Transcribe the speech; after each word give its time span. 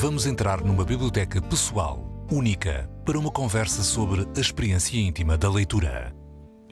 Vamos 0.00 0.26
entrar 0.26 0.62
numa 0.62 0.84
biblioteca 0.84 1.42
pessoal, 1.42 2.24
única, 2.30 2.88
para 3.04 3.18
uma 3.18 3.32
conversa 3.32 3.82
sobre 3.82 4.28
a 4.36 4.40
experiência 4.40 4.96
íntima 4.96 5.36
da 5.36 5.50
leitura. 5.50 6.14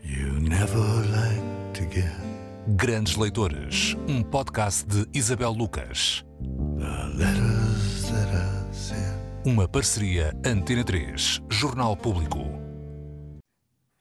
You 0.01 0.35
never 0.35 0.79
like 1.11 1.43
to 1.75 1.93
get 1.93 2.13
Grandes 2.77 3.17
Leitores, 3.17 3.97
um 4.07 4.23
podcast 4.23 4.87
de 4.87 5.07
Isabel 5.13 5.51
Lucas. 5.51 6.25
the 6.79 7.19
letters 7.19 8.05
that 8.13 8.31
I 8.33 8.73
sent. 8.73 9.19
Uma 9.45 9.67
parceria 9.67 10.33
Antena 10.47 10.85
3, 10.85 11.43
Jornal 11.51 11.97
Público. 11.97 12.45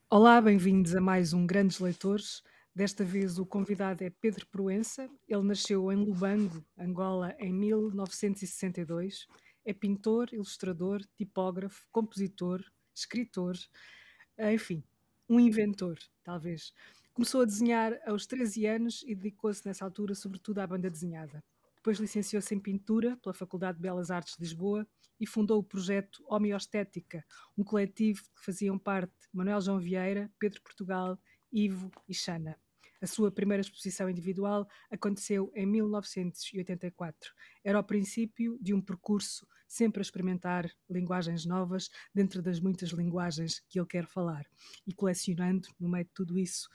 Olá, 0.08 0.40
bem-vindos 0.40 0.96
a 0.96 1.02
mais 1.02 1.34
um 1.34 1.48
Grandes 1.48 1.80
Leitores. 1.80 2.44
Desta 2.76 3.06
vez 3.06 3.40
o 3.40 3.46
convidado 3.46 4.04
é 4.04 4.10
Pedro 4.10 4.46
Proença. 4.48 5.10
Ele 5.30 5.44
nasceu 5.44 5.90
em 5.94 5.96
Lubango, 5.96 6.62
Angola, 6.78 7.34
em 7.40 7.54
1962. 7.54 9.28
É 9.64 9.72
pintor, 9.72 10.28
ilustrador, 10.34 11.00
tipógrafo, 11.16 11.88
compositor, 11.90 12.62
escritor, 12.94 13.56
enfim, 14.38 14.84
um 15.30 15.40
inventor, 15.40 15.98
talvez. 16.22 16.74
Começou 17.14 17.44
a 17.44 17.46
desenhar 17.46 17.98
aos 18.06 18.28
13 18.28 18.66
anos 18.66 19.04
e 19.08 19.16
dedicou-se 19.16 19.66
nessa 19.66 19.86
altura 19.86 20.14
sobretudo 20.14 20.60
à 20.60 20.68
banda 20.68 20.90
desenhada. 20.90 21.42
Depois 21.78 21.98
licenciou-se 21.98 22.54
em 22.54 22.60
pintura 22.60 23.16
pela 23.24 23.34
Faculdade 23.34 23.78
de 23.78 23.84
Belas 23.84 24.12
Artes 24.12 24.36
de 24.36 24.44
Lisboa 24.44 24.86
e 25.18 25.26
fundou 25.26 25.60
o 25.60 25.64
projeto 25.64 26.26
Homeostética, 26.28 27.24
um 27.58 27.64
coletivo 27.64 28.22
que 28.36 28.44
faziam 28.44 28.78
parte 28.78 29.14
Manuel 29.32 29.62
João 29.62 29.80
Vieira, 29.80 30.30
Pedro 30.38 30.62
Portugal, 30.62 31.18
Ivo 31.54 31.90
e 32.06 32.14
Xana. 32.14 32.60
A 33.06 33.08
sua 33.08 33.30
primeira 33.30 33.62
exposição 33.62 34.10
individual 34.10 34.68
aconteceu 34.90 35.52
em 35.54 35.64
1984. 35.68 37.32
Era 37.64 37.80
o 37.80 37.84
princípio 37.84 38.58
de 38.60 38.74
um 38.74 38.82
percurso 38.82 39.48
sempre 39.68 40.00
a 40.00 40.02
experimentar 40.02 40.68
linguagens 40.90 41.46
novas 41.46 41.92
dentro 42.12 42.42
das 42.42 42.60
muitas 42.60 42.90
linguagens 42.90 43.60
que 43.70 43.80
ele 43.80 43.86
quer 43.86 44.08
falar 44.08 44.44
e 44.88 44.92
colecionando, 44.92 45.68
no 45.80 45.88
meio 45.88 46.06
de 46.06 46.10
tudo 46.16 46.40
isso, 46.40 46.68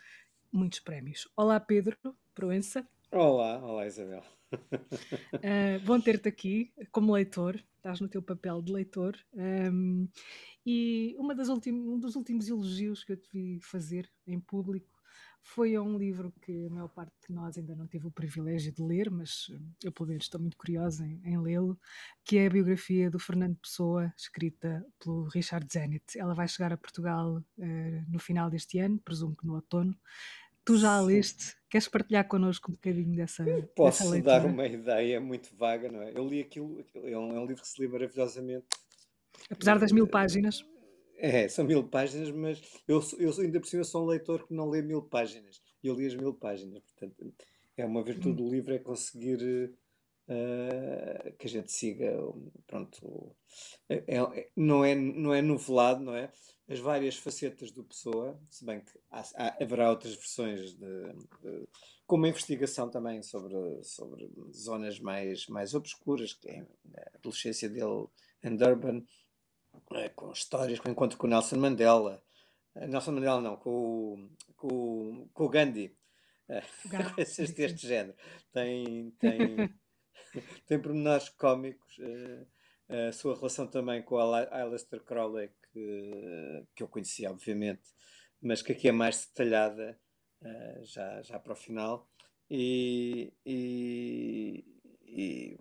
muitos 0.52 0.78
prémios. 0.78 1.26
Olá, 1.36 1.58
Pedro 1.58 1.96
Proença. 2.32 2.88
Olá, 3.10 3.58
olá 3.58 3.88
Isabel. 3.88 4.22
Uh, 4.52 5.82
bom 5.84 6.00
ter-te 6.00 6.28
aqui 6.28 6.72
como 6.92 7.12
leitor, 7.12 7.60
estás 7.74 7.98
no 7.98 8.08
teu 8.08 8.22
papel 8.22 8.62
de 8.62 8.72
leitor. 8.72 9.18
Um, 9.34 10.08
e 10.64 11.16
uma 11.18 11.34
das 11.34 11.48
um 11.48 11.98
dos 11.98 12.14
últimos 12.14 12.46
elogios 12.46 13.02
que 13.02 13.10
eu 13.10 13.16
te 13.16 13.28
vi 13.32 13.58
fazer 13.60 14.08
em 14.28 14.38
público 14.38 14.99
foi 15.42 15.78
um 15.78 15.96
livro 15.96 16.32
que 16.42 16.66
a 16.66 16.70
maior 16.70 16.88
parte 16.88 17.12
de 17.28 17.34
nós 17.34 17.56
ainda 17.56 17.74
não 17.74 17.86
teve 17.86 18.06
o 18.06 18.10
privilégio 18.10 18.72
de 18.72 18.82
ler, 18.82 19.10
mas 19.10 19.50
eu, 19.82 19.90
pelo 19.90 20.08
menos, 20.08 20.24
estou 20.24 20.40
muito 20.40 20.56
curiosa 20.56 21.06
em, 21.06 21.20
em 21.24 21.40
lê-lo, 21.40 21.78
que 22.24 22.38
é 22.38 22.46
a 22.46 22.50
biografia 22.50 23.10
do 23.10 23.18
Fernando 23.18 23.56
Pessoa, 23.56 24.12
escrita 24.16 24.84
pelo 25.02 25.24
Richard 25.24 25.66
Zenit. 25.72 26.18
Ela 26.18 26.34
vai 26.34 26.46
chegar 26.46 26.72
a 26.72 26.76
Portugal 26.76 27.42
uh, 27.58 28.04
no 28.08 28.18
final 28.18 28.50
deste 28.50 28.78
ano, 28.78 28.98
presumo 28.98 29.34
que 29.34 29.46
no 29.46 29.54
outono. 29.54 29.96
Tu 30.64 30.76
já 30.76 30.96
a 30.96 31.00
leste? 31.00 31.56
Queres 31.68 31.88
partilhar 31.88 32.28
connosco 32.28 32.70
um 32.70 32.74
bocadinho 32.74 33.16
dessa, 33.16 33.42
dessa 33.42 33.66
Posso 33.74 34.10
leitura? 34.10 34.40
dar 34.40 34.46
uma 34.46 34.66
ideia 34.66 35.20
muito 35.20 35.54
vaga, 35.56 35.90
não 35.90 36.02
é? 36.02 36.12
Eu 36.14 36.28
li 36.28 36.40
aquilo, 36.40 36.84
é 36.94 37.16
um, 37.16 37.36
é 37.36 37.40
um 37.40 37.46
livro 37.46 37.62
que 37.62 37.68
se 37.68 37.80
lê 37.80 37.88
maravilhosamente. 37.88 38.66
Apesar 39.50 39.78
das 39.78 39.90
mil 39.90 40.06
páginas, 40.06 40.64
É, 41.22 41.48
são 41.48 41.66
mil 41.66 41.84
páginas, 41.86 42.30
mas 42.30 42.62
eu, 42.88 42.98
eu 43.18 43.30
ainda 43.40 43.60
por 43.60 43.66
cima 43.68 43.84
sou 43.84 44.02
um 44.02 44.06
leitor 44.06 44.46
que 44.46 44.54
não 44.54 44.70
lê 44.70 44.80
mil 44.80 45.02
páginas. 45.02 45.60
Eu 45.84 45.94
li 45.94 46.06
as 46.06 46.14
mil 46.14 46.32
páginas, 46.32 46.82
portanto, 46.82 47.34
é 47.76 47.84
uma 47.84 48.02
virtude 48.02 48.36
do 48.36 48.48
livro 48.48 48.72
é 48.74 48.78
conseguir 48.78 49.70
eh, 50.28 51.34
que 51.38 51.46
a 51.46 51.50
gente 51.50 51.70
siga, 51.72 52.16
pronto, 52.66 53.34
é- 53.88 54.04
é- 54.16 54.50
não 54.56 54.82
é, 54.84 54.94
não 54.94 55.34
é 55.34 55.42
novelado, 55.42 56.02
não 56.02 56.14
é? 56.14 56.30
As 56.68 56.78
várias 56.78 57.16
facetas 57.16 57.70
do 57.72 57.82
Pessoa, 57.84 58.40
se 58.48 58.64
bem 58.64 58.80
que 58.80 58.92
há- 59.10 59.24
há- 59.34 59.56
haverá 59.62 59.90
outras 59.90 60.14
versões 60.14 60.72
de, 60.74 61.02
de- 61.42 61.68
com 62.06 62.16
uma 62.16 62.28
investigação 62.28 62.88
também 62.88 63.22
sobre, 63.22 63.82
sobre 63.82 64.30
zonas 64.54 64.98
mais, 65.00 65.46
mais 65.48 65.74
obscuras, 65.74 66.32
que 66.32 66.48
é 66.48 66.60
a 66.96 67.16
adolescência 67.16 67.68
dele 67.68 68.06
em 68.42 68.56
Durban, 68.56 69.04
eh, 69.94 70.08
com 70.10 70.32
histórias, 70.32 70.80
com 70.80 70.88
o 70.88 70.92
encontro 70.92 71.18
com 71.18 71.26
o 71.26 71.30
Nelson 71.30 71.56
Mandela, 71.56 72.22
Eh, 72.74 72.86
Nelson 72.86 73.12
Mandela 73.12 73.40
não, 73.40 73.56
com 73.56 73.70
o, 73.70 74.30
com, 74.56 75.28
com 75.32 75.44
o 75.44 75.48
Gandhi, 75.48 75.96
eh, 76.48 76.62
Gandhi, 76.86 77.14
coisas 77.14 77.50
deste 77.52 77.86
género. 77.86 78.16
Tem, 78.52 79.10
tem, 79.18 79.74
tem 80.66 80.80
pormenores 80.80 81.28
cómicos, 81.30 81.98
eh, 82.00 83.08
a 83.08 83.12
sua 83.12 83.36
relação 83.36 83.66
também 83.66 84.02
com 84.02 84.18
a 84.18 84.60
Aleister 84.62 85.00
Crowley, 85.04 85.50
que, 85.72 86.66
que 86.74 86.82
eu 86.82 86.88
conhecia, 86.88 87.30
obviamente, 87.30 87.82
mas 88.42 88.62
que 88.62 88.72
aqui 88.72 88.88
é 88.88 88.92
mais 88.92 89.26
detalhada, 89.26 89.96
já, 90.82 91.22
já 91.22 91.38
para 91.38 91.52
o 91.52 91.56
final. 91.56 92.08
E, 92.50 93.32
e, 93.46 94.64
e 95.06 95.56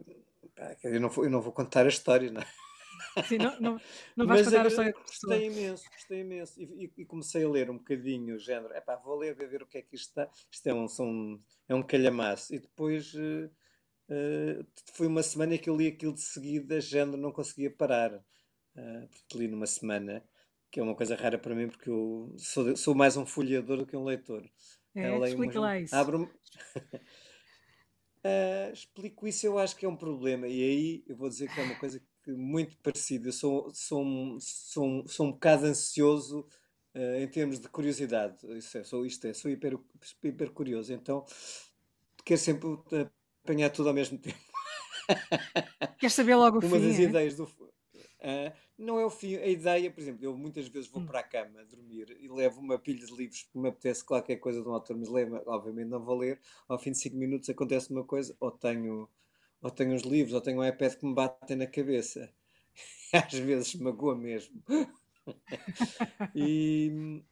eu 0.84 1.00
não 1.00 1.10
vou, 1.10 1.26
eu 1.26 1.30
não 1.30 1.40
vou 1.42 1.54
contar 1.54 1.86
a 1.86 1.90
história, 1.90 2.32
não 2.32 2.42
é? 2.42 2.48
Sim, 3.24 3.40
não, 3.40 3.60
não, 3.60 3.82
não 4.16 4.28
vais 4.28 4.42
Mas 4.42 4.42
contar 4.42 4.66
a 4.66 4.68
história 4.68 4.94
pessoa. 4.94 5.42
gostei 5.42 5.46
imenso, 5.48 5.92
gostei 5.92 6.22
imenso. 6.22 6.60
E, 6.62 6.86
e- 6.86 6.94
e 6.98 7.06
comecei 7.06 7.44
a 7.44 7.50
ler 7.50 7.70
um 7.70 7.78
bocadinho 7.78 8.36
o 8.36 8.40
género. 8.40 8.74
Epá, 8.76 8.96
vou 8.96 9.18
ler, 9.18 9.36
ver, 9.36 9.50
ver 9.50 9.64
o 9.64 9.68
que 9.68 9.78
é 9.78 9.82
que 9.82 9.96
isto 9.96 10.10
está. 10.10 10.30
Isto 10.52 10.68
é 10.68 10.74
um, 10.74 10.88
são, 10.88 11.40
é 11.68 11.76
um 11.76 11.84
calhamaço. 11.84 12.54
E 12.54 12.60
depois 12.60 13.14
eh, 13.16 13.50
eh, 14.10 14.66
foi 14.94 15.08
uma 15.08 15.24
semana 15.24 15.58
que 15.58 15.70
eu 15.70 15.76
li 15.76 15.88
aquilo 15.88 16.14
de 16.14 16.22
seguida, 16.22 16.82
género, 16.82 17.18
não 17.18 17.32
conseguia 17.32 17.72
parar. 17.72 18.24
Eh, 18.76 19.08
porque 19.12 19.38
li 19.38 19.48
numa 19.48 19.68
semana, 19.68 20.24
que 20.72 20.80
é 20.80 20.84
uma 20.84 20.96
coisa 20.96 21.16
rara 21.16 21.38
para 21.40 21.56
mim, 21.56 21.68
porque 21.70 21.90
eu 21.90 22.34
sou, 22.38 22.76
sou 22.78 22.96
mais 22.96 23.18
um 23.18 23.26
folheador 23.26 23.78
do 23.78 23.86
que 23.88 23.98
um 23.98 24.06
leitor. 24.06 24.50
É, 24.96 25.18
explica 25.18 25.60
lá 25.60 25.80
isso. 25.80 25.96
abro-me- 25.96 26.30
Ah, 28.24 28.70
explico 28.74 29.28
isso, 29.28 29.46
eu 29.46 29.58
acho 29.58 29.76
que 29.76 29.86
é 29.86 29.90
um 29.90 29.96
problema. 29.96 30.48
E 30.48 30.62
aí 30.64 31.04
eu 31.08 31.16
vou 31.16 31.30
dizer 31.30 31.50
que 31.50 31.60
é 31.60 31.64
uma 31.64 31.76
coisa 31.76 32.02
que 32.34 32.38
muito 32.38 32.78
parecida. 32.80 33.30
Eu 33.30 33.34
sou, 33.34 33.74
sou, 33.74 34.04
um, 34.04 34.40
sou, 34.40 35.08
sou 35.08 35.28
um 35.28 35.32
bocado 35.32 35.66
ansioso 35.66 36.46
ah, 36.94 37.20
em 37.22 37.28
termos 37.28 37.60
de 37.60 37.70
curiosidade. 37.70 38.38
Isso 38.58 38.78
é, 38.78 38.84
sou 38.84 39.06
isto 39.06 39.26
é, 39.28 39.34
sou 39.34 39.52
hiper, 39.52 39.78
hiper 40.24 40.52
curioso. 40.52 40.94
Então 40.94 41.26
quero 42.26 42.40
sempre 42.40 42.68
apanhar 43.44 43.70
tudo 43.72 43.90
ao 43.90 43.96
mesmo 43.96 44.18
tempo. 44.18 44.38
Queres 45.98 46.14
saber 46.16 46.36
logo 46.36 46.58
o 46.60 46.62
Uma 46.62 46.70
fim? 46.72 46.80
das 46.80 47.00
é? 47.04 47.10
ideias 47.10 47.36
do. 47.36 47.48
Ah, 48.22 48.54
não 48.78 49.00
é 49.00 49.06
o 49.06 49.10
fim, 49.10 49.36
a 49.38 49.48
ideia, 49.48 49.90
por 49.92 50.02
exemplo, 50.02 50.26
eu 50.26 50.38
muitas 50.38 50.68
vezes 50.68 50.90
vou 50.90 51.02
Hum. 51.02 51.06
para 51.06 51.20
a 51.20 51.24
cama 51.24 51.64
dormir 51.66 52.18
e 52.20 52.28
levo 52.28 52.60
uma 52.60 52.78
pilha 52.78 53.06
de 53.06 53.14
livros 53.16 53.44
porque 53.44 53.60
me 53.60 53.70
apetece 53.70 54.04
qualquer 54.04 54.38
coisa 54.38 54.62
de 54.62 54.68
um 54.68 54.74
autor, 54.74 54.98
mas 54.98 55.08
levo, 55.10 55.42
obviamente 55.46 55.88
não 55.88 56.04
vou 56.04 56.18
ler. 56.18 56.40
Ao 56.68 56.78
fim 56.78 56.92
de 56.92 56.98
5 56.98 57.16
minutos 57.16 57.50
acontece 57.50 57.92
uma 57.92 58.04
coisa, 58.04 58.36
ou 58.40 58.52
tenho, 58.52 59.10
ou 59.62 59.72
tenho 59.72 59.96
os 59.96 60.04
livros, 60.04 60.34
ou 60.34 60.42
tenho 60.42 60.60
um 60.60 60.66
iPad 60.66 60.96
que 60.96 61.06
me 61.06 61.14
batem 61.14 61.58
na 61.58 61.68
cabeça. 61.68 62.32
Às 63.14 63.34
vezes 63.34 63.76
magoa 63.76 64.16
mesmo. 64.16 64.64
E, 66.34 67.24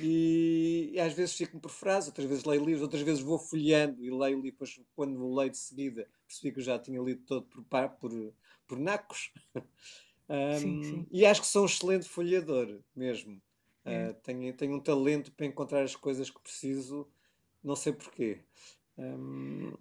e, 0.00 0.90
e 0.94 1.00
às 1.00 1.12
vezes 1.12 1.34
fico 1.34 1.60
por 1.60 1.70
frase, 1.70 2.08
outras 2.08 2.26
vezes 2.26 2.44
leio 2.44 2.64
livros, 2.64 2.82
outras 2.82 3.02
vezes 3.02 3.22
vou 3.22 3.38
folheando 3.38 4.02
e 4.02 4.10
leio 4.10 4.38
e 4.40 4.50
depois 4.50 4.80
quando 4.94 5.22
o 5.22 5.34
leio 5.34 5.50
de 5.50 5.58
seguida 5.58 6.08
percebi 6.26 6.52
que 6.52 6.60
eu 6.60 6.64
já 6.64 6.78
tinha 6.78 7.00
lido 7.00 7.22
todo 7.24 7.46
por, 7.46 7.64
por, 8.00 8.34
por 8.66 8.78
nacos. 8.78 9.32
Sim, 10.50 10.78
Um, 10.78 10.82
sim. 10.82 11.06
E 11.10 11.26
acho 11.26 11.42
que 11.42 11.46
sou 11.46 11.62
um 11.64 11.66
excelente 11.66 12.08
folheador 12.08 12.80
mesmo. 12.96 13.42
É. 13.84 14.08
Uh, 14.10 14.14
tenho, 14.22 14.56
tenho 14.56 14.74
um 14.76 14.80
talento 14.80 15.30
para 15.32 15.44
encontrar 15.44 15.82
as 15.82 15.94
coisas 15.94 16.30
que 16.30 16.40
preciso, 16.40 17.06
não 17.62 17.76
sei 17.76 17.92
porquê. 17.92 18.40
Um, 18.96 19.72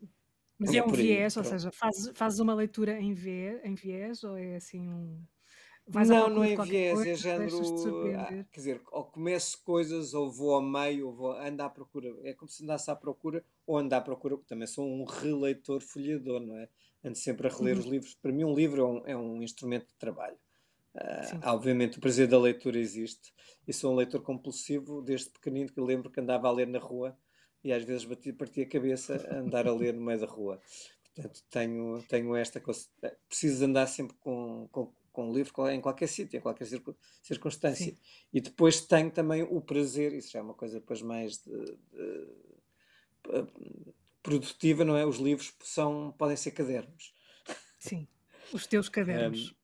Mas 0.62 0.74
é 0.74 0.78
é 0.78 0.84
um 0.84 0.92
viés, 0.92 1.36
ou 1.38 1.44
seja, 1.44 1.72
fazes, 1.72 2.12
fazes 2.16 2.40
uma 2.40 2.54
leitura 2.54 3.00
em 3.00 3.14
viés, 3.14 3.62
em 3.66 3.76
viés 3.76 4.24
ou 4.24 4.38
é 4.38 4.56
assim 4.56 4.88
um. 4.90 5.26
Vais 5.88 6.08
Não, 6.08 6.30
não 6.30 6.44
é 6.44 6.56
viés, 6.56 7.06
é 7.06 7.16
coisa, 7.16 7.16
género. 7.16 7.50
deixas-te 7.58 7.90
ah, 8.16 8.46
quer 8.52 8.60
dizer, 8.60 8.82
ou 8.92 9.06
começo 9.06 9.62
coisas, 9.64 10.14
ou 10.14 10.32
vou 10.32 10.54
ao 10.56 10.62
meio, 10.62 11.08
ou 11.08 11.14
vou 11.14 11.32
ando 11.34 11.64
à 11.64 11.70
procura. 11.70 12.10
É 12.24 12.34
como 12.34 12.50
se 12.50 12.64
andasse 12.64 12.90
à 12.92 12.96
procura, 12.96 13.44
ou 13.66 13.78
ando 13.78 13.94
à 13.96 14.02
procura, 14.02 14.38
porque 14.38 14.50
também 14.50 14.68
sou 14.68 14.86
um 14.88 15.04
releitor, 15.06 15.82
folheador, 15.82 16.40
não 16.40 16.58
é? 16.58 16.70
Ando 17.04 17.18
sempre 17.18 17.48
a 17.48 17.52
reler 17.52 17.76
Uhum. 17.76 17.80
os 17.80 17.86
livros. 17.86 18.14
Para 18.16 18.32
mim, 18.32 18.44
um 18.44 18.54
livro 18.56 18.82
é 18.82 18.86
um, 18.86 19.08
é 19.08 19.18
um 19.18 19.42
instrumento 19.44 19.88
de 19.88 19.96
trabalho. 19.96 20.38
Sim. 21.22 21.40
obviamente, 21.44 21.98
o 21.98 22.02
prazer 22.02 22.28
da 22.28 22.40
leitura 22.40 22.80
existe. 22.80 23.34
E 23.68 23.74
sou 23.74 23.94
um 23.94 23.96
leitor 23.96 24.22
compulsivo 24.22 25.02
desde 25.02 25.30
pequenino, 25.30 25.72
que 25.72 25.80
lembro 25.82 26.12
que 26.12 26.20
andava 26.20 26.48
a 26.48 26.52
ler 26.52 26.68
na 26.68 26.80
rua 26.80 27.18
e 27.64 27.72
às 27.72 27.84
vezes 27.84 28.06
bati, 28.06 28.32
partia 28.34 28.64
a 28.64 28.68
cabeça 28.70 29.16
a 29.30 29.38
andar 29.40 29.68
a 29.68 29.74
ler 29.74 29.94
no 29.94 30.02
meio 30.02 30.20
da 30.20 30.26
rua. 30.26 30.60
Portanto, 31.14 31.44
tenho, 31.50 32.04
tenho 32.08 32.36
esta. 32.36 32.62
Preciso 33.28 33.60
de 33.60 33.66
andar 33.66 33.88
sempre 33.88 34.16
com, 34.20 34.68
com, 34.72 34.94
com 35.12 35.30
um 35.30 35.34
livro 35.34 35.70
em 35.70 35.82
qualquer 35.82 36.08
sítio, 36.08 36.38
em 36.38 36.42
qualquer 36.42 36.66
circun- 36.66 36.96
circunstância. 37.22 37.92
Sim. 37.92 37.98
E 38.34 38.40
depois 38.40 38.82
tenho 38.82 39.12
também 39.12 39.44
o 39.44 39.60
prazer, 39.62 40.14
isso 40.14 40.32
já 40.32 40.40
é 40.40 40.42
uma 40.42 40.54
coisa 40.54 40.80
depois 40.80 41.02
mais 41.02 41.38
de- 41.44 41.52
de- 41.66 42.28
eh, 43.30 43.46
produtiva, 44.24 44.86
não 44.86 44.96
é? 44.96 45.06
Os 45.06 45.18
livros 45.18 45.54
são, 45.64 46.14
podem 46.18 46.38
ser 46.38 46.52
cadernos. 46.52 47.14
Sim. 47.78 48.08
Os 48.54 48.66
teus 48.68 48.88
cadernos. 48.90 49.56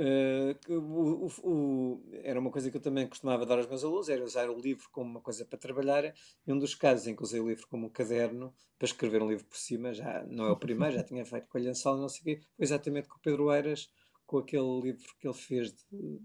Uh, 0.00 0.56
o, 0.72 1.26
o, 1.42 2.02
era 2.22 2.40
uma 2.40 2.50
coisa 2.50 2.70
que 2.70 2.76
eu 2.78 2.80
também 2.80 3.06
costumava 3.06 3.44
dar 3.44 3.58
aos 3.58 3.66
meus 3.66 3.84
alunos, 3.84 4.08
era 4.08 4.24
usar 4.24 4.48
o 4.48 4.58
livro 4.58 4.88
como 4.90 5.10
uma 5.10 5.20
coisa 5.20 5.44
para 5.44 5.58
trabalhar, 5.58 6.14
e 6.46 6.50
um 6.50 6.58
dos 6.58 6.74
casos 6.74 7.06
em 7.06 7.14
que 7.14 7.22
usei 7.22 7.38
o 7.38 7.46
livro 7.46 7.68
como 7.68 7.86
um 7.86 7.90
caderno, 7.90 8.54
para 8.78 8.86
escrever 8.86 9.22
um 9.22 9.28
livro 9.28 9.44
por 9.44 9.58
cima, 9.58 9.92
já 9.92 10.24
não 10.24 10.46
é 10.46 10.50
o 10.52 10.56
primeiro, 10.56 10.94
já 10.94 11.04
tinha 11.04 11.22
feito 11.26 11.46
com 11.48 11.58
a 11.58 11.60
lençol 11.60 11.98
não 11.98 12.08
sei 12.08 12.20
o 12.20 12.24
quê, 12.24 12.46
foi 12.56 12.64
exatamente 12.64 13.08
com 13.08 13.16
o 13.18 13.20
Pedro 13.20 13.52
Eiras, 13.52 13.92
com 14.24 14.38
aquele 14.38 14.80
livro 14.80 15.04
que 15.18 15.28
ele 15.28 15.34
fez, 15.34 15.70
de, 15.70 15.84
de, 15.92 16.20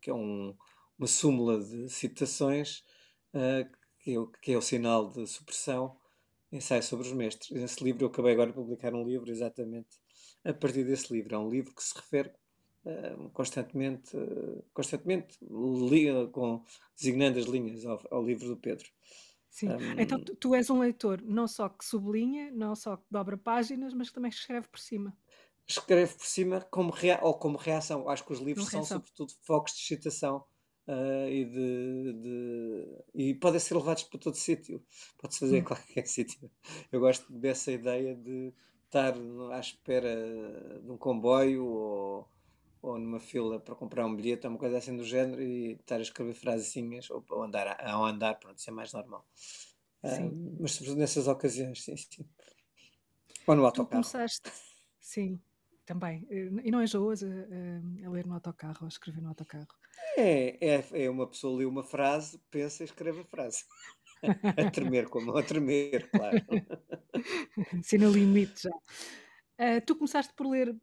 que 0.00 0.08
é 0.08 0.14
um, 0.14 0.56
uma 0.98 1.06
súmula 1.06 1.62
de 1.62 1.90
citações, 1.90 2.82
uh, 3.34 3.68
que, 3.98 4.16
é, 4.16 4.26
que, 4.40 4.52
é, 4.52 4.56
o 4.56 4.62
sinal 4.62 5.10
de 5.10 5.26
supressão, 5.26 5.94
ensaio 6.50 6.82
sobre 6.82 7.06
os 7.06 7.12
mestres. 7.12 7.50
Esse 7.50 7.84
livro, 7.84 8.04
eu 8.04 8.08
acabei 8.08 8.32
agora 8.32 8.48
de 8.48 8.54
publicar 8.54 8.94
um 8.94 9.04
livro 9.04 9.30
exatamente 9.30 9.98
a 10.42 10.54
partir 10.54 10.84
desse 10.84 11.12
livro. 11.12 11.34
É 11.34 11.38
um 11.38 11.50
livro 11.50 11.74
que 11.74 11.82
se 11.82 11.94
refere 11.94 12.32
constantemente, 13.32 14.16
constantemente 14.72 15.38
liga 15.40 16.26
com, 16.28 16.64
designando 16.96 17.38
as 17.38 17.46
linhas 17.46 17.84
ao, 17.84 18.00
ao 18.10 18.24
livro 18.24 18.48
do 18.48 18.56
Pedro. 18.56 18.88
Sim, 19.50 19.68
um, 19.68 20.00
então 20.00 20.22
tu, 20.22 20.34
tu, 20.36 20.54
és 20.54 20.70
um 20.70 20.78
leitor 20.78 21.20
não 21.22 21.48
só 21.48 21.68
que 21.68 21.84
sublinha, 21.84 22.50
não 22.52 22.74
só 22.76 22.96
que 22.96 23.04
dobra 23.10 23.36
páginas, 23.36 23.92
mas 23.92 24.08
que 24.08 24.14
também 24.14 24.30
escreve 24.30 24.68
por 24.68 24.78
cima. 24.78 25.16
Escreve 25.66 26.14
por 26.14 26.26
cima 26.26 26.60
como 26.70 26.90
rea 26.90 27.18
ou 27.22 27.34
como 27.34 27.58
reação. 27.58 28.08
Acho 28.08 28.24
que 28.24 28.32
os 28.32 28.40
livros 28.40 28.68
são 28.68 28.84
sobretudo 28.84 29.32
focos 29.42 29.72
de 29.72 29.80
excitação 29.80 30.44
uh, 30.86 31.28
e 31.28 31.44
de, 31.44 32.12
de, 32.12 33.04
e 33.14 33.34
podem 33.34 33.60
ser 33.60 33.74
levados 33.74 34.04
para 34.04 34.20
todo 34.20 34.36
sítio. 34.36 34.82
Pode-se 35.18 35.40
fazer 35.40 35.56
hum. 35.56 35.58
em 35.58 35.64
qualquer 35.64 36.06
sítio. 36.08 36.50
Eu 36.90 37.00
gosto 37.00 37.32
dessa 37.32 37.72
ideia 37.72 38.14
de 38.14 38.52
estar 38.86 39.14
à 39.52 39.60
espera 39.60 40.80
de 40.82 40.90
um 40.90 40.96
comboio 40.96 41.64
ou, 41.64 42.28
ou 42.82 42.98
numa 42.98 43.20
fila 43.20 43.60
para 43.60 43.74
comprar 43.74 44.06
um 44.06 44.14
bilhete, 44.14 44.46
ou 44.46 44.52
uma 44.52 44.58
coisa 44.58 44.78
assim 44.78 44.96
do 44.96 45.04
género, 45.04 45.42
e 45.42 45.72
estar 45.72 45.96
a 45.96 46.02
escrever 46.02 46.34
frasezinhas 46.34 47.10
ou, 47.10 47.24
ou 47.30 47.42
andar, 47.42 47.76
ao 47.80 48.04
andar, 48.04 48.38
pronto, 48.38 48.58
isso 48.58 48.70
é 48.70 48.72
mais 48.72 48.92
normal. 48.92 49.26
Uh, 50.02 50.56
mas 50.60 50.72
sobretudo 50.72 50.98
nessas 50.98 51.28
ocasiões, 51.28 51.82
sim, 51.84 51.96
sim. 51.96 52.26
Ou 53.46 53.54
no 53.54 53.64
autocarro. 53.64 54.02
Tu 54.02 54.10
começaste, 54.10 54.50
sim, 54.98 55.40
também. 55.84 56.26
E 56.30 56.70
não 56.70 56.82
enjoas 56.82 57.22
a, 57.22 57.26
a, 57.26 58.06
a 58.06 58.10
ler 58.10 58.26
no 58.26 58.34
autocarro, 58.34 58.86
a 58.86 58.88
escrever 58.88 59.20
no 59.20 59.28
autocarro? 59.28 59.68
É, 60.16 60.76
é, 60.76 61.04
é 61.04 61.10
uma 61.10 61.26
pessoa 61.26 61.58
lê 61.58 61.64
uma 61.64 61.82
frase, 61.82 62.40
pensa 62.50 62.82
e 62.82 62.86
escreve 62.86 63.20
a 63.20 63.24
frase. 63.24 63.64
a 64.56 64.70
tremer, 64.70 65.08
como 65.08 65.36
a 65.36 65.42
tremer, 65.42 66.10
claro. 66.10 66.44
Sim, 67.82 67.98
no 67.98 68.10
limite 68.10 68.62
já. 68.62 68.70
Uh, 68.70 69.84
tu 69.84 69.96
começaste 69.96 70.32
por 70.34 70.46
ler 70.46 70.74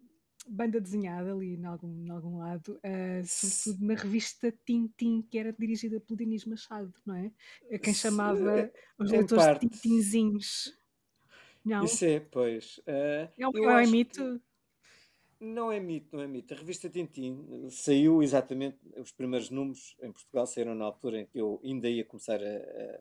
banda 0.47 0.79
desenhada 0.79 1.31
ali 1.31 1.55
em 1.55 1.65
algum, 1.65 2.05
em 2.05 2.09
algum 2.09 2.37
lado, 2.37 2.79
uh, 2.83 3.25
sobretudo 3.25 3.85
na 3.85 3.93
revista 3.95 4.53
Tintin, 4.65 5.21
que 5.21 5.37
era 5.37 5.53
dirigida 5.53 5.99
pelo 5.99 6.17
Dinis 6.17 6.45
Machado, 6.45 6.93
não 7.05 7.15
é? 7.15 7.31
A 7.71 7.77
quem 7.77 7.93
chamava 7.93 8.59
é, 8.59 8.73
os 8.97 9.11
leitores 9.11 9.59
de 9.59 9.67
Tintinzinhos. 9.67 10.77
Não? 11.63 11.83
Isso 11.83 12.05
é, 12.05 12.19
pois. 12.19 12.77
Uh, 12.79 13.29
é 13.37 13.47
um, 13.47 13.69
é 13.69 13.85
um 13.85 13.89
mito? 13.89 14.41
Não 15.39 15.71
é 15.71 15.79
mito, 15.79 16.15
não 16.15 16.23
é 16.23 16.27
mito. 16.27 16.53
A 16.53 16.57
revista 16.57 16.89
Tintin 16.89 17.67
saiu 17.69 18.23
exatamente, 18.23 18.77
os 18.97 19.11
primeiros 19.11 19.49
números 19.49 19.95
em 20.01 20.11
Portugal 20.11 20.47
saíram 20.47 20.73
na 20.73 20.85
altura 20.85 21.21
em 21.21 21.25
que 21.25 21.37
eu 21.37 21.61
ainda 21.63 21.87
ia 21.87 22.03
começar 22.03 22.39
a, 22.41 22.99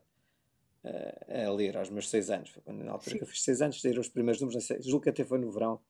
a, 0.83 1.47
a 1.47 1.51
ler, 1.51 1.77
aos 1.77 1.89
meus 1.89 2.09
seis 2.09 2.29
anos. 2.29 2.49
Foi 2.49 2.61
quando, 2.61 2.83
na 2.83 2.91
altura 2.91 3.11
Sim. 3.11 3.17
que 3.17 3.23
eu 3.23 3.27
fiz 3.27 3.41
seis 3.41 3.61
anos, 3.61 3.81
saíram 3.81 4.01
os 4.01 4.09
primeiros 4.09 4.39
números, 4.39 4.67
julgo 4.81 5.03
que 5.03 5.09
até 5.09 5.23
foi 5.23 5.39
no 5.39 5.51
verão 5.51 5.81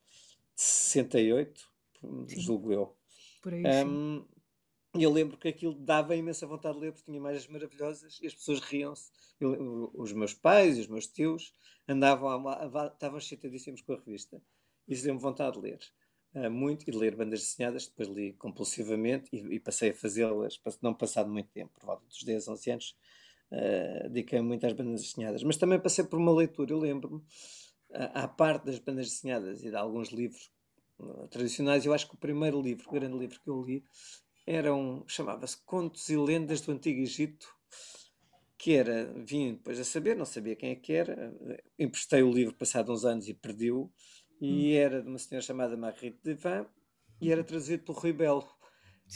68, 0.58 1.70
Sim. 2.02 2.40
julgo 2.42 2.74
eu. 2.74 2.96
Por 3.42 3.54
aí, 3.54 3.64
um, 3.86 4.26
e 4.96 5.04
eu 5.04 5.12
lembro 5.12 5.38
que 5.38 5.48
aquilo 5.48 5.76
dava 5.76 6.16
imensa 6.16 6.48
vontade 6.48 6.76
de 6.76 6.82
ler, 6.82 6.92
porque 6.92 7.06
tinha 7.06 7.18
imagens 7.18 7.48
maravilhosas 7.48 8.20
e 8.22 8.28
as 8.28 8.34
pessoas 8.34 8.60
riam-se. 8.60 9.12
Os 9.94 10.12
meus 10.14 10.34
pais 10.34 10.78
e 10.78 10.82
os 10.82 10.88
meus 10.88 11.06
tios 11.06 11.54
andavam, 11.88 12.44
estavam 12.88 13.20
excitadíssimos 13.20 13.82
com 13.82 13.94
a 13.94 13.98
revista 13.98 14.42
e 14.88 14.96
se 14.96 15.04
deu-me 15.04 15.20
vontade 15.20 15.56
de 15.56 15.62
ler 15.62 15.80
uh, 16.34 16.50
muito 16.50 16.88
e 16.88 16.92
de 16.92 16.98
ler 16.98 17.16
bandas 17.16 17.42
desenhadas, 17.42 17.88
depois 17.88 18.08
li 18.10 18.34
compulsivamente 18.34 19.30
e, 19.32 19.56
e 19.56 19.60
passei 19.60 19.92
a 19.92 19.94
fazê-las, 19.94 20.60
não 20.82 20.94
passado 20.94 21.30
muito 21.30 21.50
tempo, 21.50 21.72
por 21.80 21.86
volta 21.86 22.06
dos 22.06 22.24
10, 22.24 22.48
11 22.48 22.72
anos, 22.72 22.98
uh, 23.52 24.10
dediquei-me 24.10 24.48
muito 24.48 24.66
às 24.66 24.74
bandas 24.74 25.02
desenhadas, 25.02 25.44
mas 25.44 25.58
também 25.58 25.80
passei 25.80 26.04
por 26.04 26.18
uma 26.18 26.34
leitura, 26.34 26.72
eu 26.72 26.80
lembro-me, 26.80 27.22
à 27.94 28.28
parte 28.28 28.66
das 28.66 28.80
bandas 28.80 29.10
desenhadas 29.10 29.64
e 29.64 29.70
de 29.70 29.76
alguns 29.76 30.10
livros 30.10 30.52
uh, 31.00 31.28
tradicionais, 31.28 31.86
eu 31.86 31.94
acho 31.94 32.08
que 32.08 32.16
o 32.16 32.20
primeiro 32.20 32.62
livro, 32.62 32.88
o 32.88 32.92
grande 32.92 33.18
livro 33.18 33.40
que 33.40 33.50
eu 33.50 33.62
li, 33.62 33.84
era 34.46 34.74
um, 34.74 35.04
chamava-se 35.08 35.58
Contos 35.66 36.10
e 36.10 36.18
Lendas 36.18 36.62
do 36.62 36.72
Antigo 36.72 37.02
Egito, 37.02 37.48
que 38.58 38.74
era, 38.74 39.14
vim 39.16 39.54
depois 39.54 39.80
a 39.80 39.84
saber, 39.84 40.16
não 40.16 40.26
sabia 40.26 40.56
quem 40.56 40.72
é 40.72 40.76
que 40.76 40.94
era, 40.94 41.34
emprestei 41.78 42.24
o 42.24 42.32
livro 42.32 42.56
passado 42.56 42.92
uns 42.92 43.06
anos 43.06 43.28
e 43.28 43.34
perdi-o, 43.34 43.92
e 44.42 44.74
hum. 44.74 44.78
era 44.78 45.02
de 45.02 45.08
uma 45.08 45.20
senhora 45.20 45.46
chamada 45.46 45.78
Marguerite 45.78 46.20
Devin 46.24 46.66
e 47.20 47.32
era 47.32 47.44
traduzido 47.44 47.84
pelo 47.84 47.98
Rui 47.98 48.14
Belo. 48.14 48.48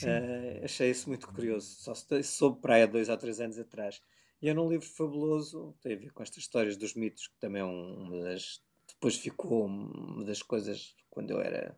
Uh, 0.03 0.63
achei 0.63 0.89
isso 0.89 1.09
muito 1.09 1.27
curioso, 1.27 1.67
só 1.67 1.93
soube 2.23 2.59
há 2.71 2.85
dois 2.85 3.09
ou 3.09 3.17
três 3.17 3.39
anos 3.41 3.59
atrás. 3.59 4.01
E 4.41 4.49
era 4.49 4.61
um 4.61 4.69
livro 4.69 4.87
fabuloso, 4.87 5.75
tem 5.81 5.93
a 5.93 5.99
ver 5.99 6.11
com 6.11 6.23
estas 6.23 6.43
histórias 6.43 6.77
dos 6.77 6.95
mitos, 6.95 7.27
que 7.27 7.39
também 7.39 7.61
é 7.61 7.65
uma 7.65 8.23
das. 8.23 8.61
Depois 8.87 9.15
ficou 9.15 9.65
uma 9.65 10.25
das 10.25 10.41
coisas 10.41 10.95
quando 11.09 11.31
eu 11.31 11.41
era 11.41 11.77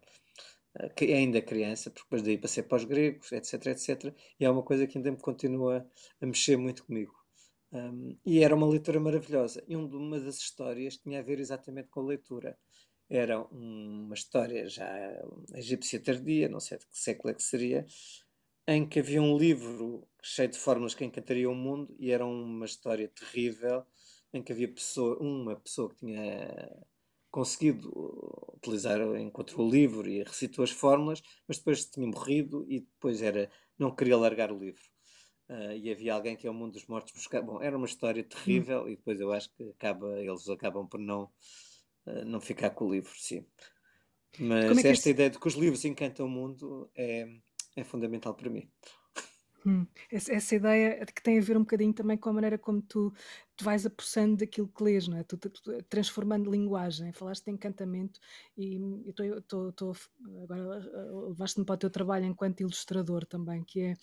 uh, 0.80 1.04
ainda 1.04 1.42
criança, 1.42 1.90
porque 1.90 2.06
depois 2.06 2.22
daí 2.24 2.38
passei 2.38 2.64
para 2.64 2.78
os 2.78 2.86
gregos, 2.86 3.32
etc, 3.32 3.68
etc. 3.68 4.16
E 4.40 4.46
é 4.46 4.50
uma 4.50 4.64
coisa 4.64 4.88
que 4.88 4.98
ainda 4.98 5.12
me 5.12 5.20
continua 5.20 5.86
a 6.22 6.26
mexer 6.26 6.58
muito 6.58 6.86
comigo. 6.86 7.14
Um, 7.72 8.18
e 8.26 8.44
era 8.44 8.56
uma 8.56 8.68
leitura 8.68 9.00
maravilhosa. 9.00 9.64
E 9.68 9.76
uma 9.76 10.20
das 10.20 10.38
histórias 10.38 10.98
tinha 10.98 11.20
a 11.20 11.24
ver 11.24 11.40
exatamente 11.40 11.90
com 11.90 12.02
a 12.02 12.06
leitura 12.06 12.58
era 13.10 13.40
uma 13.42 14.14
história 14.14 14.68
já 14.68 14.88
egípcia 15.54 16.00
tardia, 16.02 16.50
não 16.50 16.60
sei 16.60 16.78
de 16.78 16.88
que 16.88 16.98
século 16.98 17.32
é 17.32 17.34
que 17.36 17.44
seria, 17.44 17.86
em 18.68 18.88
que 18.88 19.00
havia 19.00 19.22
um 19.22 19.38
livro 19.38 20.08
cheio 20.22 20.50
de 20.50 20.58
fórmulas 20.58 20.96
que 20.96 21.04
encantaria 21.04 21.50
o 21.50 21.56
mundo 21.56 21.96
e 22.00 22.12
era 22.12 22.26
uma 22.26 22.66
história 22.66 23.08
terrível 23.08 23.86
em 24.34 24.42
que 24.42 24.52
havia 24.52 24.68
pessoa, 24.68 25.18
uma 25.20 25.56
pessoa 25.56 25.90
que 25.90 25.98
tinha 25.98 26.70
conseguido 27.30 27.92
utilizar, 28.56 29.00
encontrou 29.18 29.68
o 29.68 29.70
livro 29.70 30.10
e 30.10 30.24
recitou 30.24 30.64
as 30.64 30.72
fórmulas, 30.72 31.22
mas 31.48 31.58
depois 31.58 31.86
tinha 31.86 32.08
morrido 32.08 32.66
e 32.70 32.82
depois 32.82 33.22
era 33.22 33.50
não 33.78 33.94
queria 33.94 34.18
largar 34.18 34.52
o 34.52 34.58
livro. 34.58 34.84
Uh, 35.50 35.74
e 35.74 35.92
havia 35.92 36.14
alguém 36.14 36.38
que 36.38 36.48
é 36.48 36.50
o 36.50 36.54
mundo 36.54 36.74
dos 36.74 36.88
mortos 36.88 37.14
buscar. 37.14 37.42
Bom, 37.42 37.62
era 37.62 37.76
uma 37.76 37.86
história 37.86 38.24
terrível 38.24 38.84
hum. 38.84 38.88
e 38.88 38.96
depois 38.96 39.20
eu 39.20 39.32
acho 39.32 39.52
que 39.54 39.70
acaba, 39.72 40.20
eles 40.20 40.48
acabam 40.48 40.88
por 40.88 41.00
não 41.00 41.30
não 42.26 42.42
ficar 42.42 42.72
com 42.72 42.86
o 42.86 42.92
livro, 42.92 43.12
sim. 43.16 43.46
Mas 44.40 44.84
é 44.84 44.90
esta 44.90 45.10
ideia 45.10 45.30
de 45.30 45.40
que 45.40 45.48
os 45.48 45.54
livros 45.54 45.86
encantam 45.86 46.26
o 46.26 46.30
mundo 46.30 46.90
é, 46.96 47.28
é 47.76 47.84
fundamental 47.84 48.34
para 48.34 48.50
mim. 48.50 48.70
Hum, 49.66 49.88
essa, 50.12 50.34
essa, 50.34 50.56
ideia 50.56 51.06
que 51.06 51.24
tem 51.24 51.38
a 51.38 51.42
ver 51.42 51.56
um 51.56 51.62
bocadinho 51.62 51.94
também 51.94 52.18
com 52.18 52.30
a 52.30 52.34
maneira 52.34 52.58
como 52.58 52.82
tu, 52.82 53.14
tu 53.56 53.64
vais 53.64 53.86
apossando 53.86 54.36
daquilo 54.38 54.68
que 54.68 54.84
lês, 54.84 55.08
não 55.08 55.18
é? 55.18 55.24
Tu, 55.24 55.38
tu, 55.38 55.50
tu 55.50 55.84
transformando 55.84 56.52
linguagem. 56.52 57.14
Falaste 57.14 57.46
de 57.46 57.52
encantamento 57.52 58.20
e 58.58 58.78
estou 59.08 59.96
agora 60.44 60.80
levaste-me 61.30 61.66
para 61.66 61.76
o 61.76 61.78
teu 61.78 61.90
trabalho 61.90 62.26
enquanto 62.26 62.60
ilustrador 62.60 63.26
também, 63.26 63.64
que 63.64 63.80
é 63.80 63.94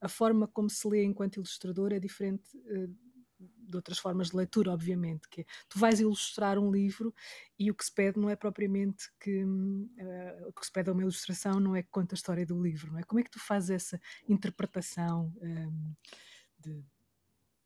a 0.00 0.08
forma 0.08 0.48
como 0.48 0.70
se 0.70 0.88
lê 0.88 1.04
enquanto 1.04 1.36
ilustrador 1.36 1.92
é 1.92 1.98
diferente 1.98 2.56
uh, 2.56 3.09
de 3.40 3.76
outras 3.76 3.98
formas 3.98 4.30
de 4.30 4.36
leitura, 4.36 4.72
obviamente, 4.72 5.28
que 5.28 5.42
é, 5.42 5.44
tu 5.68 5.78
vais 5.78 6.00
ilustrar 6.00 6.58
um 6.58 6.70
livro 6.70 7.14
e 7.58 7.70
o 7.70 7.74
que 7.74 7.84
se 7.84 7.92
pede 7.92 8.18
não 8.18 8.28
é 8.28 8.36
propriamente 8.36 9.10
que 9.18 9.44
uh, 9.44 10.48
o 10.48 10.52
que 10.52 10.66
se 10.66 10.72
pede 10.72 10.90
a 10.90 10.92
uma 10.92 11.02
ilustração 11.02 11.58
não 11.60 11.74
é 11.74 11.82
que 11.82 11.88
conta 11.90 12.14
a 12.14 12.16
história 12.16 12.44
do 12.44 12.60
livro, 12.60 12.92
não 12.92 12.98
é? 12.98 13.02
Como 13.02 13.20
é 13.20 13.22
que 13.22 13.30
tu 13.30 13.38
fazes 13.38 13.70
essa 13.70 14.00
interpretação 14.28 15.32
um, 15.40 15.46
ehm, 15.46 15.96
de, 16.58 16.84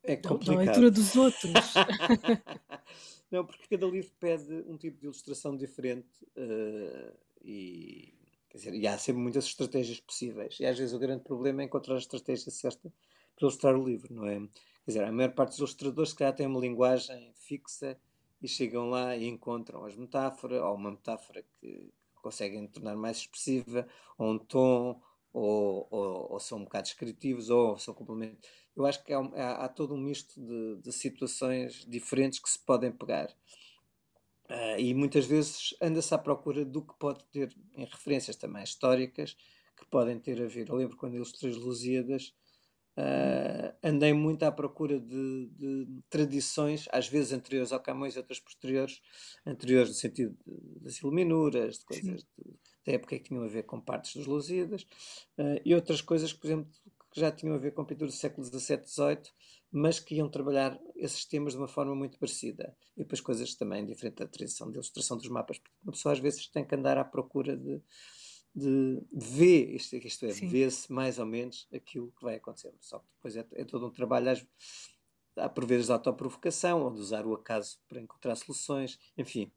é 0.04 0.16
da 0.16 0.56
leitura 0.56 0.90
dos 0.90 1.16
outros? 1.16 1.52
não, 3.30 3.46
porque 3.46 3.66
cada 3.68 3.86
livro 3.86 4.12
pede 4.20 4.52
um 4.66 4.76
tipo 4.76 4.98
de 4.98 5.06
ilustração 5.06 5.56
diferente 5.56 6.24
uh, 6.36 7.16
e 7.42 8.12
dizer, 8.54 8.74
e 8.74 8.86
há 8.86 8.96
sempre 8.98 9.22
muitas 9.22 9.46
estratégias 9.46 10.00
possíveis. 10.00 10.58
E 10.60 10.66
às 10.66 10.78
vezes 10.78 10.94
o 10.94 10.98
grande 10.98 11.24
problema 11.24 11.62
é 11.62 11.64
encontrar 11.64 11.94
a 11.94 11.98
estratégia 11.98 12.50
certa 12.50 12.92
para 13.34 13.46
ilustrar 13.46 13.74
o 13.74 13.84
livro, 13.84 14.14
não 14.14 14.26
é? 14.26 14.40
Quer 14.84 14.90
dizer, 14.90 15.04
a 15.04 15.12
maior 15.12 15.32
parte 15.32 15.50
dos 15.50 15.58
ilustradores, 15.58 16.10
se 16.10 16.16
calhar, 16.16 16.34
tem 16.34 16.46
uma 16.46 16.60
linguagem 16.60 17.32
fixa 17.34 17.98
e 18.42 18.46
chegam 18.46 18.90
lá 18.90 19.16
e 19.16 19.26
encontram 19.26 19.84
as 19.84 19.96
metáforas, 19.96 20.60
ou 20.60 20.74
uma 20.74 20.90
metáfora 20.90 21.42
que 21.58 21.90
conseguem 22.16 22.66
tornar 22.66 22.94
mais 22.94 23.18
expressiva, 23.18 23.86
ou 24.18 24.32
um 24.32 24.38
tom, 24.38 25.00
ou, 25.32 25.88
ou, 25.90 26.32
ou 26.32 26.40
são 26.40 26.58
um 26.58 26.64
bocado 26.64 26.84
descritivos, 26.84 27.48
ou 27.48 27.78
são 27.78 27.94
complementos. 27.94 28.48
Eu 28.76 28.84
acho 28.84 29.02
que 29.02 29.12
há, 29.12 29.18
há, 29.18 29.64
há 29.64 29.68
todo 29.68 29.94
um 29.94 29.98
misto 29.98 30.40
de, 30.40 30.82
de, 30.82 30.92
situações 30.92 31.84
diferentes 31.88 32.38
que 32.38 32.48
se 32.48 32.58
podem 32.58 32.92
pegar. 32.92 33.28
Uh, 34.50 34.78
e 34.78 34.92
muitas 34.92 35.24
vezes 35.24 35.74
anda-se 35.80 36.14
à 36.14 36.18
procura 36.18 36.64
do 36.64 36.82
que 36.82 36.92
pode 36.98 37.24
ter 37.26 37.56
em 37.74 37.84
referências 37.84 38.36
também 38.36 38.62
históricas 38.62 39.34
que 39.76 39.86
podem 39.86 40.18
ter 40.18 40.42
a 40.42 40.46
ver. 40.46 40.68
Eu 40.68 40.76
lembro 40.76 40.96
quando 40.96 41.14
ilustrei 41.14 41.50
os 41.50 41.56
Lusíadas, 41.56 42.34
uh, 42.98 43.74
andei 43.82 44.12
muito 44.12 44.42
à 44.44 44.52
procura 44.52 44.98
de, 44.98 45.48
de, 45.56 45.86
tradições, 46.08 46.86
às 46.92 47.08
vezes 47.08 47.32
anteriores 47.32 47.72
ao 47.72 47.80
Camões 47.80 48.14
e 48.14 48.18
outras 48.18 48.40
posteriores, 48.40 49.00
anteriores 49.46 49.88
no 49.88 49.94
sentido 49.94 50.36
de, 50.46 50.80
das 50.80 50.98
iluminuras, 50.98 51.78
de 51.78 51.84
coisas 51.84 52.22
de, 52.22 52.54
da 52.86 52.92
época 52.92 53.18
que 53.18 53.24
tinham 53.24 53.44
a 53.44 53.48
ver 53.48 53.64
com 53.64 53.80
partes 53.80 54.14
dos 54.14 54.26
Lusíadas, 54.26 54.82
uh, 55.38 55.60
e 55.64 55.74
outras 55.74 56.00
coisas, 56.00 56.32
por 56.32 56.46
exemplo, 56.46 56.70
que 57.10 57.20
já 57.20 57.30
tinham 57.30 57.54
a 57.54 57.58
ver 57.58 57.72
com 57.72 57.84
pintura 57.84 58.10
do 58.10 58.16
século 58.16 58.44
XVII, 58.44 58.84
XVIII, 58.84 59.22
mas 59.70 59.98
que 59.98 60.16
iam 60.16 60.28
trabalhar 60.28 60.80
esses 60.96 61.24
temas 61.24 61.52
de 61.52 61.58
uma 61.58 61.68
forma 61.68 61.94
muito 61.94 62.18
parecida. 62.18 62.76
E 62.96 63.02
depois 63.02 63.20
coisas 63.20 63.54
também 63.54 63.84
diferentes 63.84 64.18
da 64.18 64.26
tradição 64.26 64.68
de 64.70 64.76
ilustração 64.76 65.16
dos 65.16 65.28
mapas. 65.28 65.60
Uma 65.82 65.92
pessoa 65.92 66.12
às 66.12 66.18
vezes 66.18 66.48
tem 66.48 66.64
que 66.64 66.74
andar 66.74 66.96
à 66.98 67.04
procura 67.04 67.56
de, 67.56 67.80
de 68.54 69.02
ver, 69.12 69.74
isto, 69.74 69.96
isto 69.96 70.26
é, 70.26 70.32
ver-se 70.32 70.92
mais 70.92 71.18
ou 71.18 71.26
menos 71.26 71.66
aquilo 71.74 72.12
que 72.12 72.22
vai 72.22 72.36
acontecer. 72.36 72.72
Só 72.80 73.00
que 73.00 73.06
depois 73.16 73.36
é, 73.36 73.46
é 73.52 73.64
todo 73.64 73.86
um 73.86 73.90
trabalho, 73.90 74.30
às, 74.30 74.46
há 75.36 75.48
por 75.48 75.66
vezes 75.66 75.86
de 75.86 75.92
autoprovocação, 75.92 76.82
ou 76.82 76.90
de 76.92 77.00
usar 77.00 77.26
o 77.26 77.34
acaso 77.34 77.78
para 77.88 78.00
encontrar 78.00 78.36
soluções, 78.36 78.98
enfim. 79.18 79.50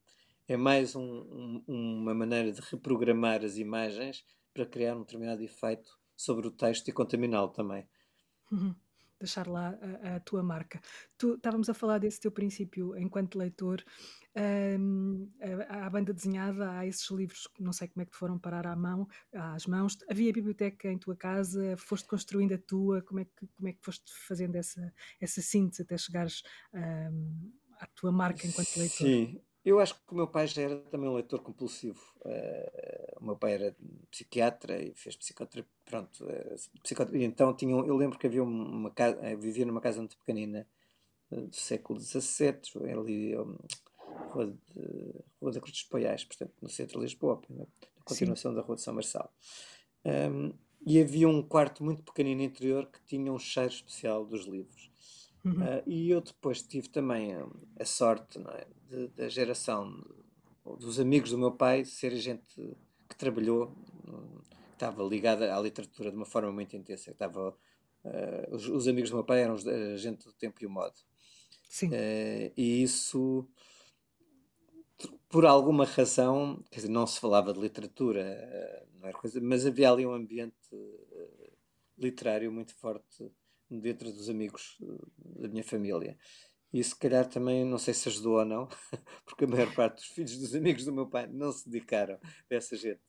É 0.48 0.58
mais 0.58 0.96
um, 0.96 1.04
um, 1.04 1.64
uma 1.68 2.14
maneira 2.14 2.52
de 2.52 2.62
reprogramar 2.62 3.44
as 3.44 3.58
imagens 3.58 4.26
para 4.54 4.66
criar 4.66 4.96
um 4.96 5.02
determinado 5.02 5.44
efeito 5.44 6.00
sobre 6.16 6.48
o 6.48 6.52
texto 6.52 6.88
e 6.88 6.94
contaminá-lo 6.94 7.50
também. 7.50 7.88
Uhum. 8.52 8.74
Deixar 9.20 9.48
lá 9.48 9.78
a, 10.04 10.16
a, 10.16 10.20
tua 10.20 10.44
marca. 10.44 10.80
Tu 11.18 11.34
estávamos 11.34 11.70
a 11.70 11.74
falar 11.74 11.98
desse 11.98 12.20
teu 12.20 12.32
princípio 12.32 12.96
enquanto 12.98 13.38
leitor. 13.38 13.84
Um, 14.80 15.28
a, 15.70 15.88
a, 15.88 15.90
banda 15.90 16.14
desenhada, 16.14 16.72
há 16.72 16.86
esses 16.86 17.10
livros 17.10 17.48
não 17.60 17.74
sei 17.74 17.88
como 17.88 18.04
é 18.04 18.06
que 18.06 18.12
te 18.12 18.18
foram 18.18 18.38
parar 18.38 18.68
à 18.68 18.76
mão, 18.76 19.08
às 19.34 19.66
mãos. 19.66 19.98
Havia 20.10 20.32
biblioteca 20.32 20.92
em 20.92 20.98
tua 20.98 21.16
casa, 21.16 21.76
foste 21.78 22.08
construindo 22.08 22.54
a 22.54 22.58
tua, 22.60 23.02
como 23.02 23.22
é 23.22 23.26
que, 23.26 23.48
como 23.56 23.68
é 23.68 23.74
que 23.74 23.84
foste 23.84 24.14
fazendo 24.28 24.56
essa, 24.56 24.94
essa 25.20 25.42
síntese 25.42 25.82
até 25.82 25.98
chegares 25.98 26.44
um, 26.74 27.52
à 27.80 27.88
tua 27.88 28.12
marca 28.12 28.46
enquanto 28.46 28.78
leitor? 28.78 29.08
Sim, 29.08 29.42
eu 29.66 29.80
acho 29.80 29.96
que 29.96 30.14
o 30.14 30.16
meu 30.16 30.28
pai 30.28 30.46
já 30.46 30.62
era 30.62 30.78
também 30.92 31.10
um 31.10 31.16
leitor 31.16 31.42
compulsivo. 31.42 32.00
O 33.20 33.26
meu 33.26 33.36
pai 33.36 33.54
era 33.54 33.76
psiquiatra 34.12 34.82
e 34.82 34.94
fez 34.94 35.16
psicoterapia. 35.16 35.72
Pronto, 35.86 36.26
uh, 36.26 37.16
então 37.16 37.54
tinha, 37.54 37.72
eu 37.72 37.96
lembro 37.96 38.20
que 38.20 38.28
havia 38.28 38.44
uma 38.44 38.92
casa, 38.92 39.18
uh, 39.18 39.38
vivia 39.38 39.66
numa 39.66 39.82
casa 39.82 40.00
muito 40.00 40.18
pequenina 40.18 40.68
do 41.30 41.56
século 41.56 42.00
XVII, 42.00 42.90
ali 42.90 43.38
um, 43.38 43.58
Rua, 44.32 44.48
de, 44.48 45.16
Rua 45.42 45.52
da 45.52 45.60
Cruz 45.60 45.72
dos 45.74 45.84
Poiais, 45.84 46.24
portanto, 46.24 46.54
no 46.62 46.70
centro 46.70 47.00
de 47.00 47.06
Lisboa, 47.06 47.42
na 47.50 47.66
continuação 48.04 48.52
Sim. 48.52 48.56
da 48.56 48.62
Rua 48.62 48.76
de 48.76 48.82
São 48.82 48.94
Marçal. 48.94 49.34
Um, 50.06 50.54
e 50.86 51.02
havia 51.02 51.28
um 51.28 51.42
quarto 51.42 51.84
muito 51.84 52.04
pequenino 52.04 52.42
interior 52.42 52.86
que 52.86 53.00
tinha 53.06 53.32
um 53.32 53.40
cheiro 53.40 53.72
especial 53.72 54.26
dos 54.26 54.46
livros. 54.46 54.90
Uhum. 55.44 55.54
Uh, 55.54 55.84
e 55.86 56.10
eu 56.10 56.22
depois 56.22 56.62
tive 56.62 56.90
também 56.90 57.34
a, 57.34 57.46
a 57.80 57.86
sorte 57.86 58.40
é, 58.40 58.68
de, 58.90 59.08
da 59.10 59.30
geração 59.30 60.04
dos 60.80 61.00
amigos 61.00 61.32
do 61.32 61.38
meu 61.38 61.52
pai 61.52 61.86
ser 61.86 62.16
gente 62.16 62.78
que 63.18 63.26
trabalhou, 63.26 63.68
que 63.68 64.74
estava 64.74 65.04
ligada 65.04 65.56
à 65.56 65.60
literatura 65.60 66.12
de 66.12 66.16
uma 66.16 66.26
forma 66.26 66.52
muito 66.52 66.76
intensa. 66.76 67.12
Estava, 67.12 67.50
uh, 67.50 68.56
os, 68.56 68.68
os, 68.68 68.88
amigos 68.88 69.10
do 69.10 69.16
meu 69.16 69.26
pai 69.26 69.42
eram 69.42 69.56
a 69.56 69.98
gente 69.98 70.24
do 70.26 70.34
tempo 70.34 70.64
e 70.64 70.68
o 70.68 70.70
modo. 70.70 70.96
Sim. 71.68 71.88
Uh, 71.88 72.54
e 72.56 72.84
isso, 72.84 73.48
por 75.28 75.46
alguma 75.46 75.86
razão, 75.86 76.64
quer 76.70 76.82
dizer, 76.82 76.90
não 76.90 77.08
se 77.08 77.20
falava 77.20 77.52
de 77.52 77.60
literatura, 77.60 78.88
não 79.00 79.10
era 79.10 79.18
coisa, 79.18 79.42
mas 79.42 79.66
havia 79.66 79.92
ali 79.92 80.06
um 80.06 80.14
ambiente 80.14 80.56
literário 81.98 82.52
muito 82.52 82.76
forte 82.76 83.32
dentro 83.70 84.12
dos 84.12 84.30
amigos 84.30 84.78
eh, 84.82 85.42
da 85.42 85.48
minha 85.48 85.64
família. 85.64 86.18
E 86.74 86.84
se 86.84 86.96
calhar 86.96 87.28
também, 87.28 87.64
não 87.64 87.78
sei 87.78 87.94
se 87.94 88.10
ajudou 88.10 88.40
ou 88.40 88.46
não, 88.46 88.68
porque 89.26 89.46
a 89.46 89.48
maior 89.48 89.74
parte 89.74 89.96
dos 89.96 90.08
filhos 90.08 90.38
dos 90.38 90.54
amigos 90.54 90.86
do 90.86 90.94
meu 90.94 91.08
pai 91.08 91.28
não 91.28 91.52
se 91.52 91.70
dedicaram 91.70 92.16
a 92.16 92.54
essa 92.54 92.76
gente, 92.76 93.02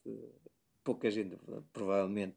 pouca 0.85 1.11
gente, 1.11 1.37
provavelmente. 1.73 2.37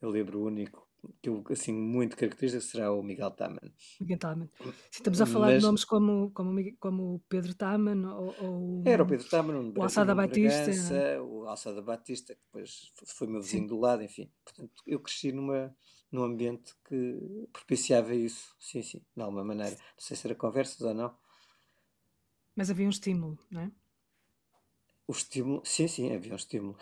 Eu 0.00 0.08
lembro 0.10 0.40
o 0.40 0.46
único 0.46 0.90
que 1.22 1.28
eu, 1.28 1.42
assim, 1.50 1.72
muito 1.72 2.16
característico 2.16 2.62
será 2.62 2.92
o 2.92 3.02
Miguel 3.02 3.30
Taman. 3.30 3.72
Miguel 4.00 4.18
Taman. 4.18 4.50
estamos 4.90 5.20
a 5.20 5.26
falar 5.26 5.48
Mas, 5.48 5.58
de 5.58 5.66
nomes 5.66 5.84
como, 5.84 6.30
como, 6.32 6.76
como 6.78 7.24
Pedro 7.28 7.54
Taman 7.54 8.12
ou, 8.14 8.34
ou 8.40 8.82
Era 8.84 9.02
o 9.02 9.06
Pedro 9.06 9.28
Taman, 9.28 9.72
o 9.76 9.82
Alçada 9.82 10.14
Batista. 10.14 10.64
Bragança, 10.64 10.94
é? 10.94 11.20
o 11.20 11.46
Alçada 11.46 11.82
Batista, 11.82 12.34
que 12.34 12.40
depois 12.42 12.92
foi 13.06 13.26
meu 13.28 13.40
vizinho 13.40 13.62
Sim. 13.62 13.68
do 13.68 13.78
lado, 13.78 14.02
enfim. 14.02 14.30
Portanto, 14.44 14.82
eu 14.86 15.00
cresci 15.00 15.32
numa 15.32 15.74
num 16.10 16.24
ambiente 16.24 16.74
que 16.88 17.48
propiciava 17.52 18.14
isso, 18.14 18.54
sim, 18.58 18.82
sim, 18.82 19.02
de 19.16 19.22
alguma 19.22 19.44
maneira. 19.44 19.76
Não 19.76 19.98
sei 19.98 20.16
se 20.16 20.26
era 20.26 20.34
conversas 20.34 20.80
ou 20.80 20.94
não. 20.94 21.16
Mas 22.54 22.70
havia 22.70 22.86
um 22.86 22.90
estímulo, 22.90 23.38
não 23.50 23.62
é? 23.62 23.72
O 25.06 25.12
estímulo, 25.12 25.62
sim, 25.64 25.88
sim, 25.88 26.12
havia 26.12 26.32
um 26.32 26.36
estímulo. 26.36 26.76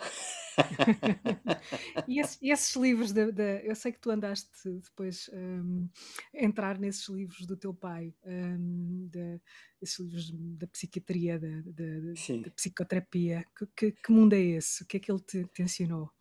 e, 2.07 2.19
esses, 2.19 2.37
e, 2.41 2.51
esses, 2.51 2.75
livros, 2.75 3.11
de, 3.11 3.31
eu 3.63 3.75
sei 3.75 3.91
que 3.91 3.99
tu 3.99 4.11
andaste 4.11 4.49
depois 4.65 5.29
um, 5.33 5.89
entrar 6.33 6.77
nesses 6.77 7.07
livros 7.07 7.47
do 7.47 7.57
teu 7.57 7.73
pai, 7.73 8.13
um, 8.23 9.07
de, 9.07 9.41
esses 9.81 9.97
livros 9.99 10.31
da 10.31 10.67
psiquiatria, 10.67 11.39
da, 11.39 11.47
da 11.47 12.51
psicoterapia. 12.51 13.45
Que, 13.57 13.65
que, 13.75 13.91
que, 13.93 14.11
mundo 14.11 14.33
é 14.33 14.41
esse? 14.41 14.83
O 14.83 14.85
que 14.85 14.97
é 14.97 14.99
que 14.99 15.11
ele 15.11 15.21
te, 15.21 15.45
te 15.45 15.63
ensinou? 15.63 16.11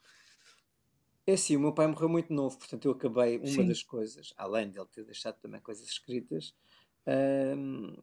É 1.29 1.35
assim, 1.35 1.57
o 1.57 1.61
meu 1.61 1.75
pai 1.75 1.87
morreu 1.87 2.09
muito 2.09 2.33
novo, 2.33 2.57
portanto 2.57 2.87
eu 2.87 2.93
acabei 2.93 3.37
uma 3.37 3.47
Sim. 3.47 3.69
das 3.69 3.83
coisas, 3.83 4.33
além 4.35 4.71
de 4.71 4.79
ele 4.79 4.87
ter 4.87 5.05
deixado 5.05 5.39
também 5.39 5.61
coisas 5.61 5.87
escritas, 5.87 6.55
hum, 7.55 7.95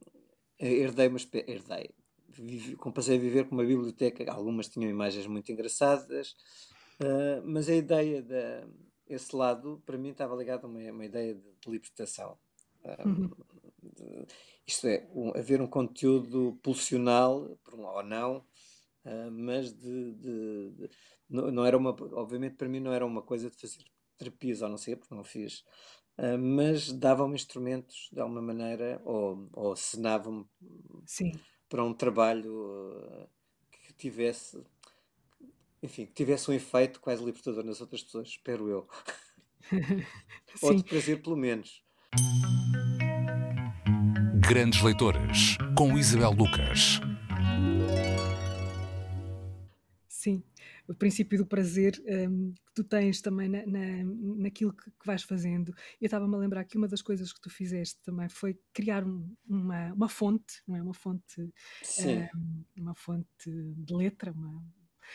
herdei 0.60 1.08
uma 1.08 1.18
herdei, 1.34 1.90
vivi, 2.30 2.78
passei 2.94 3.18
a 3.18 3.20
viver 3.20 3.50
com 3.50 3.56
uma 3.56 3.66
biblioteca, 3.66 4.32
algumas 4.32 4.68
tinham 4.70 4.92
imagens 4.92 5.26
muito 5.26 5.52
engraçadas, 5.52 6.36
uh, 7.02 7.42
mas 7.44 7.68
a 7.68 7.74
ideia 7.74 8.22
de 8.22 8.64
esse 9.08 9.36
lado 9.36 9.82
para 9.88 9.98
mim 9.98 10.10
estava 10.10 10.36
ligado 10.36 10.66
a 10.66 10.68
uma, 10.68 10.92
uma 10.92 11.06
ideia 11.06 11.34
de, 11.34 11.68
libertação. 11.68 12.38
Um, 13.04 13.10
uhum. 13.10 13.32
de, 13.82 14.28
isto 14.68 14.86
é, 14.86 15.10
um, 15.16 15.36
haver 15.36 15.64
um 15.64 15.68
conteúdo 15.68 16.60
pulsional, 16.62 17.58
ou 17.72 18.04
não, 18.04 18.46
uh, 19.06 19.32
mas 19.32 19.74
de, 19.74 20.14
de 20.14 20.90
não, 21.30 21.52
não, 21.52 21.66
era 21.66 21.78
uma, 21.78 21.96
obviamente 22.14 22.56
para 22.56 22.68
mim 22.68 22.80
não 22.80 22.92
era 22.92 23.06
uma 23.06 23.22
coisa 23.22 23.50
de 23.50 23.58
fazer 23.58 23.84
terapias 24.18 24.62
ou 24.62 24.70
não 24.70 24.78
sei, 24.78 24.96
porque 24.96 25.14
não 25.14 25.24
fiz, 25.24 25.64
uh, 26.18 26.38
mas 26.38 26.92
davam-me 26.92 27.36
instrumentos 27.36 28.10
de 28.12 28.20
alguma 28.20 28.42
maneira 28.42 29.02
ou, 29.06 29.50
ou 29.54 29.72
assinavam-me 29.74 30.46
para 31.70 31.84
um 31.84 31.94
trabalho 31.94 32.54
uh, 32.54 33.30
que 33.72 33.94
tivesse, 33.94 34.62
enfim, 35.82 36.06
que 36.06 36.14
tivesse 36.14 36.50
um 36.50 36.54
efeito 36.54 37.00
quase 37.00 37.24
libertador 37.24 37.64
nas 37.64 37.82
outras 37.82 38.04
pessoas, 38.04 38.30
espero 38.30 38.70
eu. 38.70 38.88
ou 40.62 40.74
de 40.74 40.84
prazer, 40.84 41.22
pelo 41.22 41.36
menos. 41.36 41.84
Grandes 44.48 44.82
Leitoras, 44.82 45.58
com 45.76 45.98
Isabel 45.98 46.32
Lucas. 46.32 47.00
O 50.88 50.94
princípio 50.94 51.38
do 51.38 51.46
prazer 51.46 52.02
um, 52.30 52.54
que 52.54 52.74
tu 52.74 52.84
tens 52.84 53.22
também 53.22 53.50
na, 53.50 53.66
na, 53.66 54.04
naquilo 54.38 54.74
que, 54.74 54.92
que, 54.92 55.06
vais 55.06 55.24
fazendo. 55.24 55.74
Eu 56.00 56.06
estava-me 56.06 56.36
a 56.36 56.38
lembrar 56.38 56.64
que 56.66 56.78
uma 56.78 56.88
das 56.88 57.02
coisas 57.02 57.32
que 57.34 57.42
tu 57.42 57.50
fizeste 57.50 58.00
também 58.04 58.30
foi 58.30 58.60
criar 58.74 59.04
um, 59.04 59.36
uma, 59.48 59.94
uma 59.94 60.10
fonte, 60.10 60.62
não 60.68 60.76
é? 60.76 60.82
Uma 60.82 60.94
fonte, 60.94 61.42
um, 61.42 62.64
uma 62.78 62.96
fonte 62.96 63.28
de 63.46 63.94
letra, 63.94 64.32
uma, 64.32 64.64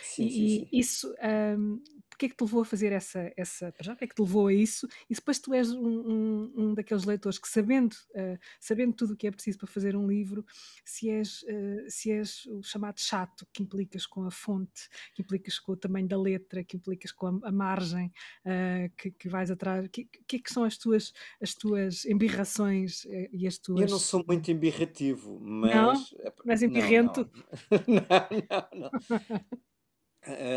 Sim, 0.02 0.26
e, 0.26 0.30
sim, 0.30 0.59
sim. 0.61 0.68
isso, 0.73 1.14
um, 1.59 1.82
porque 2.20 2.26
é 2.26 2.28
que 2.28 2.37
te 2.37 2.44
levou 2.44 2.61
a 2.61 2.64
fazer 2.66 2.92
essa, 2.92 3.32
essa 3.35 3.73
já, 3.80 3.97
que 3.97 4.04
é 4.04 4.06
que 4.06 4.14
te 4.14 4.20
levou 4.20 4.49
a 4.49 4.52
isso? 4.52 4.87
E 5.09 5.14
depois 5.14 5.38
tu 5.38 5.54
és 5.54 5.73
um, 5.73 5.80
um, 5.80 6.52
um 6.54 6.75
daqueles 6.75 7.04
leitores 7.04 7.38
que 7.38 7.49
sabendo, 7.49 7.94
uh, 8.11 8.38
sabendo 8.61 8.92
tudo 8.92 9.14
o 9.14 9.16
que 9.16 9.26
é 9.26 9.30
preciso 9.30 9.56
para 9.56 9.66
fazer 9.66 9.97
um 9.97 10.06
livro, 10.06 10.44
se 10.85 11.09
és, 11.09 11.42
uh, 11.44 11.88
se 11.88 12.11
és 12.11 12.44
o 12.44 12.62
chamado 12.62 13.00
chato, 13.00 13.47
que 13.50 13.62
implicas 13.62 14.04
com 14.04 14.25
a 14.25 14.30
fonte, 14.30 14.87
que 15.14 15.23
implicas 15.23 15.59
com 15.59 15.73
o 15.73 15.76
tamanho 15.76 16.06
da 16.06 16.20
letra, 16.20 16.62
que 16.62 16.76
implicas 16.76 17.11
com 17.11 17.26
a, 17.26 17.49
a 17.49 17.52
margem 17.52 18.12
uh, 18.44 18.92
que, 18.99 19.11
que, 19.12 19.28
vais 19.28 19.50
atrás, 19.50 19.87
o 19.87 19.88
que, 19.88 20.04
que, 20.04 20.37
é 20.37 20.38
que 20.40 20.52
são 20.52 20.64
as 20.64 20.76
tuas, 20.76 21.14
as 21.40 21.54
tuas 21.54 22.04
embirrações 22.04 23.06
e 23.32 23.47
as 23.47 23.56
tuas... 23.56 23.80
Eu 23.80 23.88
não 23.88 23.99
sou 23.99 24.23
muito 24.26 24.50
embirrativo, 24.50 25.40
mas... 25.40 25.75
Não? 25.75 26.04
Mas 26.44 26.62
embirrento? 26.62 27.30
não, 27.88 28.11
não. 28.50 28.90
não. 28.90 29.40
Eh, 29.40 29.79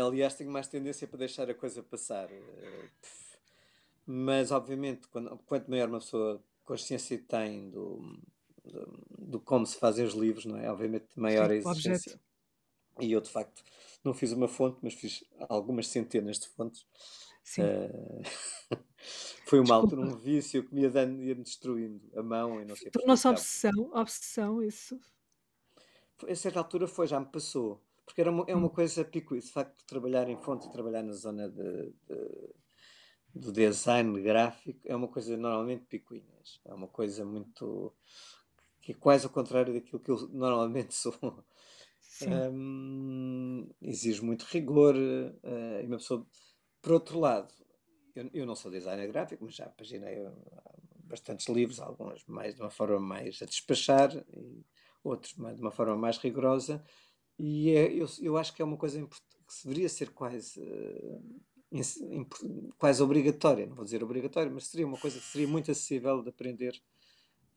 aliás, 0.06 0.34
tenho 0.34 0.50
mais 0.50 0.68
tendência 0.68 1.06
para 1.08 1.18
deixar 1.18 1.48
a 1.50 1.54
coisa 1.54 1.82
passar. 1.82 2.30
Eh, 2.30 2.88
mas, 4.06 4.50
obviamente, 4.50 5.08
quando, 5.08 5.36
quanto 5.46 5.70
maior 5.70 5.88
uma 5.88 5.98
pessoa 5.98 6.42
consciência 6.64 7.18
tem 7.26 7.70
do, 7.70 8.18
do, 8.64 9.04
do 9.18 9.40
como 9.40 9.66
se 9.66 9.78
fazem 9.78 10.04
os 10.04 10.14
livros, 10.14 10.44
não 10.44 10.58
é? 10.58 10.70
Obviamente, 10.70 11.06
maior 11.16 11.48
Sim, 11.48 11.54
a 11.54 11.56
exigência. 11.56 12.20
E 13.00 13.10
eu, 13.12 13.20
de 13.20 13.30
facto, 13.30 13.64
não 14.04 14.14
fiz 14.14 14.32
uma 14.32 14.46
fonte, 14.46 14.78
mas 14.82 14.94
fiz 14.94 15.24
algumas 15.48 15.88
centenas 15.88 16.38
de 16.38 16.48
fontes. 16.48 16.86
Sim. 17.42 17.62
Uh, 17.62 18.22
foi 19.46 19.58
uma 19.58 19.74
Desculpa. 19.74 19.96
altura, 19.96 20.02
um 20.02 20.16
vício 20.16 20.64
que 20.66 20.74
me 20.74 20.82
ia, 20.82 20.90
dando, 20.90 21.22
ia 21.22 21.34
me 21.34 21.42
destruindo 21.42 22.00
a 22.18 22.22
mão 22.22 22.60
e 22.60 22.64
não 22.64 22.76
sei 22.76 22.90
Tornou-se 22.90 23.26
obsessão, 23.28 23.90
obsessão 23.92 24.62
isso? 24.62 24.98
A 26.28 26.34
certa 26.34 26.58
altura 26.58 26.86
foi, 26.86 27.06
já 27.06 27.20
me 27.20 27.26
passou. 27.26 27.80
Porque 28.04 28.20
era 28.20 28.30
uma, 28.30 28.44
é 28.48 28.54
uma 28.54 28.70
coisa 28.70 29.04
pico, 29.04 29.38
de 29.38 29.50
facto, 29.50 29.84
trabalhar 29.86 30.28
em 30.28 30.36
fonte 30.36 30.66
e 30.68 30.70
trabalhar 30.72 31.02
na 31.02 31.12
zona 31.12 31.48
de, 31.48 31.90
de- 32.08 32.54
do 33.34 33.52
design 33.52 34.20
gráfico 34.22 34.80
é 34.84 34.94
uma 34.94 35.08
coisa 35.08 35.36
normalmente 35.36 35.86
picuinhas. 35.86 36.60
É 36.64 36.72
uma 36.74 36.88
coisa 36.88 37.24
muito. 37.24 37.92
que 38.82 38.92
é 38.92 38.94
quase 38.96 39.26
ao 39.26 39.32
contrário 39.32 39.74
daquilo 39.74 40.00
que 40.00 40.10
eu 40.10 40.28
normalmente 40.30 40.94
sou. 40.96 41.14
Hum, 42.20 43.68
exige 43.82 44.22
muito 44.24 44.44
rigor. 44.44 44.94
eh, 44.96 45.82
e 45.84 45.86
uma 45.86 45.98
pessoa. 45.98 46.26
Por 46.82 46.92
outro 46.92 47.18
lado, 47.20 47.52
eu, 48.14 48.30
eu 48.32 48.46
não 48.46 48.54
sou 48.56 48.70
designer 48.70 49.08
gráfico, 49.08 49.44
mas 49.44 49.54
já 49.54 49.68
paginei 49.68 50.14
eh, 50.16 50.32
bastantes 51.04 51.48
livros, 51.48 51.80
alguns 51.80 52.24
mais 52.26 52.54
de 52.54 52.60
uma 52.62 52.70
forma 52.70 53.00
mais 53.00 53.40
a 53.42 53.46
despachar 53.46 54.10
e 54.32 54.64
outros 55.02 55.34
mais- 55.36 55.56
de 55.56 55.62
uma 55.62 55.70
forma 55.72 55.96
mais 55.96 56.18
rigorosa. 56.18 56.84
E 57.38 57.70
é, 57.70 57.92
eu, 57.92 58.06
eu 58.20 58.36
acho 58.36 58.54
que 58.54 58.62
é 58.62 58.64
uma 58.64 58.76
coisa 58.76 59.04
que 59.06 59.16
deveria 59.64 59.88
ser 59.88 60.10
quase, 60.10 60.60
imp- 61.72 62.74
quase 62.78 63.02
obrigatória, 63.02 63.66
não 63.66 63.74
vou 63.74 63.84
dizer 63.84 64.02
obrigatória, 64.02 64.50
mas 64.50 64.66
seria 64.66 64.86
uma 64.86 64.98
coisa 64.98 65.18
que 65.18 65.24
seria 65.26 65.48
muito 65.48 65.70
acessível 65.70 66.22
de 66.22 66.28
aprender, 66.28 66.80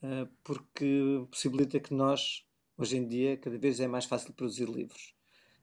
eh, 0.01 0.27
porque 0.43 1.25
possibilita 1.29 1.79
que 1.79 1.93
nós, 1.93 2.45
hoje 2.77 2.97
em 2.97 3.07
dia, 3.07 3.37
cada 3.37 3.57
vez 3.57 3.79
é 3.79 3.87
mais 3.87 4.05
fácil 4.05 4.33
produzir 4.33 4.69
livros. 4.69 5.13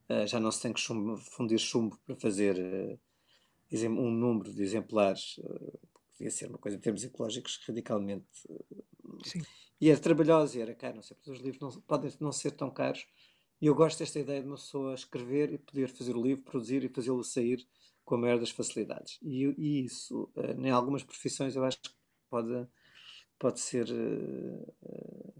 Eh, 0.08 0.26
já 0.26 0.40
não 0.40 0.52
se 0.52 0.62
tem 0.62 0.72
que 0.72 0.80
chumbo- 0.80 1.16
fundir 1.18 1.58
chumbo 1.58 1.98
para 2.06 2.16
fazer 2.16 2.56
um 3.72 4.10
número 4.10 4.52
de 4.52 4.62
exemplares, 4.62 5.40
devia 6.16 6.30
ser 6.30 6.48
uma 6.48 6.58
coisa 6.58 6.76
em 6.76 6.80
termos 6.80 7.02
ecológicos 7.04 7.60
radicalmente 7.66 8.24
Sim. 9.24 9.42
e 9.80 9.90
era 9.90 9.98
trabalhosa 10.00 10.58
e 10.58 10.62
era 10.62 10.74
caro, 10.74 10.96
não 10.96 11.02
sei, 11.02 11.16
porque 11.16 11.30
os 11.30 11.40
livros 11.40 11.60
não, 11.60 11.82
podem 11.82 12.12
não 12.20 12.32
ser 12.32 12.52
tão 12.52 12.70
caros. 12.70 13.06
E 13.64 13.66
eu 13.66 13.74
gosto 13.74 14.00
desta 14.00 14.20
ideia 14.20 14.42
de 14.42 14.46
uma 14.46 14.56
pessoa 14.56 14.92
escrever 14.92 15.50
e 15.50 15.56
poder 15.56 15.88
fazer 15.88 16.14
o 16.14 16.22
livro, 16.22 16.44
produzir 16.44 16.84
e 16.84 16.88
fazê-lo 16.90 17.24
sair 17.24 17.66
com 18.04 18.14
a 18.14 18.18
maior 18.18 18.38
das 18.38 18.50
facilidades. 18.50 19.18
E, 19.22 19.42
e 19.56 19.84
isso, 19.86 20.30
eh, 20.36 20.52
em 20.52 20.70
algumas 20.70 21.02
profissões, 21.02 21.56
eu 21.56 21.64
acho 21.64 21.80
que 21.80 21.88
pode, 22.28 22.68
pode 23.38 23.60
ser 23.60 23.88
eh, 23.88 25.32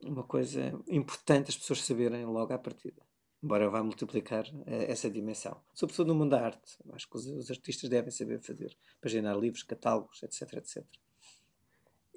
uma 0.00 0.22
coisa 0.24 0.82
importante 0.88 1.50
as 1.50 1.58
pessoas 1.58 1.82
saberem 1.82 2.24
logo 2.24 2.54
à 2.54 2.58
partida. 2.58 3.02
Embora 3.42 3.68
vá 3.68 3.82
multiplicar 3.82 4.46
eh, 4.66 4.90
essa 4.90 5.10
dimensão. 5.10 5.60
Sobretudo 5.74 6.08
no 6.08 6.14
mundo 6.14 6.30
da 6.30 6.42
arte. 6.42 6.78
Eu 6.86 6.94
acho 6.94 7.06
que 7.06 7.16
os, 7.18 7.26
os 7.26 7.50
artistas 7.50 7.90
devem 7.90 8.10
saber 8.10 8.40
fazer, 8.40 8.74
paginar 8.98 9.36
livros, 9.38 9.62
catálogos, 9.62 10.22
etc, 10.22 10.54
etc. 10.54 10.86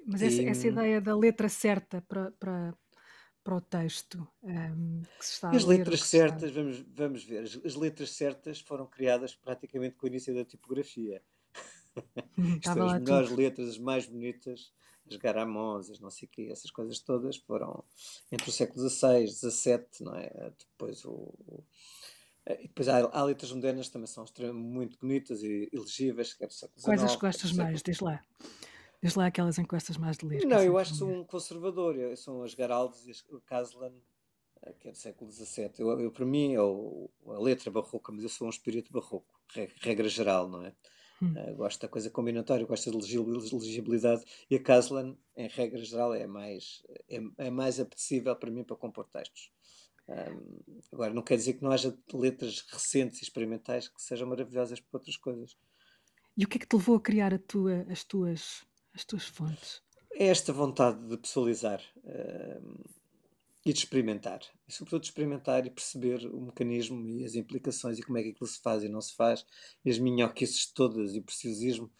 Mas 0.06 0.22
essa, 0.22 0.40
E- 0.40 0.46
essa 0.46 0.66
ideia 0.66 0.98
da 0.98 1.14
letra 1.14 1.50
certa 1.50 2.00
para, 2.08 2.30
para, 2.32 2.74
para 3.42 3.56
o 3.56 3.60
texto 3.60 4.26
ehm, 4.44 5.02
que 5.18 5.24
se 5.26 5.32
está 5.34 5.48
a 5.50 5.56
As 5.56 5.64
ler, 5.64 5.78
letras 5.78 6.00
se 6.02 6.16
está- 6.16 6.28
certas, 6.38 6.50
vamos, 6.52 6.78
vamos 6.94 7.24
ver, 7.24 7.42
as, 7.44 7.58
as 7.64 7.74
letras 7.74 8.10
certas 8.10 8.60
foram 8.60 8.86
criadas 8.86 9.34
praticamente 9.34 9.96
com 9.96 10.06
o 10.06 10.08
início 10.08 10.34
da 10.34 10.44
tipografia. 10.44 11.22
Uhum, 12.36 12.56
Estava 12.58 12.80
é, 12.80 12.94
as 12.96 13.00
melhores 13.02 13.28
tudo. 13.30 13.38
letras, 13.40 13.68
as 13.70 13.78
mais 13.78 14.06
bonitas, 14.06 14.72
as 15.10 15.16
garamons, 15.16 15.90
as 15.90 15.98
não 16.00 16.10
sei 16.10 16.26
o 16.26 16.30
quê, 16.30 16.48
essas 16.50 16.70
coisas 16.70 16.98
todas 17.00 17.36
foram 17.38 17.82
entre 18.30 18.48
o 18.48 18.52
século 18.52 18.88
XVI, 18.88 19.26
XVII, 19.26 19.86
não 20.02 20.14
é? 20.14 20.52
Depois 20.58 21.04
o... 21.04 21.10
o- 21.12 21.64
e 22.48 22.66
depois 22.68 22.88
há, 22.88 22.98
há 23.12 23.22
letras 23.24 23.52
modernas 23.52 23.86
que 23.86 23.92
também 23.92 24.06
são 24.08 24.24
extremamente 24.24 24.64
muito 24.74 24.98
bonitas 24.98 25.42
e 25.42 25.68
elegíveis, 25.72 26.34
é 26.40 26.46
Quais 26.46 27.02
as 27.04 27.14
que 27.14 27.20
gostas 27.20 27.50
século- 27.50 27.64
mais? 27.64 27.82
Diz 27.82 28.00
lá. 28.00 28.24
Diz 29.02 29.14
lá 29.14 29.26
aquelas 29.26 29.58
gostas 29.58 29.96
mais 29.96 30.18
de 30.18 30.26
ler. 30.26 30.44
Não, 30.44 30.56
eu 30.56 30.62
sempre 30.62 30.80
acho 30.82 30.92
que 30.92 30.98
sou 30.98 31.08
um 31.10 31.24
conservador. 31.24 31.96
eu- 31.96 32.16
São 32.16 32.42
as 32.42 32.54
Garaldes 32.54 33.06
e 33.06 33.10
as- 33.10 33.24
o 33.30 33.40
Caslan, 33.40 33.92
eh, 34.62 34.72
que 34.74 34.88
é 34.88 34.92
do 34.92 34.96
século 34.98 35.30
XVII. 35.30 35.80
Eu, 35.80 35.98
eu, 36.00 36.10
para 36.12 36.26
mim, 36.26 36.54
é 36.54 36.60
o- 36.62 37.10
a 37.26 37.38
letra 37.38 37.70
barroca, 37.70 38.12
mas 38.12 38.22
eu 38.22 38.28
sou 38.28 38.46
um 38.46 38.50
espírito 38.50 38.92
barroco, 38.92 39.40
re- 39.54 39.72
regra 39.80 40.08
geral, 40.08 40.48
não 40.48 40.64
é? 40.64 40.74
Hum. 41.22 41.32
Eh, 41.36 41.52
gosto 41.54 41.80
da 41.80 41.88
coisa 41.88 42.10
combinatória, 42.10 42.66
gosto 42.66 42.90
da 42.90 42.98
legibilidade. 42.98 44.22
E 44.50 44.56
a 44.56 44.62
Caslan, 44.62 45.16
em 45.36 45.48
regra 45.48 45.82
geral, 45.82 46.12
é 46.14 46.26
mais, 46.26 46.82
é, 47.08 47.20
é 47.38 47.50
mais 47.50 47.80
apetecível 47.80 48.34
para 48.36 48.50
mim 48.50 48.64
para 48.64 48.76
compor 48.76 49.06
textos. 49.06 49.50
Ahm, 50.08 50.58
agora, 50.92 51.14
não 51.14 51.22
quer 51.22 51.36
dizer 51.36 51.54
que 51.54 51.62
não 51.62 51.70
haja 51.70 51.96
letras 52.12 52.60
recentes 52.62 53.20
e 53.20 53.22
experimentais 53.22 53.88
que 53.88 54.02
sejam 54.02 54.28
maravilhosas 54.28 54.80
para 54.80 54.98
outras 54.98 55.16
coisas. 55.16 55.56
E 56.36 56.44
o 56.44 56.48
que 56.48 56.56
é 56.56 56.60
que 56.60 56.66
te 56.66 56.74
levou 56.74 56.96
a 56.96 57.00
criar 57.00 57.32
a 57.32 57.38
tua, 57.38 57.86
as, 57.88 58.02
tuas, 58.02 58.66
as 58.94 59.04
tuas 59.04 59.24
fontes? 59.24 59.82
é 60.20 60.26
esta 60.26 60.52
vontade 60.52 61.00
de 61.08 61.16
pessoalizar 61.16 61.80
hum, 62.04 62.74
e 63.64 63.72
de 63.72 63.78
experimentar. 63.78 64.40
E, 64.68 64.72
sobretudo, 64.72 65.00
de 65.00 65.06
experimentar 65.08 65.66
e 65.66 65.70
perceber 65.70 66.26
o 66.26 66.40
mecanismo 66.42 67.06
e 67.08 67.24
as 67.24 67.34
implicações 67.34 67.98
e 67.98 68.02
como 68.02 68.18
é 68.18 68.22
que 68.22 68.30
aquilo 68.30 68.46
se 68.46 68.60
faz 68.60 68.82
e 68.82 68.88
não 68.88 69.00
se 69.00 69.14
faz, 69.14 69.46
e 69.82 69.90
as 69.90 69.98
minhoquices 69.98 70.66
todas 70.66 71.14
e 71.14 71.22
preciosismo, 71.22 71.90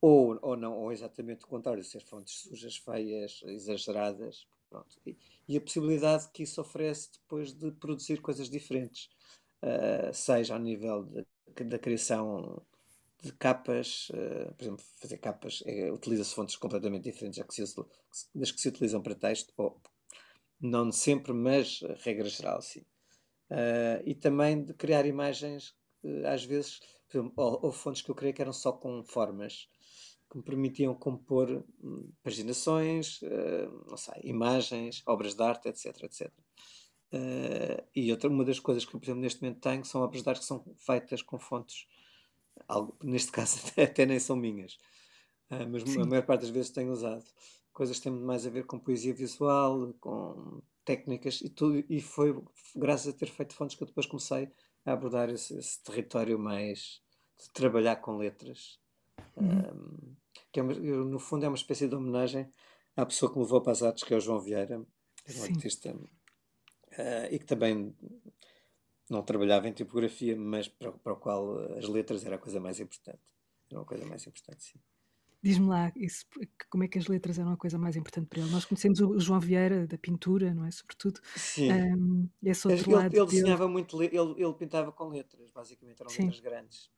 ou, 0.00 0.38
ou 0.42 0.56
não, 0.56 0.76
ou 0.78 0.90
exatamente 0.90 1.44
o 1.44 1.48
contrário, 1.48 1.84
ser 1.84 2.02
fontes 2.02 2.40
sujas, 2.40 2.76
feias, 2.76 3.40
exageradas. 3.44 4.48
Pronto. 4.68 5.00
E, 5.06 5.16
e 5.48 5.56
a 5.56 5.60
possibilidade 5.60 6.28
que 6.32 6.44
isso 6.44 6.60
oferece 6.60 7.10
depois 7.12 7.52
de 7.52 7.70
produzir 7.72 8.20
coisas 8.20 8.48
diferentes, 8.48 9.10
ah, 9.62 10.12
seja 10.12 10.54
ao 10.54 10.60
nível 10.60 11.04
da 11.66 11.78
criação 11.78 12.62
de 13.22 13.32
capas, 13.32 14.10
eh, 14.14 14.50
por 14.56 14.64
exemplo, 14.64 14.84
fazer 14.98 15.18
capas, 15.18 15.62
eh, 15.66 15.90
utiliza-se 15.92 16.34
fontes 16.34 16.56
completamente 16.56 17.04
diferentes 17.04 17.38
das 17.38 17.46
que, 17.46 17.66
se, 17.66 18.28
das 18.34 18.50
que 18.52 18.60
se 18.60 18.68
utilizam 18.68 19.02
para 19.02 19.14
texto, 19.14 19.52
ou 19.56 19.80
não 20.60 20.90
sempre, 20.92 21.32
mas 21.32 21.80
a 21.84 21.94
regra 22.04 22.28
geral, 22.28 22.60
sim. 22.62 22.84
Ah, 23.50 24.00
e 24.04 24.14
também 24.14 24.62
de 24.64 24.74
criar 24.74 25.06
imagens, 25.06 25.74
que, 26.00 26.24
às 26.26 26.44
vezes, 26.44 26.80
exemplo, 27.12 27.32
ou, 27.36 27.66
ou 27.66 27.72
fontes 27.72 28.02
que 28.02 28.10
eu 28.10 28.14
creio 28.14 28.34
que 28.34 28.42
eram 28.42 28.52
só 28.52 28.72
com 28.72 29.02
formas, 29.04 29.68
que 30.30 30.38
me 30.38 30.44
permitiam 30.44 30.94
compor 30.94 31.64
hum, 31.82 32.12
paginações, 32.22 33.20
eh, 33.22 33.68
não 33.88 33.96
sei, 33.96 34.20
imagens, 34.24 35.02
obras 35.06 35.34
de 35.34 35.42
arte, 35.42 35.68
etc, 35.68 36.04
etc. 36.04 36.32
Eh, 37.12 37.84
e 37.96 38.12
outra, 38.12 38.30
uma 38.30 38.44
das 38.44 38.60
coisas 38.60 38.84
que 38.84 38.92
por 38.92 39.02
exemplo, 39.04 39.22
neste 39.22 39.42
momento 39.42 39.60
tenho 39.60 39.84
são 39.84 40.02
obras 40.02 40.22
de 40.22 40.28
arte 40.28 40.40
que 40.40 40.46
são 40.46 40.64
feitas 40.76 41.22
com 41.22 41.38
fontes 41.38 41.86
algo- 42.68 42.96
neste 43.02 43.32
caso 43.32 43.58
até, 43.68 43.84
até 43.84 44.06
nem 44.06 44.18
são 44.18 44.36
minhas, 44.36 44.78
Ah, 45.50 45.66
mas 45.66 45.82
Sim. 45.82 46.02
a 46.02 46.06
maior 46.06 46.24
parte 46.26 46.42
das 46.42 46.50
vezes 46.50 46.70
tenho 46.70 46.92
usado 46.92 47.24
coisas 47.72 47.98
que 47.98 48.04
têm 48.04 48.12
mais 48.12 48.46
a 48.46 48.50
ver 48.50 48.64
com 48.66 48.78
poesia 48.78 49.14
visual, 49.14 49.92
com 50.00 50.62
técnicas 50.84 51.40
e 51.40 51.48
tudo, 51.50 51.84
e 51.88 52.00
foi 52.00 52.36
graças 52.76 53.08
a 53.14 53.16
ter 53.16 53.26
feito 53.26 53.54
fontes 53.54 53.76
que 53.76 53.82
eu 53.82 53.86
depois 53.86 54.06
comecei 54.06 54.50
a 54.84 54.92
abordar 54.92 55.28
esse, 55.30 55.56
esse 55.58 55.82
território 55.82 56.38
mais 56.38 57.00
de 57.40 57.50
trabalhar 57.52 57.96
com 57.96 58.16
letras, 58.16 58.78
Uhum. 59.36 59.62
Ahm, 59.62 60.16
que 60.52 60.60
é 60.60 60.62
uma- 60.62 60.74
no 60.74 61.18
fundo 61.18 61.44
é 61.44 61.48
uma 61.48 61.56
espécie 61.56 61.88
de 61.88 61.94
homenagem 61.94 62.48
à 62.96 63.06
pessoa 63.06 63.30
que 63.30 63.38
me 63.38 63.44
levou 63.44 63.60
para 63.60 63.72
as 63.72 63.82
artes, 63.82 64.04
que 64.04 64.12
é 64.12 64.16
o 64.16 64.20
João 64.20 64.40
Vieira, 64.40 64.74
é 64.74 64.78
um 65.40 65.42
artista 65.44 65.94
ah, 66.98 67.28
e 67.30 67.38
que 67.38 67.46
também 67.46 67.94
não 69.10 69.22
trabalhava 69.22 69.68
em 69.68 69.72
tipografia, 69.72 70.36
mas 70.36 70.68
para, 70.68 70.92
para 70.92 71.12
o 71.12 71.16
qual 71.16 71.58
as 71.76 71.86
letras 71.88 72.24
era 72.24 72.36
a 72.36 72.38
coisa 72.38 72.60
mais 72.60 72.78
importante. 72.80 73.20
Era 73.70 73.80
uma 73.80 73.86
coisa 73.86 74.06
mais 74.06 74.26
importante, 74.26 74.62
sim. 74.62 74.78
Diz-me 75.42 75.68
lá 75.68 75.90
isso, 75.96 76.26
como 76.70 76.84
é 76.84 76.88
que 76.88 76.98
as 76.98 77.06
letras 77.06 77.38
eram 77.38 77.52
a 77.52 77.56
coisa 77.56 77.78
mais 77.78 77.96
importante 77.96 78.26
para 78.28 78.40
ele. 78.42 78.50
Nós 78.50 78.66
conhecemos 78.66 79.00
o 79.00 79.18
João 79.18 79.40
Vieira, 79.40 79.86
da 79.86 79.96
pintura, 79.96 80.52
não 80.52 80.66
é? 80.66 80.70
Sobretudo. 80.70 81.20
Sim. 81.34 81.70
Ahm, 81.70 82.28
esse 82.42 82.66
Ele, 82.66 82.74
outro 82.76 82.90
ele- 82.90 82.96
lado 82.96 83.04
ele 83.16 83.26
dele. 83.26 83.26
desenhava 83.26 83.66
muito, 83.68 83.96
le- 83.96 84.06
ele, 84.12 84.34
ele 84.42 84.54
pintava 84.54 84.92
com 84.92 85.08
letras, 85.08 85.50
basicamente 85.50 86.00
eram 86.00 86.10
Sim. 86.10 86.24
letras 86.24 86.40
grandes. 86.40 86.90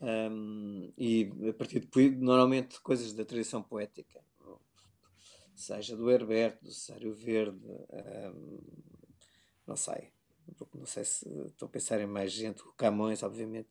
Ahm, 0.00 0.92
e 0.98 1.30
a 1.48 1.52
partir 1.54 1.80
de 1.86 2.10
normalmente 2.16 2.80
coisas 2.80 3.12
da 3.12 3.24
tradição 3.24 3.62
poética, 3.62 4.20
seja 5.54 5.96
do 5.96 6.10
Herberto, 6.10 6.64
do 6.64 6.72
Césario 6.72 7.14
Verde, 7.14 7.64
ahm, 7.92 8.58
não 9.66 9.76
sei, 9.76 10.12
não 10.74 10.86
sei 10.86 11.04
se 11.04 11.28
estou 11.46 11.66
a 11.66 11.70
pensar 11.70 12.00
em 12.00 12.06
mais 12.06 12.32
gente, 12.32 12.62
o 12.62 12.72
Camões, 12.72 13.22
obviamente, 13.22 13.68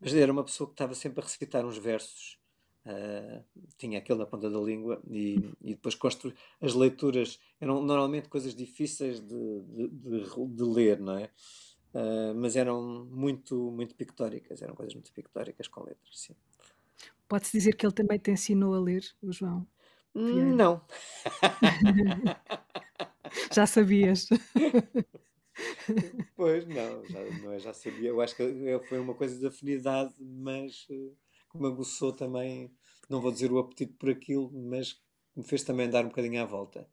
mas 0.00 0.14
era 0.14 0.30
uma 0.32 0.44
pessoa 0.44 0.68
que 0.68 0.74
estava 0.74 0.94
sempre 0.94 1.20
a 1.20 1.24
recitar 1.24 1.64
uns 1.66 1.78
versos. 1.78 2.38
ah, 2.84 3.42
tinha 3.78 3.98
aquele 3.98 4.18
na 4.20 4.26
ponta 4.26 4.50
da 4.50 4.58
língua 4.60 5.02
e, 5.10 5.36
e 5.60 5.74
depois 5.74 5.94
constru... 5.94 6.32
as 6.60 6.74
leituras 6.74 7.38
eram 7.60 7.82
normalmente 7.82 8.28
coisas 8.28 8.54
difíceis 8.54 9.20
de, 9.20 9.62
de, 9.62 9.88
de- 9.88 10.46
de 10.56 10.62
ler, 10.64 11.00
não 11.00 11.18
é? 11.18 11.30
Ah, 11.94 12.32
mas 12.36 12.56
eram 12.56 13.06
muito, 13.10 13.70
muito 13.72 13.94
pictóricas, 13.94 14.62
eram 14.62 14.74
coisas 14.74 14.94
muito 14.94 15.12
pictóricas 15.12 15.68
com 15.68 15.82
letras, 15.84 16.20
sim. 16.20 16.34
Pode-se 17.28 17.52
dizer 17.52 17.74
que 17.74 17.84
ele 17.84 17.92
também 17.94 18.18
te 18.18 18.30
ensinou 18.30 18.74
a 18.74 18.80
ler, 18.80 19.04
o 19.22 19.32
João. 19.32 19.66
Não. 20.14 20.80
Já 23.52 23.66
sabias. 23.66 24.28
Pois, 26.36 26.66
não, 26.66 27.04
já, 27.06 27.24
não 27.42 27.52
é, 27.52 27.58
já 27.58 27.72
sabia. 27.72 28.10
Eu 28.10 28.20
acho 28.20 28.36
que 28.36 28.80
foi 28.88 28.98
uma 28.98 29.14
coisa 29.14 29.38
de 29.38 29.46
afinidade, 29.46 30.14
mas 30.18 30.86
uh, 30.90 31.16
que 31.50 31.58
me 31.58 31.66
aguçou 31.66 32.12
também, 32.12 32.70
não 33.08 33.20
vou 33.20 33.32
dizer 33.32 33.50
o 33.50 33.58
apetite 33.58 33.94
por 33.94 34.10
aquilo, 34.10 34.50
mas 34.52 35.00
me 35.34 35.42
fez 35.42 35.62
também 35.62 35.88
dar 35.88 36.04
um 36.04 36.08
bocadinho 36.08 36.42
à 36.42 36.44
volta 36.44 36.88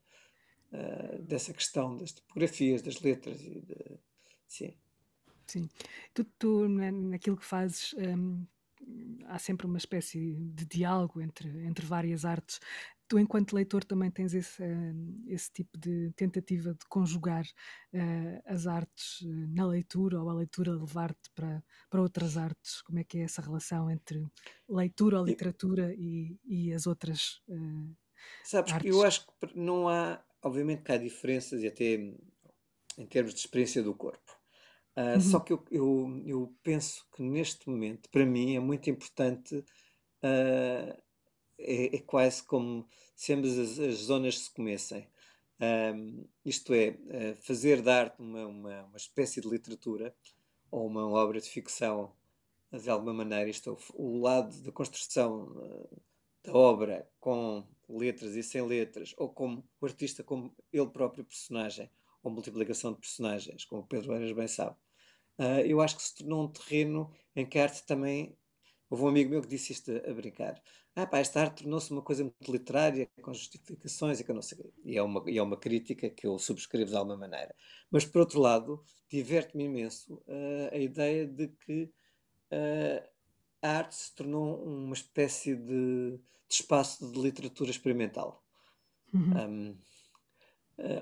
uh, 0.72 1.22
dessa 1.22 1.54
questão 1.54 1.98
das 1.98 2.12
tipografias, 2.12 2.82
das 2.82 3.00
letras 3.02 3.42
e 3.42 3.62
de, 3.62 4.00
sim. 4.48 4.74
Sim. 5.46 5.70
Tu, 6.14 6.24
tu 6.40 6.68
naquilo 6.68 7.38
que 7.38 7.46
fazes, 7.46 7.94
um, 7.94 8.46
há 9.26 9.40
sempre 9.40 9.66
uma 9.66 9.78
espécie 9.78 10.36
de 10.54 10.66
diálogo 10.66 11.22
entre, 11.22 11.50
entre 11.66 11.86
várias 11.86 12.26
artes. 12.26 12.60
Tu, 13.08 13.20
enquanto 13.20 13.54
leitor, 13.54 13.84
também 13.84 14.10
tens 14.10 14.34
esse, 14.34 14.64
hum, 14.64 15.24
esse 15.28 15.52
tipo 15.52 15.78
de 15.78 16.12
tentativa 16.16 16.74
de 16.74 16.86
conjugar 16.88 17.44
uh, 17.94 18.42
as 18.46 18.66
artes 18.66 19.22
eh, 19.24 19.48
na 19.50 19.68
leitura 19.68 20.22
ou 20.22 20.30
a 20.30 20.34
leitura 20.34 20.72
levar-te 20.72 21.30
para, 21.36 21.64
para 21.90 22.02
outras 22.02 22.38
artes? 22.38 22.82
Como 22.82 23.00
é 23.00 23.04
que 23.04 23.20
é 23.20 23.24
essa 23.24 23.42
relação 23.42 23.90
entre 23.92 24.26
leitura 24.70 25.20
ou 25.20 25.26
literatura 25.26 25.94
e, 25.96 26.40
e 26.46 26.74
as 26.74 26.88
outras 26.88 27.42
uh, 27.50 27.96
Sabes, 28.44 28.74
artes? 28.74 28.90
eu 28.90 29.04
acho 29.04 29.26
que 29.28 29.58
não 29.58 29.88
há, 29.88 30.24
obviamente 30.42 30.84
que 30.84 30.92
há 30.92 30.98
diferenças 30.98 31.62
e 31.62 31.68
até 31.68 31.96
em 32.98 33.06
termos 33.08 33.34
de 33.34 33.40
experiência 33.40 33.84
do 33.84 33.94
corpo. 33.94 34.43
Uh, 34.96 35.16
uhum. 35.16 35.22
Só 35.22 35.40
que 35.40 35.54
eu, 35.54 35.66
eu, 35.72 36.24
eu, 36.26 36.56
penso 36.62 37.06
que 37.16 37.24
neste 37.24 37.68
momento, 37.68 38.10
para 38.10 38.26
mim, 38.26 38.56
é 38.56 38.60
muito 38.60 38.90
importante, 38.90 39.56
uh, 39.56 41.04
é, 41.58 41.96
é, 41.96 42.00
quase 42.00 42.44
como 42.44 42.88
se 43.16 43.34
ambas 43.34 43.58
as, 43.58 43.80
as 43.80 43.96
zonas 43.96 44.38
se 44.40 44.52
comecem. 44.52 45.08
Um, 45.60 46.26
isto 46.46 46.74
é, 46.74 46.90
uh, 46.90 47.36
fazer 47.42 47.82
da 47.82 48.02
arte 48.02 48.22
uma, 48.22 48.46
uma, 48.46 48.84
uma, 48.84 48.98
espécie 48.98 49.42
de 49.42 49.48
literatura 49.48 50.14
ou 50.70 50.86
uma 50.86 51.08
obra 51.08 51.40
de 51.40 51.50
ficção, 51.50 52.12
de 52.72 52.90
alguma 52.90 53.14
maneira, 53.14 53.50
isto 53.50 53.70
é, 53.70 53.74
o, 53.74 53.78
o 53.96 54.22
lado 54.22 54.56
da 54.62 54.72
construção 54.72 55.56
da 56.44 56.54
obra 56.54 57.08
com 57.20 57.66
letras 57.90 58.36
e 58.36 58.44
sem 58.44 58.62
letras, 58.62 59.14
ou 59.18 59.30
como 59.30 59.64
o 59.80 59.86
artista 59.86 60.24
como 60.24 60.56
ele 60.72 60.88
próprio 60.88 61.24
personagem, 61.24 61.90
ou 62.22 62.32
multiplicação 62.32 62.94
de 62.94 63.00
personagens, 63.00 63.66
como 63.66 63.82
o 63.82 63.86
Pedro 63.86 64.14
Eiras 64.14 64.32
bem 64.32 64.48
sabe. 64.48 64.76
Uh, 65.40 65.66
eu 65.66 65.82
acho 65.82 65.96
que 65.96 66.04
se 66.04 66.16
tornou 66.16 66.44
um 66.44 66.48
terreno 66.48 67.12
em 67.36 67.46
que 67.46 67.58
a 67.60 67.64
arte 67.64 67.86
também. 67.86 68.38
Houve 68.90 69.04
um 69.06 69.08
amigo 69.08 69.32
meu 69.32 69.42
que 69.42 69.48
disse 69.48 69.74
isto 69.74 69.92
a, 69.92 70.14
brincar. 70.14 70.62
Ah, 70.96 71.08
pá, 71.08 71.18
esta 71.18 71.42
arte 71.42 71.64
tornou-se 71.64 71.90
uma 71.92 72.04
coisa 72.04 72.24
muito 72.24 72.52
literária, 72.52 73.10
com 73.24 73.34
justificações 73.34 74.20
e 74.20 74.24
que 74.24 74.30
eu 74.30 74.36
não 74.36 74.42
sei. 74.44 74.72
E 74.86 74.96
é 74.96 75.02
uma, 75.02 75.24
e 75.28 75.38
é 75.40 75.42
uma 75.42 75.58
crítica 75.58 76.10
que 76.10 76.28
eu 76.28 76.38
subscrevo 76.38 76.92
de 76.92 76.96
alguma 76.96 77.18
maneira. 77.18 77.56
Mas, 77.90 78.06
por 78.06 78.20
outro 78.20 78.40
lado, 78.40 78.84
diverte-me 79.10 79.64
imenso 79.64 80.16
uh, 80.28 80.70
a 80.72 80.78
ideia 80.78 81.26
de 81.26 81.48
que 81.48 81.92
uh, 82.52 83.10
a 83.64 83.78
arte 83.78 83.96
se 83.96 84.14
tornou 84.14 84.64
uma 84.64 84.94
espécie 84.94 85.56
de, 85.56 86.18
de 86.18 86.22
espaço 86.50 87.12
de 87.12 87.20
literatura 87.20 87.72
experimental. 87.72 88.44
Uhum. 89.12 89.50
Um, 89.50 89.78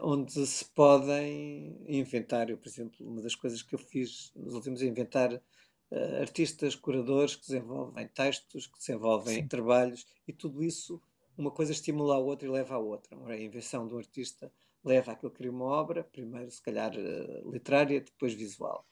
onde 0.01 0.45
se 0.45 0.65
podem 0.65 1.77
inventar, 1.87 2.49
eu, 2.49 2.57
por 2.57 2.67
exemplo, 2.67 3.07
uma 3.07 3.21
das 3.21 3.35
coisas 3.35 3.61
que 3.61 3.75
eu 3.75 3.79
fiz 3.79 4.31
nos 4.35 4.53
últimos 4.53 4.81
é 4.81 4.85
inventar 4.85 5.33
uh, 5.33 6.21
artistas, 6.21 6.75
curadores 6.75 7.35
que 7.35 7.47
desenvolvem 7.47 8.07
textos, 8.07 8.67
que 8.67 8.77
desenvolvem 8.79 9.41
Sim. 9.41 9.47
trabalhos, 9.47 10.05
e 10.27 10.33
tudo 10.33 10.63
isso, 10.63 11.01
uma 11.37 11.51
coisa 11.51 11.71
estimula 11.71 12.15
a 12.15 12.19
outra 12.19 12.47
e 12.47 12.51
leva 12.51 12.75
à 12.75 12.79
outra. 12.79 13.17
A 13.27 13.37
invenção 13.37 13.87
de 13.87 13.93
um 13.93 13.97
artista 13.97 14.51
leva 14.83 15.11
àquilo 15.11 15.31
que 15.31 15.37
cria 15.37 15.51
uma 15.51 15.65
obra, 15.65 16.03
primeiro, 16.03 16.51
se 16.51 16.61
calhar, 16.61 16.91
uh, 16.93 17.51
literária, 17.51 18.01
depois 18.01 18.33
visual. 18.33 18.85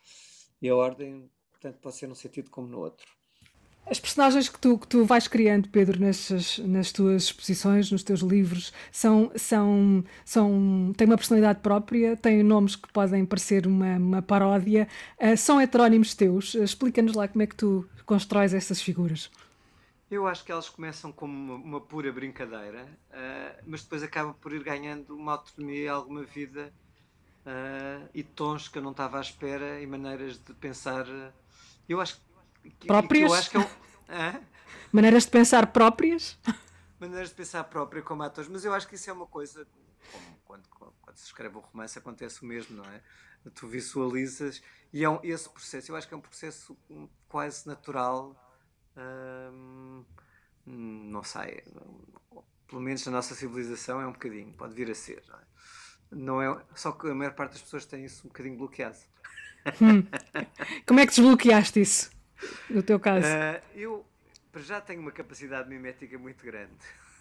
E 0.62 0.70
a 0.70 0.76
ordem, 0.76 1.30
portanto, 1.52 1.80
pode 1.80 1.96
ser 1.96 2.08
num 2.08 2.16
sentido 2.16 2.50
como 2.50 2.68
no 2.68 2.80
outro. 2.80 3.19
As 3.90 4.00
personagens 4.00 4.48
que 4.48 4.60
tu, 4.60 4.78
que 4.78 4.88
tu 4.88 5.04
vais 5.04 5.28
criando, 5.28 5.68
Pedro, 5.68 6.00
nas, 6.00 6.60
nas 6.60 6.92
tuas 6.92 7.24
exposições, 7.24 7.92
nos 7.92 8.04
teus 8.04 8.20
livros, 8.20 8.72
são, 8.92 9.32
são, 9.36 10.04
são, 10.24 10.94
têm 10.96 11.08
uma 11.08 11.18
personalidade 11.18 11.60
própria, 11.62 12.16
têm 12.16 12.44
nomes 12.44 12.76
que 12.76 12.88
podem 12.94 13.26
parecer 13.26 13.66
uma, 13.66 13.98
uma 13.98 14.22
paródia, 14.22 14.88
uh, 15.20 15.36
são 15.36 15.60
heterónimos 15.60 16.14
teus. 16.14 16.54
Uh, 16.54 16.64
Explica-nos 16.64 17.16
lá 17.16 17.28
como 17.28 17.42
é 17.42 17.48
que 17.48 17.56
tu 17.56 17.90
constróis 18.06 18.54
essas 18.54 18.80
figuras. 18.80 19.32
Eu 20.12 20.28
acho 20.28 20.46
que 20.46 20.52
elas 20.52 20.70
começam 20.70 21.12
como 21.12 21.34
uma, 21.34 21.56
uma 21.56 21.82
pura 21.82 22.12
brincadeira, 22.12 22.86
uh, 23.10 23.64
mas 23.66 23.82
depois 23.82 24.04
acabam 24.04 24.36
por 24.40 24.54
ir 24.54 24.64
ganhando 24.64 25.16
uma 25.16 25.32
autonomia 25.32 25.92
alguma 25.92 26.24
vida 26.24 26.72
e 28.14 28.22
tons 28.22 28.68
que 28.68 28.78
eu 28.78 28.82
não 28.82 28.92
estava 28.92 29.18
à 29.18 29.22
espera 29.22 29.82
e 29.82 29.88
maneiras 29.88 30.38
de 30.38 30.54
pensar. 30.54 31.08
eu 31.88 32.00
acho 32.00 32.18
que 32.18 32.22
que, 32.62 32.88
próprias? 32.88 33.48
Que 33.50 33.58
eu 33.58 33.62
acho 33.62 33.76
que 34.08 34.12
é 34.12 34.42
Maneiras 34.92 35.26
de 35.26 35.32
pensar 35.32 35.68
próprias? 35.68 36.38
Maneiras 37.00 37.30
de 37.30 37.36
pensar 37.36 37.64
próprias 37.66 38.04
como 38.04 38.24
atores, 38.24 38.50
mas 38.50 38.66
eu 38.66 38.74
acho 38.74 38.88
que 38.88 38.96
isso 38.96 39.10
é 39.10 39.14
uma 39.14 39.28
coisa, 39.28 39.66
como 40.12 40.40
quando, 40.44 40.68
quando 41.02 41.18
se 41.18 41.26
escreve 41.26 41.58
um 41.58 41.62
romance 41.62 41.98
acontece 41.98 42.42
o 42.42 42.46
mesmo, 42.46 42.78
não 42.78 42.86
é? 42.86 43.02
Tu 43.54 43.68
visualizas 43.68 44.62
e 44.92 45.04
é 45.04 45.10
um, 45.10 45.20
esse 45.24 45.48
processo, 45.50 45.92
eu 45.92 45.96
acho 45.96 46.08
que 46.08 46.14
é 46.14 46.18
um 46.18 46.22
processo 46.22 46.78
quase 47.28 47.68
natural, 47.68 48.36
hum, 48.98 50.04
não 50.66 51.24
sei, 51.24 51.64
pelo 52.68 52.82
menos 52.82 53.06
na 53.06 53.12
nossa 53.14 53.36
civilização 53.36 54.02
é 54.02 54.08
um 54.08 54.12
bocadinho, 54.12 54.52
pode 54.54 54.74
vir 54.74 54.90
a 54.90 54.96
ser, 54.96 55.24
não 55.28 55.36
é? 55.36 55.42
Não 56.12 56.42
é 56.42 56.64
só 56.76 56.92
que 56.92 57.08
a 57.08 57.14
maior 57.14 57.34
parte 57.34 57.52
das 57.52 57.62
pessoas 57.62 57.86
tem 57.86 58.04
isso 58.04 58.26
um 58.26 58.30
bocadinho 58.30 58.58
bloqueado. 58.58 58.98
Hum. 59.80 60.04
Como 60.88 61.00
é 61.00 61.06
que 61.06 61.14
desbloqueaste 61.14 61.82
isso? 61.82 62.19
No 62.70 62.84
teu 62.84 63.00
caso? 63.00 63.26
Uh, 63.26 63.62
eu, 63.76 64.06
para 64.52 64.62
já, 64.62 64.82
tenho 64.82 65.02
uma 65.02 65.12
capacidade 65.12 65.70
mimética 65.70 66.18
muito 66.18 66.44
grande. 66.46 66.74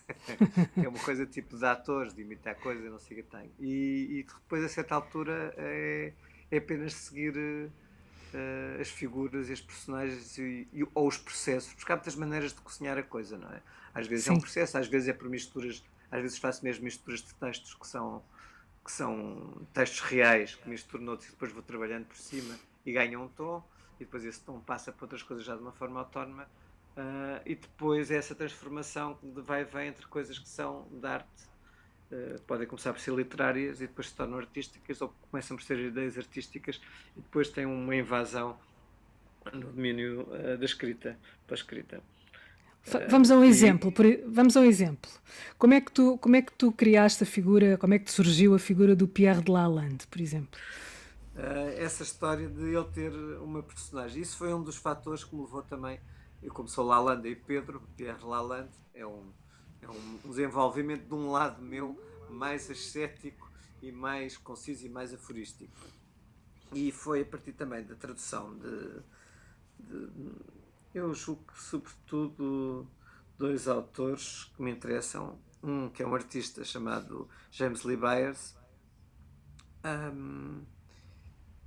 é 0.82 0.88
uma 0.88 0.98
coisa 1.00 1.26
tipo 1.26 1.56
de 1.56 1.64
atores, 1.64 2.14
de 2.14 2.22
imitar 2.22 2.54
coisas, 2.56 2.90
não 2.90 2.98
sei 2.98 3.20
o 3.20 3.22
que 3.22 3.30
tenho. 3.30 3.52
E, 3.58 4.20
e, 4.20 4.22
depois, 4.22 4.64
a 4.64 4.68
certa 4.68 4.94
altura, 4.94 5.52
é, 5.56 6.12
é 6.50 6.56
apenas 6.58 6.94
seguir 6.94 7.34
uh, 7.36 8.80
as 8.80 8.88
figuras 8.88 9.48
os 9.48 9.60
personagens 9.60 10.38
e, 10.38 10.68
e, 10.72 10.86
ou 10.94 11.08
os 11.08 11.18
processos, 11.18 11.72
porque 11.74 11.90
há 11.92 11.96
muitas 11.96 12.14
maneiras 12.14 12.52
de 12.52 12.60
cozinhar 12.60 12.98
a 12.98 13.02
coisa, 13.02 13.38
não 13.38 13.50
é? 13.50 13.60
Às 13.94 14.06
vezes 14.06 14.26
Sim. 14.26 14.30
é 14.30 14.34
um 14.34 14.40
processo, 14.40 14.78
às 14.78 14.86
vezes 14.86 15.08
é 15.08 15.12
por 15.12 15.28
misturas, 15.28 15.82
às 16.10 16.22
vezes 16.22 16.38
faço 16.38 16.64
mesmo 16.64 16.84
misturas 16.84 17.20
de 17.20 17.34
textos 17.34 17.74
que 17.74 17.86
são, 17.86 18.22
que 18.84 18.92
são 18.92 19.66
textos 19.72 20.00
reais, 20.00 20.54
que 20.54 20.68
misturo 20.68 21.02
noutros 21.02 21.28
e 21.28 21.32
depois 21.32 21.52
vou 21.52 21.62
trabalhando 21.62 22.06
por 22.06 22.16
cima 22.16 22.58
e 22.84 22.92
ganham 22.92 23.24
um 23.24 23.28
tom 23.28 23.62
e 23.98 24.04
depois 24.04 24.24
esse 24.24 24.40
tom 24.40 24.60
passa 24.60 24.92
para 24.92 25.04
outras 25.04 25.22
coisas 25.22 25.44
já 25.44 25.54
de 25.54 25.62
uma 25.62 25.72
forma 25.72 26.00
autónoma 26.00 26.44
uh, 26.96 27.42
e 27.44 27.54
depois 27.54 28.10
essa 28.10 28.34
transformação 28.34 29.18
vai 29.22 29.62
e 29.62 29.64
vem 29.64 29.88
entre 29.88 30.06
coisas 30.06 30.38
que 30.38 30.48
são 30.48 30.86
de 30.90 31.06
arte 31.06 31.28
uh, 32.12 32.40
podem 32.42 32.66
começar 32.66 32.92
por 32.92 33.00
ser 33.00 33.14
literárias 33.14 33.80
e 33.80 33.86
depois 33.86 34.08
se 34.08 34.14
tornam 34.14 34.38
artísticas 34.38 35.00
ou 35.00 35.14
começam 35.30 35.56
por 35.56 35.62
ser 35.62 35.78
ideias 35.78 36.16
artísticas 36.16 36.80
e 37.16 37.20
depois 37.20 37.48
tem 37.48 37.66
uma 37.66 37.94
invasão 37.94 38.58
no 39.52 39.72
domínio 39.72 40.22
uh, 40.22 40.56
da 40.58 40.64
escrita 40.64 41.18
para 41.46 41.54
a 41.54 41.58
escrita 41.58 42.02
Vamos 43.08 43.30
a 43.30 43.36
um 43.36 43.44
exemplo. 43.44 43.92
Vamos 44.26 44.56
a 44.56 44.60
um 44.60 44.64
exemplo. 44.64 45.10
Como 45.58 45.74
é 45.74 45.80
que 45.80 45.92
tu 45.92 46.16
como 46.18 46.36
é 46.36 46.42
que 46.42 46.52
tu 46.52 46.72
criaste 46.72 47.22
a 47.22 47.26
figura? 47.26 47.76
Como 47.76 47.94
é 47.94 47.98
que 47.98 48.10
surgiu 48.10 48.54
a 48.54 48.58
figura 48.58 48.96
do 48.96 49.06
Pierre 49.06 49.42
de 49.42 49.50
Lalande, 49.50 50.06
por 50.06 50.20
exemplo? 50.20 50.58
Uh, 51.38 51.68
essa 51.78 52.02
história 52.02 52.48
de 52.48 52.62
ele 52.62 52.84
ter 52.86 53.12
uma 53.40 53.62
personagem. 53.62 54.20
Isso 54.20 54.36
foi 54.36 54.52
um 54.52 54.62
dos 54.62 54.76
fatores 54.76 55.24
que 55.24 55.34
me 55.34 55.42
levou 55.42 55.62
também, 55.62 56.00
eu 56.42 56.52
como 56.52 56.68
sou 56.68 56.84
Lalande 56.84 57.28
e 57.28 57.36
Pedro, 57.36 57.80
Pierre 57.96 58.24
Lalande, 58.24 58.72
é 58.92 59.06
um, 59.06 59.32
é 59.80 59.88
um 59.88 60.18
desenvolvimento 60.28 61.06
de 61.06 61.14
um 61.14 61.30
lado 61.30 61.62
meu 61.62 61.98
mais 62.28 62.70
ascético 62.70 63.50
e 63.80 63.90
mais 63.90 64.36
conciso 64.36 64.86
e 64.86 64.88
mais 64.88 65.14
aforístico. 65.14 65.72
E 66.72 66.92
foi 66.92 67.22
a 67.22 67.24
partir 67.24 67.52
também 67.52 67.82
da 67.84 67.94
tradução 67.94 68.56
de, 68.58 69.00
de 69.80 70.32
eu 70.94 71.14
julgo 71.14 71.44
que 71.44 71.60
sobretudo 71.60 72.86
dois 73.38 73.68
autores 73.68 74.44
que 74.54 74.62
me 74.62 74.70
interessam, 74.70 75.38
um 75.62 75.88
que 75.88 76.02
é 76.02 76.06
um 76.06 76.14
artista 76.14 76.64
chamado 76.64 77.28
James 77.50 77.84
Lee 77.84 77.96
Byers, 77.96 78.56
um, 79.84 80.62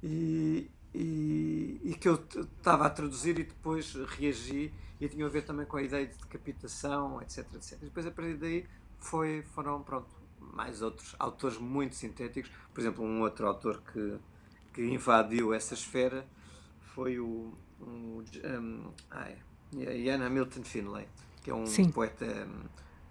e, 0.03 0.69
e, 0.93 1.81
e 1.83 1.95
que 1.99 2.07
eu 2.07 2.15
estava 2.15 2.85
a 2.85 2.89
traduzir 2.89 3.39
e 3.39 3.43
depois 3.43 3.93
reagi 3.93 4.73
e 4.99 5.07
tinha 5.07 5.25
a 5.25 5.29
ver 5.29 5.43
também 5.43 5.65
com 5.65 5.77
a 5.77 5.81
ideia 5.81 6.05
de 6.05 6.17
decapitação, 6.17 7.21
etc, 7.21 7.39
etc. 7.55 7.73
E 7.81 7.85
depois 7.85 8.05
a 8.05 8.11
partir 8.11 8.35
daí 8.35 8.65
foi, 8.99 9.43
foram, 9.53 9.81
pronto, 9.81 10.09
mais 10.39 10.81
outros 10.81 11.15
autores 11.17 11.57
muito 11.57 11.95
sintéticos. 11.95 12.51
Por 12.73 12.81
exemplo, 12.81 13.03
um 13.03 13.21
outro 13.21 13.47
autor 13.47 13.81
que, 13.91 14.17
que 14.73 14.85
invadiu 14.85 15.53
essa 15.53 15.73
esfera 15.73 16.25
foi 16.93 17.19
o, 17.19 17.53
um, 17.81 18.23
um, 18.45 18.91
ai, 19.09 19.37
Ian 19.73 20.23
Hamilton 20.25 20.63
Finlay, 20.63 21.07
que 21.41 21.49
é 21.49 21.53
um 21.53 21.65
Sim. 21.65 21.89
poeta 21.91 22.47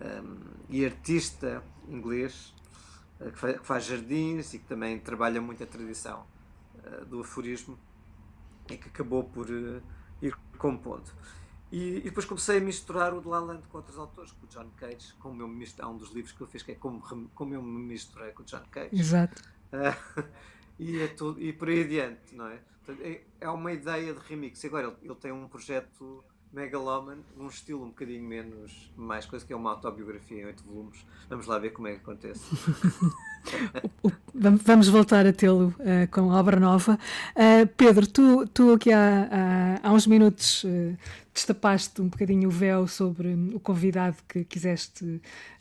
um, 0.01 0.39
e 0.69 0.85
artista 0.85 1.63
inglês 1.89 2.55
uh, 3.21 3.33
que, 3.33 3.39
faz, 3.39 3.59
que, 3.59 3.67
faz, 3.67 3.85
jardins 3.85 4.55
e 4.55 4.59
que 4.59 4.67
também 4.67 4.99
trabalha 4.99 5.41
muito 5.41 5.63
a 5.63 5.67
tradição 5.67 6.25
do 7.09 7.21
aforismo 7.21 7.79
e 8.71 8.77
que 8.77 8.89
acabou 8.89 9.25
por 9.25 9.47
ir 10.21 10.35
compondo. 10.59 11.11
E, 11.73 11.99
e, 11.99 12.01
depois 12.03 12.27
comecei 12.27 12.59
a 12.59 12.61
misturar 12.61 13.15
o 13.15 13.21
de 13.21 13.29
La 13.29 13.39
Land 13.39 13.63
com 13.69 13.79
outros 13.79 13.97
autores, 13.97 14.33
com 14.33 14.45
o 14.45 14.49
John 14.49 14.69
Cage, 14.77 15.15
como 15.21 15.41
eu 15.41 15.47
me 15.47 15.65
há 15.79 15.89
um 15.89 15.97
dos 15.97 16.11
livros 16.11 16.33
que 16.33 16.41
eu 16.41 16.47
fiz 16.47 16.65
que 16.65 16.73
é 16.73 16.75
como, 16.75 17.01
como 17.33 17.55
eu 17.55 17.63
me 17.63 17.81
misturei 17.81 18.33
com 18.33 18.43
o 18.43 18.45
John 18.45 18.65
Cage. 18.71 18.89
Exato. 18.93 19.41
Uh, 19.73 20.25
e, 20.79 21.01
é 21.01 21.07
tudo, 21.09 21.41
e 21.41 21.53
por 21.53 21.69
aí 21.69 21.85
adiante, 21.85 22.35
não 22.35 22.49
é? 22.49 22.61
Portanto, 22.85 23.07
é, 23.07 23.21
é, 23.41 23.49
uma 23.49 23.73
ideia 23.73 24.13
de 24.13 24.19
remix. 24.19 24.65
Agora 24.65 24.89
ele, 24.89 24.97
ele 25.03 25.15
tem 25.15 25.31
um 25.31 25.47
projeto 25.47 26.25
Megaloman, 26.53 27.19
um 27.39 27.47
estilo 27.47 27.85
um 27.85 27.89
bocadinho 27.89 28.25
menos, 28.25 28.91
mais 28.97 29.25
coisa 29.25 29.45
que 29.45 29.53
é 29.53 29.57
uma 29.57 29.71
autobiografia 29.71 30.43
em 30.43 30.47
oito 30.47 30.65
volumes. 30.65 31.07
Vamos 31.29 31.47
lá 31.47 31.59
ver 31.59 31.71
como 31.71 31.87
é 31.87 31.93
que 31.93 31.99
acontece. 31.99 32.43
Vamos 34.35 34.89
voltar 34.89 35.27
a 35.27 35.33
tê-lo 35.33 35.75
uh, 35.79 36.11
com 36.11 36.29
obra 36.29 36.59
nova. 36.59 36.99
Uh, 37.37 37.67
Pedro, 37.77 38.07
tu, 38.07 38.47
tu 38.49 38.73
aqui 38.73 38.93
há, 38.93 39.81
há, 39.83 39.93
uns 39.93 40.07
minutos 40.07 40.65
uh, 40.65 40.97
destapaste 41.33 42.03
um 42.03 42.09
bocadinho 42.09 42.49
o 42.49 42.53
véu 42.53 42.89
sobre 42.89 43.29
o 43.55 43.61
convidado 43.61 44.17
que 44.29 44.45
quiseste 44.45 45.21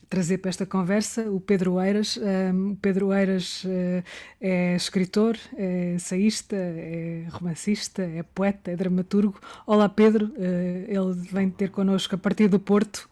trazer 0.10 0.40
para 0.40 0.50
esta 0.50 0.66
conversa, 0.66 1.30
o 1.30 1.40
Pedro 1.40 1.80
Eiras. 1.80 2.18
Um, 2.18 2.72
o 2.72 2.76
Pedro 2.76 3.14
Eiras 3.14 3.64
uh, 3.64 4.04
é 4.42 4.76
escritor, 4.76 5.38
é 5.56 5.98
saísta, 6.00 6.56
é 6.56 7.28
romancista, 7.30 8.02
é 8.02 8.24
poeta, 8.24 8.72
é 8.72 8.76
dramaturgo. 8.76 9.40
Olá, 9.68 9.88
Pedro. 9.88 10.26
Uh, 10.28 10.86
ele 10.88 11.14
vem 11.32 11.50
ter 11.50 11.70
connosco 11.70 12.16
a 12.16 12.18
partir 12.18 12.48
do 12.48 12.60
Porto. 12.60 13.08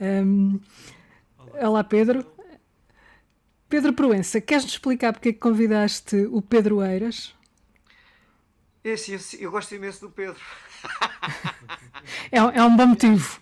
Um, 0.00 0.60
olá. 1.36 1.68
olá, 1.68 1.84
Pedro. 1.84 2.24
Pedro 3.68 3.92
Proença, 3.92 4.40
queres-nos 4.40 4.72
explicar 4.72 5.12
porque 5.12 5.30
é 5.30 5.32
que 5.32 5.38
convidaste 5.38 6.16
o 6.30 6.40
Pedro 6.40 6.82
Eiras? 6.82 7.34
É 8.82 8.96
sim, 8.96 9.12
eu, 9.12 9.20
eu 9.40 9.50
gosto 9.50 9.74
imenso 9.74 10.00
do 10.00 10.10
Pedro. 10.10 10.40
é, 12.32 12.38
é 12.38 12.62
um 12.62 12.74
bom 12.74 12.86
motivo 12.86 13.38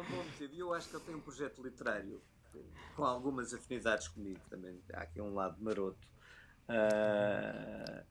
um 0.00 0.04
bom 0.04 0.24
motivo. 0.24 0.54
E 0.54 0.59
eu 0.70 0.74
acho 0.74 0.88
que 0.88 0.96
ele 0.96 1.04
tem 1.04 1.14
um 1.14 1.20
projeto 1.20 1.62
literário 1.62 2.22
com 2.94 3.04
algumas 3.04 3.52
afinidades 3.52 4.08
comigo 4.08 4.40
também. 4.48 4.80
Há 4.92 5.02
aqui 5.02 5.20
um 5.20 5.34
lado 5.34 5.56
maroto. 5.60 6.08
Uh, 6.68 8.04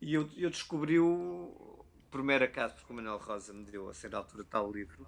e 0.00 0.14
eu, 0.14 0.28
eu 0.36 0.48
descobri-o 0.48 1.84
por 2.10 2.22
mero 2.22 2.44
acaso, 2.44 2.74
porque 2.74 2.92
o 2.92 2.96
Manuel 2.96 3.18
Rosa 3.18 3.52
me 3.52 3.64
deu 3.64 3.88
a 3.88 3.94
certa 3.94 4.16
altura 4.16 4.44
tal 4.48 4.72
livro. 4.72 5.06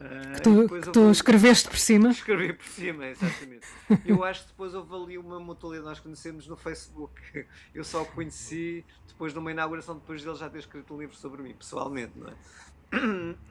Uh, 0.00 0.34
que 0.34 0.42
tu, 0.42 0.68
que 0.68 0.90
tu 0.90 1.10
escreveste 1.12 1.68
por 1.68 1.78
cima? 1.78 2.10
Escrevi 2.10 2.52
por 2.54 2.66
cima, 2.66 3.06
exatamente. 3.06 3.68
eu 4.04 4.24
acho 4.24 4.42
que 4.42 4.48
depois 4.48 4.74
houve 4.74 4.94
ali 4.94 5.18
uma 5.18 5.38
mutualidade, 5.38 5.90
nós 5.90 6.00
conhecemos 6.00 6.48
no 6.48 6.56
Facebook. 6.56 7.46
Eu 7.72 7.84
só 7.84 8.02
o 8.02 8.06
conheci 8.06 8.84
depois 9.06 9.32
de 9.32 9.38
uma 9.38 9.52
inauguração, 9.52 9.94
depois 9.94 10.24
dele 10.24 10.36
já 10.36 10.50
ter 10.50 10.58
escrito 10.58 10.92
um 10.92 11.00
livro 11.00 11.14
sobre 11.14 11.40
mim, 11.40 11.54
pessoalmente, 11.54 12.18
não 12.18 12.28
é? 12.28 12.34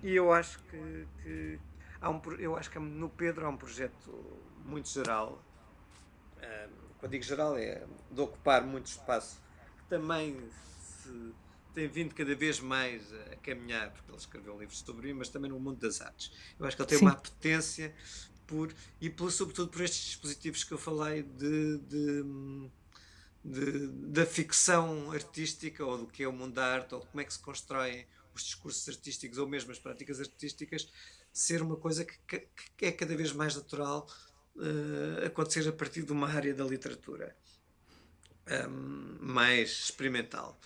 E 0.04 0.14
eu 0.14 0.32
acho 0.32 0.60
que, 0.66 1.08
que 1.24 1.60
há 2.02 2.10
um, 2.10 2.22
eu 2.40 2.58
acho 2.58 2.70
que 2.70 2.80
no 2.80 3.10
Pedro 3.10 3.46
há 3.46 3.50
um 3.50 3.58
projeto 3.58 4.12
muito 4.66 4.90
geral. 4.90 5.42
quando 7.00 7.12
digo 7.12 7.24
geral, 7.24 7.58
é 7.58 7.86
de 8.10 8.22
ocupar 8.22 8.66
muito 8.66 8.88
espaço, 8.88 9.40
que 9.78 9.84
também 9.86 10.42
se 10.52 11.34
tem 11.74 11.88
vindo 11.88 12.14
cada 12.14 12.36
vez 12.36 12.60
mais 12.60 13.14
a 13.14 13.36
caminhar, 13.38 13.92
porque 13.92 14.12
ele 14.12 14.18
escreveu 14.18 14.60
livros 14.60 14.80
sobre 14.80 15.08
mim, 15.08 15.20
mas 15.20 15.30
também 15.30 15.50
no 15.50 15.60
mundo 15.60 15.80
das 15.80 16.02
artes. 16.02 16.32
Eu 16.60 16.66
acho 16.66 16.76
que 16.76 16.82
ele 16.82 16.90
tem 16.90 16.98
Sim. 16.98 17.06
uma 17.06 17.14
apetência 17.14 17.96
por, 18.46 18.74
e 19.00 19.10
por, 19.10 19.32
sobretudo 19.32 19.70
por 19.70 19.82
estes 19.82 20.04
dispositivos 20.06 20.64
que 20.64 20.74
eu 20.74 20.78
falei 20.78 21.24
de, 21.24 21.78
de, 21.78 22.24
de, 23.46 23.88
da 24.12 24.26
ficção 24.26 25.12
artística, 25.12 25.86
ou 25.86 26.00
do 26.00 26.08
que 26.08 26.24
é 26.24 26.28
o 26.28 26.34
mundo 26.34 26.56
da 26.56 26.66
arte, 26.66 26.94
ou 26.94 27.02
como 27.02 27.22
é 27.22 27.24
que 27.24 27.32
se 27.32 27.40
constroem 27.40 28.06
os 28.34 28.44
discursos 28.44 28.88
artísticos, 28.90 29.38
ou 29.38 29.48
mesmo 29.48 29.72
as 29.72 29.80
práticas 29.80 30.20
artísticas, 30.20 30.90
ser 31.32 31.62
uma 31.62 31.76
coisa 31.76 32.06
que, 32.06 32.48
que 32.78 32.86
é 32.86 32.92
cada 32.92 33.16
vez 33.16 33.32
mais 33.32 33.56
natural 33.56 34.08
uh, 34.56 35.26
acontecer 35.26 35.68
a 35.68 35.72
partir 35.72 36.04
de 36.04 36.12
uma 36.12 36.28
área 36.28 36.54
da 36.54 36.64
literatura 36.64 37.36
um, 38.70 39.18
mais 39.22 39.70
experimental. 39.70 40.60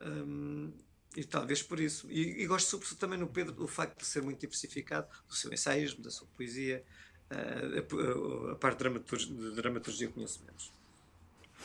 Um, 0.00 0.72
e 1.16 1.24
talvez 1.24 1.62
por 1.62 1.78
isso. 1.78 2.10
E, 2.10 2.42
e, 2.42 2.46
gosto 2.46 2.68
sobretudo 2.68 2.98
também 2.98 3.18
no 3.18 3.28
Pedro 3.28 3.52
do 3.52 3.68
facto 3.68 3.98
de 3.98 4.06
ser 4.06 4.22
muito 4.22 4.40
diversificado, 4.40 5.08
do 5.28 5.34
seu 5.34 5.52
ensaísmo, 5.52 6.02
da 6.02 6.10
sua 6.10 6.26
poesia, 6.36 6.84
uh, 7.30 8.48
a, 8.48 8.52
a, 8.52 8.56
parte 8.56 8.78
de 8.78 8.84
dramaturgia, 8.84 9.34
de 9.34 9.50
dramaturgia 9.54 10.08
conheço 10.08 10.42
menos. 10.44 10.72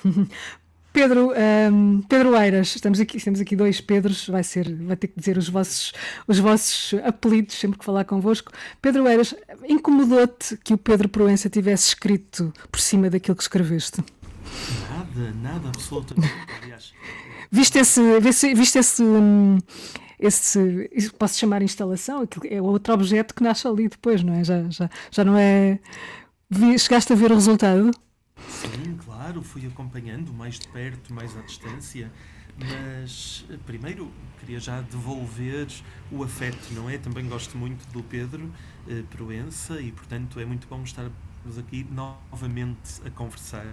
Pedro, 0.94 1.32
um, 1.72 2.02
Pedro 2.02 2.36
Eiras, 2.36 2.76
estamos 2.76 3.00
aqui, 3.00 3.20
temos 3.24 3.40
aqui 3.40 3.56
dois 3.56 3.80
Pedros, 3.80 4.28
vai, 4.28 4.44
ser, 4.44 4.74
vai 4.76 4.96
ter 4.96 5.08
que 5.08 5.20
dizer 5.20 5.38
os 5.38 5.48
vossos, 5.48 5.94
os 6.28 6.40
vossos 6.40 7.00
apelidos 7.04 7.56
sempre 7.56 7.78
que 7.78 7.86
falar 7.86 8.04
convosco. 8.06 8.52
Pedro 8.82 9.08
Eiras, 9.08 9.36
incomodou-te 9.68 10.58
que 10.58 10.74
o 10.74 10.78
Pedro 10.78 11.08
Proença 11.08 11.50
tivesse 11.50 11.90
escrito 11.90 12.52
por 12.72 12.80
cima 12.80 13.10
daquilo 13.10 13.36
que 13.36 13.44
escreveste? 13.44 14.04
Nada, 14.90 15.34
nada, 15.42 15.68
absolutamente. 15.70 16.34
Aliás, 16.64 16.94
viste 17.52 17.78
esse. 17.78 18.20
Viste 18.20 18.80
esse 18.80 19.04
hum, 19.04 19.60
esse, 20.20 21.12
posso 21.18 21.38
chamar 21.38 21.62
instalação, 21.62 22.28
é 22.50 22.62
outro 22.62 22.94
objeto 22.94 23.36
que 23.36 23.44
nasce 23.44 23.68
ali 23.68 23.88
depois, 23.88 24.24
não 24.24 24.34
é? 24.34 24.44
Já, 24.44 24.68
já, 24.70 24.90
já 25.12 25.24
não 25.24 25.38
é. 25.38 25.80
Chegaste 26.80 27.14
a 27.14 27.16
ver 27.16 27.32
o 27.32 27.36
resultado? 27.36 27.92
Sim, 28.50 28.98
claro, 29.06 29.17
fui 29.44 29.66
acompanhando 29.66 30.34
mais 30.34 30.60
de 30.60 30.68
perto, 30.68 31.14
mais 31.14 31.36
à 31.38 31.42
distância, 31.42 32.12
mas 32.58 33.46
eh, 33.50 33.58
primeiro 33.66 34.12
queria 34.40 34.60
já 34.60 34.82
devolver 34.82 35.68
o 36.12 36.24
afeto, 36.24 36.74
não 36.74 36.90
é? 36.90 36.98
Também 36.98 37.28
gosto 37.28 37.58
muito 37.58 37.88
do 37.92 38.02
Pedro 38.04 38.52
eh, 38.88 39.04
Proença 39.10 39.80
e, 39.80 39.92
portanto, 39.92 40.40
é 40.40 40.46
muito 40.46 40.68
bom 40.68 40.82
estarmos 40.84 41.14
aqui 41.58 41.86
novamente 41.92 43.02
a 43.06 43.10
conversar, 43.12 43.66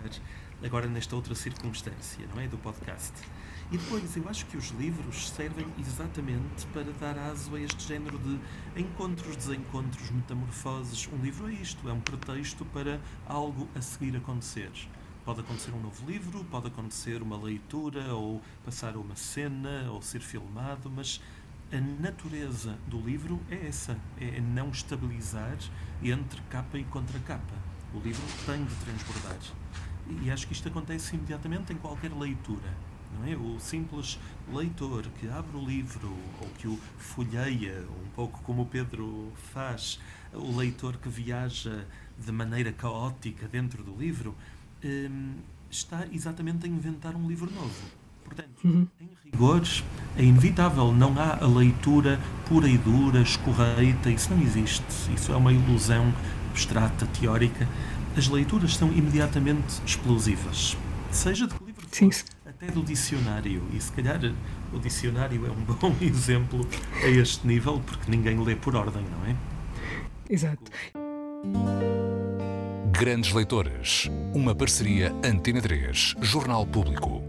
agora 0.63 0.87
nesta 0.87 1.17
outra 1.17 1.35
circunstância, 1.35 2.27
não 2.35 2.41
é? 2.41 2.47
Do 2.47 2.59
podcast. 2.59 3.13
E 3.73 3.79
depois, 3.79 4.17
eu 4.17 4.29
acho 4.29 4.45
que 4.47 4.57
os 4.57 4.69
livros 4.73 5.31
servem 5.31 5.67
exatamente 5.79 6.67
para 6.73 6.85
dar 7.01 7.19
aso 7.19 7.55
a 7.57 7.61
este 7.61 7.89
género 7.89 8.19
de 8.19 8.39
encontros, 8.81 9.35
desencontros, 9.37 10.11
metamorfoses. 10.11 11.09
Um 11.09 11.23
livro 11.23 11.49
é 11.49 11.55
isto, 11.55 11.89
é 11.89 11.93
um 11.93 12.01
pretexto 12.01 12.65
para 12.67 13.01
algo 13.27 13.67
a 13.75 13.81
seguir 13.81 14.17
acontecer. 14.17 14.71
Pode 15.25 15.41
acontecer 15.41 15.73
um 15.73 15.81
novo 15.81 16.07
livro, 16.07 16.45
pode 16.51 16.67
acontecer 16.67 17.23
uma 17.23 17.37
leitura, 17.37 18.15
ou 18.15 18.43
passar 18.65 18.95
uma 18.97 19.17
cena, 19.17 19.91
ou 19.91 20.03
ser 20.03 20.21
filmado, 20.21 20.91
mas 20.91 21.21
a 21.73 21.81
natureza 22.03 22.77
do 22.87 23.01
livro 23.01 23.41
é 23.51 23.67
essa: 23.67 23.99
é 24.21 24.39
não 24.41 24.69
estabilizar 24.69 25.57
entre 26.03 26.41
capa 26.51 26.79
e 26.79 26.85
contra 26.85 27.19
capa. 27.21 27.55
O 27.95 28.01
livro 28.01 28.23
tem 28.45 28.65
de 28.65 28.75
transbordar. 28.75 29.39
E 30.23 30.31
acho 30.31 30.47
que 30.47 30.53
isto 30.53 30.69
acontece 30.69 31.17
imediatamente 31.17 31.73
em 31.73 31.77
qualquer 31.77 32.13
leitura 32.13 32.75
não 33.15 33.27
é? 33.27 33.37
O 33.37 33.59
simples 33.61 34.19
leitor 34.53 35.05
que 35.19 35.29
abre 35.29 35.57
o 35.57 35.65
livro 35.65 36.13
ou 36.41 36.49
que 36.59 36.69
o 36.69 36.79
folheia, 36.99 37.87
um 38.05 38.11
pouco 38.11 38.43
como 38.43 38.63
o 38.63 38.67
Pedro 38.67 39.33
faz, 39.53 40.01
o 40.33 40.57
leitor 40.57 40.97
que 40.97 41.09
viaja 41.09 41.87
de 42.19 42.33
maneira 42.33 42.73
caótica 42.73 43.47
dentro 43.49 43.83
do 43.83 43.95
livro, 43.95 44.35
hum, 44.85 45.33
está 45.71 46.07
exatamente 46.13 46.67
a 46.67 46.69
inventar 46.69 47.15
um 47.17 47.29
livro 47.29 47.51
novo. 47.53 47.75
Portanto, 48.25 48.65
uhum. 48.65 48.87
em 49.01 49.09
rigor, 49.25 49.63
é 50.17 50.23
inevitável, 50.23 50.93
não 50.93 51.19
há 51.19 51.39
a 51.43 51.47
leitura 51.47 52.19
pura 52.49 52.69
e 52.69 52.79
dura, 52.79 53.21
escorreita, 53.21 54.11
isso 54.11 54.33
não 54.33 54.41
existe. 54.43 55.13
Isso 55.15 55.33
é 55.33 55.37
uma 55.37 55.53
ilusão 55.53 56.13
abstrata, 56.51 57.07
teórica. 57.07 57.69
As 58.17 58.29
leituras 58.29 58.77
são 58.77 58.93
imediatamente 58.93 59.83
explosivas. 59.85 60.77
Seja 61.11 61.47
de 61.47 61.55
que 61.55 61.65
livro 61.65 61.87
for, 61.87 61.97
Sim 61.97 62.11
até 62.65 62.71
do 62.71 62.83
dicionário. 62.83 63.63
E 63.73 63.81
se 63.81 63.93
calhar 63.93 64.21
o 64.73 64.79
dicionário 64.79 65.47
é 65.47 65.51
um 65.51 65.65
bom 65.75 65.95
exemplo 66.01 66.67
a 67.03 67.09
este 67.09 67.47
nível, 67.47 67.81
porque 67.85 68.11
ninguém 68.11 68.43
lê 68.43 68.57
por 68.57 68.75
ordem, 68.75 69.03
não 69.03 69.31
é? 69.31 69.37
Exato. 70.29 70.71
Grandes 73.05 73.35
Leitores, 73.35 74.11
uma 74.33 74.55
parceria 74.55 75.15
Antena 75.23 75.61
3, 75.61 76.15
Jornal 76.23 76.67
Público. 76.67 77.23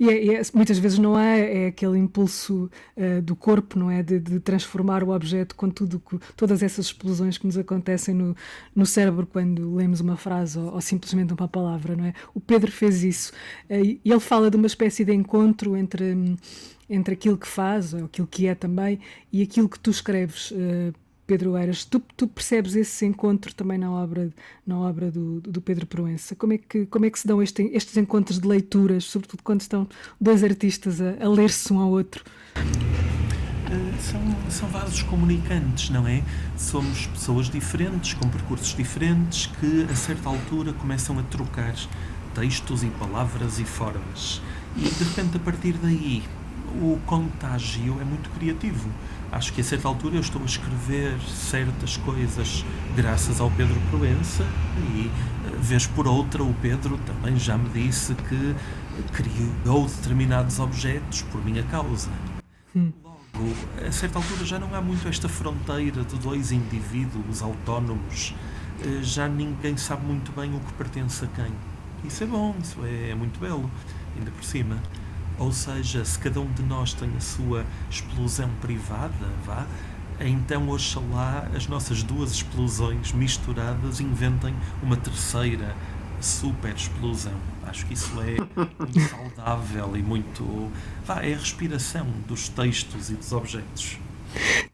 E, 0.00 0.10
é, 0.10 0.34
é, 0.34 0.42
muitas 0.52 0.80
vezes 0.80 0.98
não 0.98 1.16
é, 1.16 1.62
é 1.62 1.66
aquele 1.68 1.96
impulso 1.96 2.68
uh, 2.96 3.22
do 3.22 3.36
corpo, 3.36 3.78
não 3.78 3.88
é? 3.88 4.02
De, 4.02 4.18
de, 4.18 4.40
transformar 4.40 5.04
o 5.04 5.10
objeto 5.10 5.54
com 5.54 5.70
tudo, 5.70 6.02
todas 6.36 6.60
essas 6.60 6.86
explosões 6.86 7.38
que 7.38 7.46
nos 7.46 7.56
acontecem 7.56 8.12
no, 8.12 8.36
no 8.74 8.84
cérebro 8.84 9.28
quando 9.28 9.76
lemos 9.76 10.00
uma 10.00 10.16
frase 10.16 10.58
ou, 10.58 10.74
ou, 10.74 10.80
simplesmente 10.80 11.32
uma 11.32 11.46
palavra, 11.46 11.94
não 11.94 12.06
é? 12.06 12.12
O 12.34 12.40
Pedro 12.40 12.72
fez 12.72 13.04
isso. 13.04 13.32
Uh, 13.70 14.00
ele 14.04 14.18
fala 14.18 14.50
de 14.50 14.56
uma 14.56 14.66
espécie 14.66 15.04
de 15.04 15.14
encontro 15.14 15.76
entre, 15.76 16.36
entre 16.88 17.14
aquilo 17.14 17.38
que 17.38 17.46
faz, 17.46 17.94
ou 17.94 18.06
aquilo 18.06 18.26
que 18.26 18.48
é 18.48 18.56
também, 18.56 18.98
e 19.32 19.40
aquilo 19.40 19.68
que 19.68 19.78
tu 19.78 19.92
escreves. 19.92 20.50
Uh, 20.50 20.92
Pedro 21.30 21.56
Eiras. 21.56 21.84
Tu, 21.84 22.00
tu, 22.16 22.26
percebes 22.26 22.74
esse 22.74 23.06
encontro 23.06 23.54
também 23.54 23.78
na 23.78 23.88
obra, 23.88 24.30
na 24.66 24.76
obra 24.80 25.12
do, 25.12 25.40
do 25.40 25.60
Pedro 25.60 25.86
Proença? 25.86 26.34
Como 26.34 26.54
é 26.54 26.58
que, 26.58 26.86
como 26.86 27.04
é 27.04 27.10
que 27.10 27.20
se 27.20 27.24
dão 27.24 27.40
este, 27.40 27.62
estes 27.72 27.96
encontros 27.96 28.40
de 28.40 28.48
leituras, 28.48 29.04
sobretudo 29.04 29.40
quando 29.44 29.60
estão 29.60 29.86
dois 30.20 30.42
artistas 30.42 31.00
a, 31.00 31.24
a 31.24 31.28
ler-se 31.28 31.72
um 31.72 31.78
ao 31.78 31.88
outro? 31.88 32.24
Uh, 32.56 34.02
são, 34.02 34.20
são 34.50 34.68
vasos 34.70 35.04
comunicantes, 35.04 35.90
não 35.90 36.04
é? 36.08 36.24
Somos 36.56 37.06
pessoas 37.06 37.48
diferentes, 37.48 38.14
com 38.14 38.28
percursos 38.28 38.74
diferentes, 38.74 39.46
que 39.60 39.86
a 39.88 39.94
certa 39.94 40.28
altura 40.28 40.72
começam 40.72 41.16
a 41.16 41.22
trocar 41.22 41.76
textos 42.34 42.82
e 42.82 42.88
palavras 42.88 43.60
e 43.60 43.64
formas. 43.64 44.42
E 44.76 44.80
de 44.80 45.04
repente, 45.04 45.36
a 45.36 45.40
partir 45.40 45.74
daí, 45.74 46.24
o 46.82 46.98
contágio 47.06 48.00
é 48.00 48.04
muito 48.04 48.28
criativo. 48.30 48.90
Acho 49.32 49.52
que 49.52 49.60
a 49.60 49.64
certa 49.64 49.86
altura 49.86 50.16
eu 50.16 50.20
estou 50.20 50.42
a 50.42 50.44
escrever 50.44 51.16
certas 51.20 51.96
coisas 51.98 52.64
graças 52.96 53.40
ao 53.40 53.48
Pedro 53.52 53.80
Proença 53.88 54.44
e, 54.92 55.08
eh, 55.08 55.56
vez 55.60 55.86
por 55.86 56.08
outra, 56.08 56.42
o 56.42 56.52
Pedro 56.54 56.98
também 57.06 57.38
já 57.38 57.56
me 57.56 57.68
disse 57.68 58.14
que 58.14 58.56
criou 59.12 59.86
determinados 59.86 60.58
objetos 60.58 61.22
por 61.22 61.44
minha 61.44 61.62
causa. 61.64 62.10
Hum. 62.74 62.92
Logo, 63.04 63.54
a 63.86 63.92
certa 63.92 64.18
altura 64.18 64.44
já 64.44 64.58
não 64.58 64.74
há 64.74 64.80
muito 64.80 65.06
esta 65.06 65.28
fronteira 65.28 66.02
de 66.02 66.18
dois 66.18 66.50
indivíduos 66.50 67.40
autónomos. 67.40 68.34
Eh, 68.80 68.98
já 69.02 69.28
ninguém 69.28 69.76
sabe 69.76 70.04
muito 70.04 70.32
bem 70.32 70.56
o 70.56 70.58
que 70.58 70.72
pertence 70.72 71.24
a 71.24 71.28
quem. 71.28 71.52
Isso 72.04 72.24
é 72.24 72.26
bom, 72.26 72.56
isso 72.60 72.84
é, 72.84 73.10
é 73.10 73.14
muito 73.14 73.38
belo, 73.38 73.70
ainda 74.18 74.32
por 74.32 74.42
cima. 74.42 74.76
Ou 75.40 75.50
seja, 75.50 76.04
se 76.04 76.18
cada 76.18 76.38
um 76.38 76.52
de 76.52 76.62
nós 76.62 76.92
tem 76.92 77.10
a 77.16 77.20
sua 77.20 77.64
explosão 77.90 78.50
privada, 78.60 79.26
vá, 79.42 79.66
então 80.20 80.68
oxalá 80.68 81.48
as 81.56 81.66
nossas 81.66 82.02
duas 82.02 82.30
explosões 82.30 83.10
misturadas 83.12 84.00
inventem 84.00 84.54
uma 84.82 84.98
terceira 84.98 85.74
super 86.20 86.74
explosão. 86.76 87.32
Acho 87.64 87.86
que 87.86 87.94
isso 87.94 88.12
é 88.20 88.36
muito 88.78 89.00
saudável 89.08 89.96
e 89.96 90.02
muito. 90.02 90.70
Vá, 91.06 91.22
é 91.22 91.32
a 91.32 91.38
respiração 91.38 92.06
dos 92.28 92.50
textos 92.50 93.08
e 93.08 93.14
dos 93.14 93.32
objetos. 93.32 93.98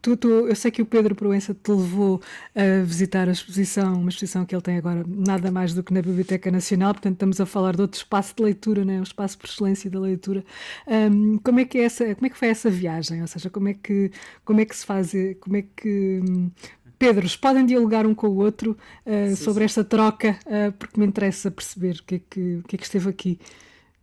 Tu, 0.01 0.17
tu, 0.17 0.29
eu 0.29 0.55
sei 0.55 0.71
que 0.71 0.83
o 0.83 0.87
Pedro 0.87 1.15
Proença 1.15 1.55
te 1.55 1.71
levou 1.71 2.21
a 2.55 2.85
visitar 2.85 3.29
a 3.29 3.33
exposição, 3.33 3.95
uma 3.95 4.09
exposição 4.09 4.45
que 4.45 4.55
ele 4.55 4.63
tem 4.63 4.77
agora 4.77 5.05
nada 5.07 5.51
mais 5.51 5.75
do 5.75 5.83
que 5.83 5.93
na 5.93 6.03
Biblioteca 6.03 6.51
Nacional, 6.51 6.95
portanto 6.95 7.15
estamos 7.15 7.41
a 7.41 7.47
falar 7.47 7.75
de 7.75 7.83
outro 7.83 7.99
espaço 7.99 8.35
de 8.37 8.43
leitura, 8.43 8.85
né? 8.85 9.01
um 9.01 9.03
espaço 9.03 9.39
por 9.39 9.49
excelência 9.49 9.91
da 9.91 9.99
leitura. 9.99 10.45
Um, 10.87 11.39
como, 11.39 11.61
é 11.61 11.65
que 11.65 11.79
é 11.79 11.83
essa, 11.85 12.15
como 12.15 12.27
é 12.27 12.31
que 12.31 12.39
foi 12.39 12.49
essa 12.49 12.71
viagem? 12.71 13.21
Ou 13.21 13.27
seja, 13.27 13.51
como 13.51 13.69
é 13.69 13.75
que, 13.75 14.11
como 14.45 14.61
é 14.61 14.65
que 14.65 14.77
se 14.77 14.85
faz, 14.87 15.13
como 15.41 15.57
é 15.57 15.65
que... 15.75 16.21
Hum, 16.23 16.51
Pedros, 16.99 17.37
podem 17.37 17.67
dialogar 17.67 18.07
um 18.07 18.15
com 18.15 18.27
o 18.29 18.37
outro 18.37 18.71
uh, 19.05 19.29
sim, 19.29 19.37
sobre 19.37 19.61
sim. 19.61 19.65
esta 19.67 19.85
troca, 19.85 20.39
uh, 20.47 20.73
porque 20.73 20.99
me 20.99 21.07
interessa 21.07 21.51
perceber 21.51 21.97
o 21.97 22.05
que, 22.05 22.15
é 22.15 22.21
que, 22.31 22.57
o 22.57 22.63
que 22.63 22.77
é 22.77 22.79
que 22.79 22.85
esteve 22.85 23.11
aqui 23.11 23.39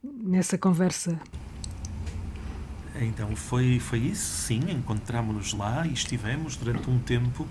nessa 0.03 0.59
conversa. 0.59 1.19
Então 3.03 3.35
foi, 3.35 3.79
foi 3.79 3.99
isso, 3.99 4.47
sim, 4.47 4.59
encontramos-nos 4.69 5.53
lá 5.53 5.85
e 5.85 5.93
estivemos 5.93 6.55
durante 6.55 6.89
um 6.89 6.99
tempo 6.99 7.47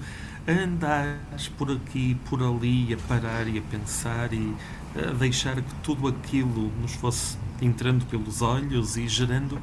a 0.47 0.51
andar 0.51 1.19
por 1.57 1.71
aqui, 1.71 2.17
por 2.29 2.43
ali, 2.43 2.93
a 2.95 2.97
parar 3.09 3.47
e 3.47 3.59
a 3.59 3.63
pensar 3.63 4.33
e 4.33 4.55
a 4.97 5.13
deixar 5.13 5.57
que 5.57 5.75
tudo 5.83 6.09
aquilo 6.09 6.73
nos 6.81 6.95
fosse 6.95 7.37
entrando 7.61 8.05
pelos 8.07 8.43
olhos 8.43 8.97
e 8.97 9.07
gerando, 9.07 9.55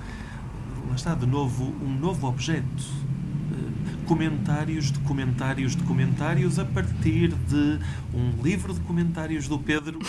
lá 0.88 0.95
está, 0.95 1.13
de 1.13 1.25
novo, 1.25 1.75
um 1.82 1.93
novo 1.99 2.28
objeto, 2.28 2.84
comentários 4.10 4.91
de 4.91 5.00
comentários 5.02 5.76
de 5.76 5.84
comentários 5.84 6.58
a 6.58 6.65
partir 6.65 7.28
de 7.28 7.80
um 8.12 8.41
livro 8.41 8.74
de 8.74 8.80
comentários 8.80 9.48
do 9.48 9.60
Pedro, 9.60 10.00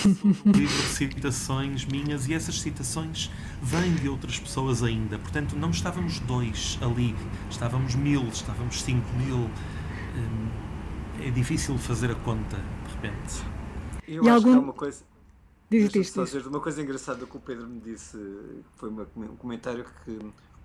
um 0.42 0.50
livro 0.56 0.74
de 0.74 0.88
citações 0.88 1.84
minhas, 1.84 2.26
e 2.26 2.32
essas 2.32 2.62
citações 2.62 3.30
vêm 3.62 3.94
de 3.96 4.08
outras 4.08 4.38
pessoas 4.38 4.82
ainda. 4.82 5.18
Portanto, 5.18 5.54
não 5.54 5.68
estávamos 5.68 6.18
dois 6.20 6.78
ali, 6.80 7.14
estávamos 7.50 7.94
mil, 7.94 8.26
estávamos 8.28 8.82
cinco 8.82 9.06
mil. 9.18 9.36
Hum, 10.16 10.48
é 11.20 11.30
difícil 11.30 11.76
fazer 11.76 12.10
a 12.10 12.14
conta, 12.14 12.56
de 12.56 12.94
repente. 12.94 13.44
Eu 14.08 14.24
e 14.24 14.28
acho 14.30 14.36
algum... 14.36 14.52
que 14.52 14.56
há 14.56 14.60
uma 14.60 14.72
coisa. 14.72 15.04
Diz, 15.68 15.90
diz, 15.90 16.14
diz. 16.14 16.46
Uma 16.46 16.60
coisa 16.60 16.80
engraçada 16.80 17.26
que 17.26 17.36
o 17.36 17.40
Pedro 17.40 17.68
me 17.68 17.80
disse, 17.80 18.16
foi 18.76 18.88
um 18.88 19.36
comentário 19.36 19.84
que 20.06 20.18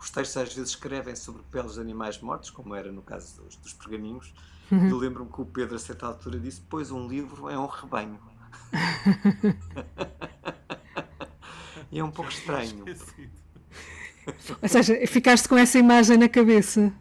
os 0.06 0.12
textos 0.12 0.38
às 0.38 0.54
vezes 0.54 0.70
escrevem 0.70 1.16
sobre 1.16 1.42
peles 1.52 1.74
de 1.74 1.82
animais 1.82 2.22
mortos, 2.22 2.52
como 2.52 2.76
era 2.76 2.92
no 2.92 3.02
caso 3.02 3.42
dos, 3.42 3.56
dos 3.56 3.74
pergaminhos. 3.74 4.34
Uhum. 4.72 4.90
Eu 4.90 4.98
lembro-me 4.98 5.32
que 5.32 5.42
o 5.42 5.46
Pedro, 5.46 5.76
a 5.76 5.80
certa 5.80 6.06
altura, 6.06 6.40
disse: 6.40 6.62
Pois 6.70 6.92
um 6.92 7.08
livro 7.08 7.50
é 7.50 7.58
um 7.58 7.66
rebanho. 7.66 8.20
e 11.92 11.98
é 12.00 12.04
um 12.04 12.12
pouco 12.12 12.30
estranho. 12.32 12.86
Ou 14.62 14.70
seja, 14.70 14.96
ficaste 15.08 15.50
com 15.50 15.58
essa 15.58 15.80
imagem 15.80 16.18
na 16.18 16.30
cabeça. 16.30 16.94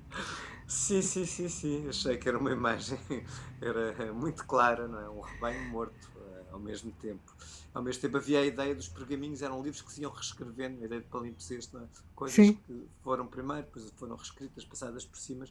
Sim, 0.67 1.03
sim, 1.03 1.27
sim, 1.27 1.49
sim. 1.49 1.88
Achei 1.88 2.17
que 2.17 2.27
era 2.27 2.38
uma 2.38 2.53
imagem 2.53 2.99
era 3.61 4.12
muito 4.14 4.47
clara, 4.47 4.88
não 4.88 4.99
é? 4.99 5.11
Um 5.11 5.21
rebanho 5.21 5.69
morto 5.69 6.11
ao 6.55 6.61
mesmo 6.61 6.90
tempo 6.93 7.33
ao 7.75 7.83
mesmo 7.83 8.01
tempo 8.01 8.17
havia 8.17 8.38
a 8.38 8.47
ideia 8.47 8.73
dos 8.73 8.88
pergaminhos, 8.88 9.43
eram 9.43 9.61
livros 9.61 9.83
que 9.83 9.93
se 9.93 10.01
iam 10.01 10.12
reescrevendo, 10.12 10.81
a 10.81 10.85
ideia 10.87 11.01
de 11.01 11.09
palimpseste, 11.09 11.77
é? 11.77 11.81
coisas 12.14 12.37
Sim. 12.37 12.55
que 12.55 12.87
foram 13.03 13.27
primeiro, 13.27 13.64
depois 13.64 13.90
foram 13.97 14.14
reescritas, 14.14 14.64
passadas 14.64 15.05
por 15.05 15.19
cima. 15.19 15.45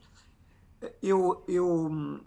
Eu, 1.02 1.44
eu, 1.46 2.22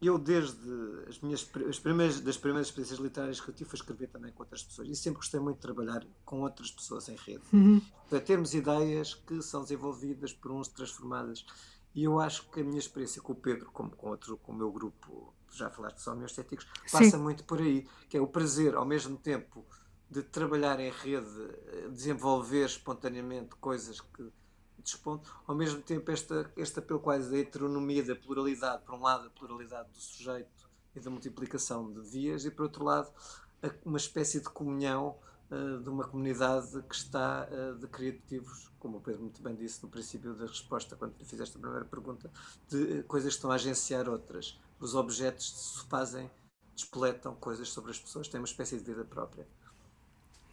eu 0.00 0.18
desde 0.18 0.58
as 1.06 1.20
minhas 1.20 1.46
as 1.68 1.78
primeiras, 1.78 2.20
das 2.20 2.38
primeiras 2.38 2.68
experiências 2.68 2.98
literárias 2.98 3.40
que 3.40 3.48
eu 3.50 3.54
tive 3.54 3.68
foi 3.68 3.78
escrever 3.78 4.08
também 4.08 4.32
com 4.32 4.42
outras 4.42 4.62
pessoas 4.62 4.88
e 4.88 4.96
sempre 4.96 5.18
gostei 5.18 5.38
muito 5.38 5.56
de 5.56 5.62
trabalhar 5.62 6.06
com 6.24 6.40
outras 6.40 6.70
pessoas 6.70 7.10
em 7.10 7.16
rede. 7.16 7.42
Uhum. 7.52 7.80
Para 8.08 8.20
termos 8.20 8.54
ideias 8.54 9.14
que 9.14 9.42
são 9.42 9.62
desenvolvidas 9.62 10.32
por 10.32 10.50
uns 10.50 10.68
transformadas. 10.68 11.44
E 11.94 12.04
eu 12.04 12.18
acho 12.18 12.48
que 12.48 12.60
a 12.60 12.64
minha 12.64 12.78
experiência 12.78 13.20
com 13.20 13.32
o 13.32 13.36
Pedro, 13.36 13.70
como 13.70 13.90
com 13.90 14.08
outro, 14.08 14.38
com 14.38 14.52
o 14.52 14.54
meu 14.54 14.72
grupo 14.72 15.34
já 15.52 15.70
falaste 15.70 15.98
só 15.98 16.12
homeostéticos, 16.12 16.66
passa 16.90 17.10
Sim. 17.10 17.16
muito 17.18 17.44
por 17.44 17.60
aí, 17.60 17.86
que 18.08 18.16
é 18.16 18.20
o 18.20 18.26
prazer, 18.26 18.74
ao 18.74 18.84
mesmo 18.84 19.16
tempo, 19.16 19.64
de 20.10 20.22
trabalhar 20.22 20.78
em 20.78 20.90
rede, 20.90 21.48
desenvolver 21.90 22.66
espontaneamente 22.66 23.54
coisas 23.56 24.00
que 24.00 24.30
despontam, 24.82 25.32
ao 25.46 25.54
mesmo 25.54 25.80
tempo 25.80 26.10
esta, 26.10 26.50
este 26.56 26.80
apelo 26.80 27.00
quase 27.00 27.30
da 27.30 27.38
heteronomia, 27.38 28.02
da 28.02 28.16
pluralidade, 28.16 28.82
por 28.84 28.94
um 28.94 29.02
lado 29.02 29.26
a 29.26 29.30
pluralidade 29.30 29.88
do 29.90 29.98
sujeito 29.98 30.70
e 30.94 31.00
da 31.00 31.10
multiplicação 31.10 31.90
de 31.90 32.00
vias, 32.00 32.44
e 32.44 32.50
por 32.50 32.64
outro 32.64 32.84
lado 32.84 33.10
uma 33.84 33.98
espécie 33.98 34.40
de 34.40 34.48
comunhão 34.48 35.16
uh, 35.50 35.80
de 35.80 35.88
uma 35.88 36.04
comunidade 36.04 36.82
que 36.82 36.94
está 36.94 37.48
uh, 37.48 37.78
de 37.78 37.86
criativos, 37.86 38.70
como 38.78 38.98
o 38.98 39.00
Pedro 39.00 39.22
muito 39.22 39.40
bem 39.42 39.54
disse 39.54 39.82
no 39.82 39.88
princípio 39.88 40.34
da 40.34 40.46
resposta, 40.46 40.96
quando 40.96 41.16
lhe 41.16 41.24
fizeste 41.24 41.56
a 41.56 41.60
primeira 41.60 41.84
pergunta, 41.84 42.30
de 42.68 42.76
uh, 42.76 43.04
coisas 43.04 43.32
que 43.32 43.36
estão 43.36 43.50
a 43.50 43.54
agenciar 43.54 44.08
outras 44.08 44.58
os 44.82 44.94
objetos 44.94 45.78
se 45.78 45.84
fazem, 45.88 46.28
despoletam 46.74 47.34
coisas 47.36 47.68
sobre 47.68 47.92
as 47.92 47.98
pessoas, 47.98 48.28
têm 48.28 48.40
uma 48.40 48.46
espécie 48.46 48.76
de 48.76 48.82
vida 48.82 49.04
própria. 49.04 49.46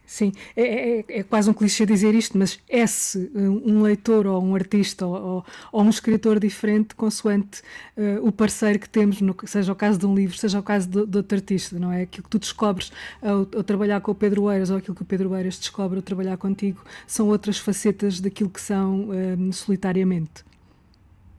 Sim, 0.06 0.32
é, 0.56 0.63
é, 1.02 1.06
é, 1.20 1.24
quase 1.24 1.52
um 1.52 1.54
clichê 1.54 1.86
dizer 1.86 2.15
isto, 2.15 2.36
mas 2.36 2.60
é-se 2.68 3.32
um 3.36 3.84
leitor 3.84 4.26
ou 4.26 4.44
um 4.44 4.56
artista 4.56 5.06
ou, 5.06 5.46
ou 5.72 5.84
um 5.84 5.89
escritor 5.89 6.39
diferente 6.39 6.96
consoante 6.96 7.62
uh, 7.96 8.26
o 8.28 8.32
parceiro 8.32 8.80
que 8.80 8.89
temos, 8.89 9.22
no, 9.22 9.36
seja 9.46 9.72
o 9.72 9.76
caso 9.76 10.00
de 10.00 10.08
um 10.08 10.15
livro, 10.15 10.36
seja 10.36 10.60
o 10.60 10.63
caso 10.63 10.89
de, 10.89 11.06
de 11.06 11.18
outro 11.18 11.38
artista, 11.38 11.78
não 11.78 11.92
é? 11.92 12.02
Aquilo 12.02 12.24
que 12.24 12.30
tu 12.30 12.39
descobres 12.39 12.92
ao, 13.22 13.48
ao, 13.56 13.63
trabalhar 13.63 14.02
com 14.02 14.12
o 14.12 14.15
Pedro 14.15 14.52
Eiras 14.52 14.72
ou 14.72 14.78
aquilo 14.78 14.96
que 14.96 15.04
o 15.04 15.06
Pedro 15.06 15.36
Eiras 15.36 15.60
descobre 15.60 15.98
ao 15.98 16.02
trabalhar 16.02 16.38
contigo 16.38 16.84
são 17.06 17.28
outras 17.28 17.60
facetas 17.60 18.20
daquilo 18.20 18.50
que 18.50 18.62
são 18.62 19.10
uh, 19.10 19.54
solitariamente. 19.54 20.44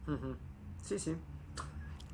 Uhum. 0.07 0.37
Sim, 0.81 0.99
sim. 0.99 1.17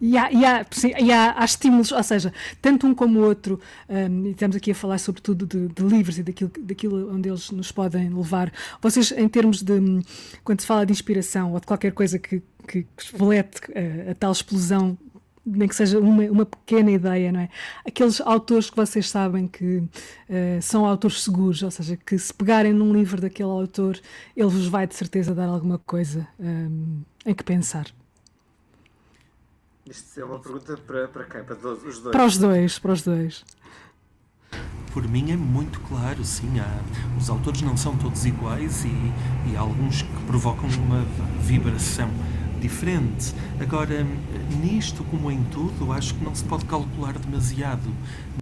E 0.00 0.16
há, 0.16 0.30
e, 0.30 0.44
há, 0.44 0.66
sim, 0.70 0.92
e 0.98 1.10
há, 1.10 1.34
há, 1.38 1.44
estímulos, 1.44 1.90
ou 1.90 2.02
seja, 2.02 2.32
tanto 2.60 2.86
um 2.86 2.94
como 2.94 3.20
o 3.20 3.22
outro, 3.24 3.58
um, 3.88 4.26
e 4.26 4.30
estamos 4.30 4.56
aqui 4.56 4.70
a 4.70 4.74
falar 4.74 4.98
sobretudo 4.98 5.46
de, 5.46 5.68
de 5.68 5.82
livros 5.82 6.18
e 6.18 6.22
daquilo, 6.22 6.50
daquilo 6.58 7.14
onde 7.14 7.28
eles 7.28 7.50
nos 7.50 7.72
podem 7.72 8.10
levar. 8.10 8.52
Vocês, 8.80 9.12
em 9.12 9.28
termos 9.28 9.62
de, 9.62 9.74
quando 10.44 10.60
se 10.60 10.66
fala 10.66 10.84
de 10.84 10.92
inspiração 10.92 11.52
ou 11.52 11.60
de 11.60 11.66
qualquer 11.66 11.92
coisa 11.92 12.18
que, 12.18 12.42
que, 12.66 12.82
que 12.82 13.16
a, 13.16 14.10
a, 14.10 14.14
tal 14.14 14.32
explosão, 14.32 14.98
nem 15.46 15.68
que 15.68 15.76
seja 15.76 15.98
uma, 15.98 16.24
uma 16.24 16.44
pequena 16.44 16.90
ideia, 16.90 17.32
não 17.32 17.40
é? 17.40 17.48
Aqueles 17.86 18.20
autores 18.20 18.68
que 18.68 18.76
vocês 18.76 19.08
sabem 19.08 19.46
que 19.46 19.78
uh, 19.78 20.60
são 20.60 20.84
autores 20.84 21.22
seguros, 21.22 21.62
ou 21.62 21.70
seja, 21.70 21.96
que 21.96 22.18
se 22.18 22.34
pegarem 22.34 22.72
num 22.72 22.92
livro 22.92 23.20
daquele 23.20 23.48
autor, 23.48 23.98
ele 24.36 24.48
vos 24.48 24.66
vai 24.66 24.86
de 24.86 24.94
certeza 24.94 25.34
dar 25.34 25.46
alguma 25.46 25.78
coisa 25.78 26.26
um, 26.38 27.02
em 27.24 27.32
que 27.32 27.44
pensar. 27.44 27.86
Isto 29.88 30.20
é 30.20 30.24
uma 30.24 30.40
pergunta 30.40 30.76
para, 30.78 31.06
para 31.06 31.24
quem? 31.24 31.44
Para 31.44 31.54
os 31.54 31.80
dois? 31.80 31.98
Para 31.98 32.26
os 32.26 32.38
dois, 32.38 32.78
para 32.80 32.92
os 32.92 33.02
dois. 33.02 33.44
Por 34.92 35.06
mim 35.06 35.30
é 35.30 35.36
muito 35.36 35.78
claro, 35.80 36.24
sim. 36.24 36.58
Há, 36.58 36.80
os 37.16 37.30
autores 37.30 37.62
não 37.62 37.76
são 37.76 37.96
todos 37.96 38.26
iguais 38.26 38.84
e, 38.84 38.88
e 39.48 39.56
há 39.56 39.60
alguns 39.60 40.02
que 40.02 40.22
provocam 40.26 40.68
uma 40.70 41.04
vibração 41.40 42.10
diferente. 42.60 43.32
Agora, 43.60 44.04
nisto, 44.60 45.04
como 45.04 45.30
em 45.30 45.44
tudo, 45.44 45.92
acho 45.92 46.14
que 46.14 46.24
não 46.24 46.34
se 46.34 46.42
pode 46.42 46.64
calcular 46.64 47.16
demasiado. 47.16 47.88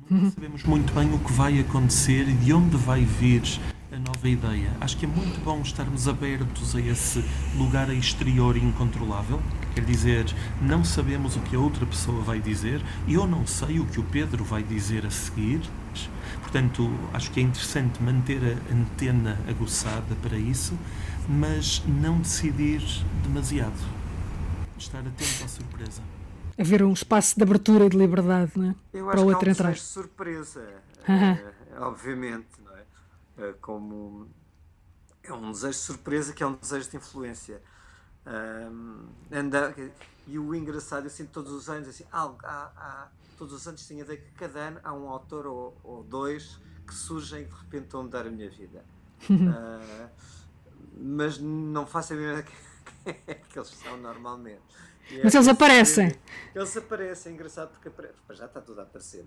Não 0.09 0.31
sabemos 0.31 0.63
muito 0.63 0.95
bem 0.95 1.13
o 1.13 1.19
que 1.19 1.33
vai 1.33 1.61
acontecer 1.61 2.27
e 2.27 2.33
de 2.33 2.55
onde 2.55 2.77
vai 2.79 3.05
vir 3.05 3.43
a 3.93 3.99
nova 3.99 4.27
ideia. 4.27 4.71
Acho 4.81 4.97
que 4.97 5.05
é 5.05 5.09
muito 5.09 5.45
bom 5.45 5.61
estarmos 5.61 6.09
abertos 6.09 6.75
a 6.75 6.81
esse 6.81 7.23
lugar 7.59 7.91
exterior 7.91 8.57
incontrolável. 8.57 9.43
Quer 9.75 9.85
dizer, 9.85 10.27
não 10.63 10.85
sabemos 10.85 11.35
o 11.37 11.41
que 11.41 11.57
a 11.57 11.59
outra 11.59 11.85
pessoa 11.85 12.23
vai 12.23 12.41
dizer, 12.41 12.81
eu 13.09 13.27
não 13.27 13.45
sei 13.47 13.81
o 13.81 13.87
que 13.87 13.99
o 13.99 14.05
Pedro 14.05 14.45
vai 14.45 14.63
dizer 14.63 15.05
a 15.05 15.11
seguir. 15.11 15.61
Portanto, 16.41 16.89
acho 17.13 17.31
que 17.33 17.41
é 17.41 17.43
interessante 17.43 18.01
manter 18.01 18.41
a 18.41 18.73
antena 18.75 19.39
aguçada 19.49 20.15
para 20.23 20.37
isso, 20.39 20.79
mas 21.29 21.83
não 21.87 22.21
decidir 22.21 22.81
demasiado. 23.25 23.75
Estar 24.79 25.01
atento 25.01 25.45
à 25.45 25.49
surpresa. 25.49 26.03
Haver 26.57 26.85
um 26.85 26.93
espaço 26.93 27.37
de 27.37 27.43
abertura 27.43 27.87
e 27.87 27.89
de 27.89 27.97
liberdade, 27.97 28.53
não 28.55 28.71
é? 28.71 28.75
Eu 28.93 29.07
para 29.07 29.15
acho 29.15 29.25
o 29.25 29.27
que 29.29 29.35
outro 29.35 29.49
um 29.49 29.53
entrar. 29.53 29.73
desejo 29.73 29.87
de 29.87 29.93
surpresa, 29.93 30.69
eh, 31.09 31.53
obviamente, 31.81 32.47
não 32.65 32.73
é? 32.77 32.85
Eh, 33.39 33.55
como 33.61 34.29
é 35.25 35.33
um 35.33 35.51
desejo 35.51 35.73
de 35.73 35.85
surpresa 35.85 36.33
que 36.33 36.45
é 36.45 36.47
um 36.47 36.55
desejo 36.55 36.89
de 36.91 36.97
influência. 36.97 37.61
Anda- 39.31 39.75
e 40.27 40.39
o 40.39 40.55
engraçado, 40.55 41.05
eu 41.05 41.11
sinto 41.11 41.31
todos 41.31 41.53
os 41.53 41.69
anos, 41.69 41.89
assim, 41.89 42.05
há, 42.11 42.23
há- 42.43 42.73
há- 42.77 43.09
todos 43.37 43.53
os 43.55 43.67
anos 43.69 43.87
tenho 43.87 44.01
a 44.01 44.05
ideia 44.05 44.21
que 44.21 44.31
cada 44.33 44.59
ano 44.61 44.81
há 44.83 44.93
um 44.93 45.09
autor 45.09 45.47
ou, 45.47 45.77
ou 45.85 46.03
dois 46.05 46.59
que 46.87 46.95
surgem 46.95 47.43
e 47.43 47.45
de 47.45 47.55
repente 47.55 47.85
estão 47.85 48.01
a 48.01 48.03
mudar 48.05 48.27
a 48.27 48.31
minha 48.31 48.51
vida. 48.51 48.85
Ah, 49.31 50.09
mas 50.97 51.39
não 51.39 51.87
faço 51.87 52.13
a 52.13 52.17
mesma 52.17 52.43
quem 53.05 53.17
é 53.27 53.35
que 53.35 53.59
eles 53.59 53.69
são 53.71 53.97
normalmente. 53.97 54.61
Mas 55.23 55.35
é 55.35 55.39
eles 55.39 55.49
aparecem. 55.49 56.19
Eles 56.55 56.77
aparecem, 56.77 57.33
é 57.33 57.35
engraçado 57.35 57.71
porque 57.73 57.89
apare... 57.89 58.11
Já 58.31 58.47
está 58.47 58.61
tudo 58.61 58.81
a 58.81 58.85
aparecer, 58.85 59.25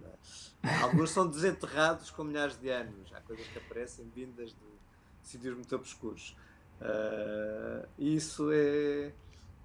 é? 0.63 0.75
Alguns 0.81 1.11
são 1.11 1.27
desenterrados 1.27 2.09
com 2.09 2.23
milhares 2.23 2.59
de 2.59 2.69
anos. 2.69 3.13
Há 3.13 3.21
coisas 3.21 3.45
que 3.47 3.57
aparecem 3.59 4.09
vindas 4.15 4.49
de 4.51 4.57
sítios 5.23 5.53
muito 5.55 5.75
obscuros. 5.75 6.35
E 7.97 8.15
isso 8.15 8.49
é, 8.51 9.11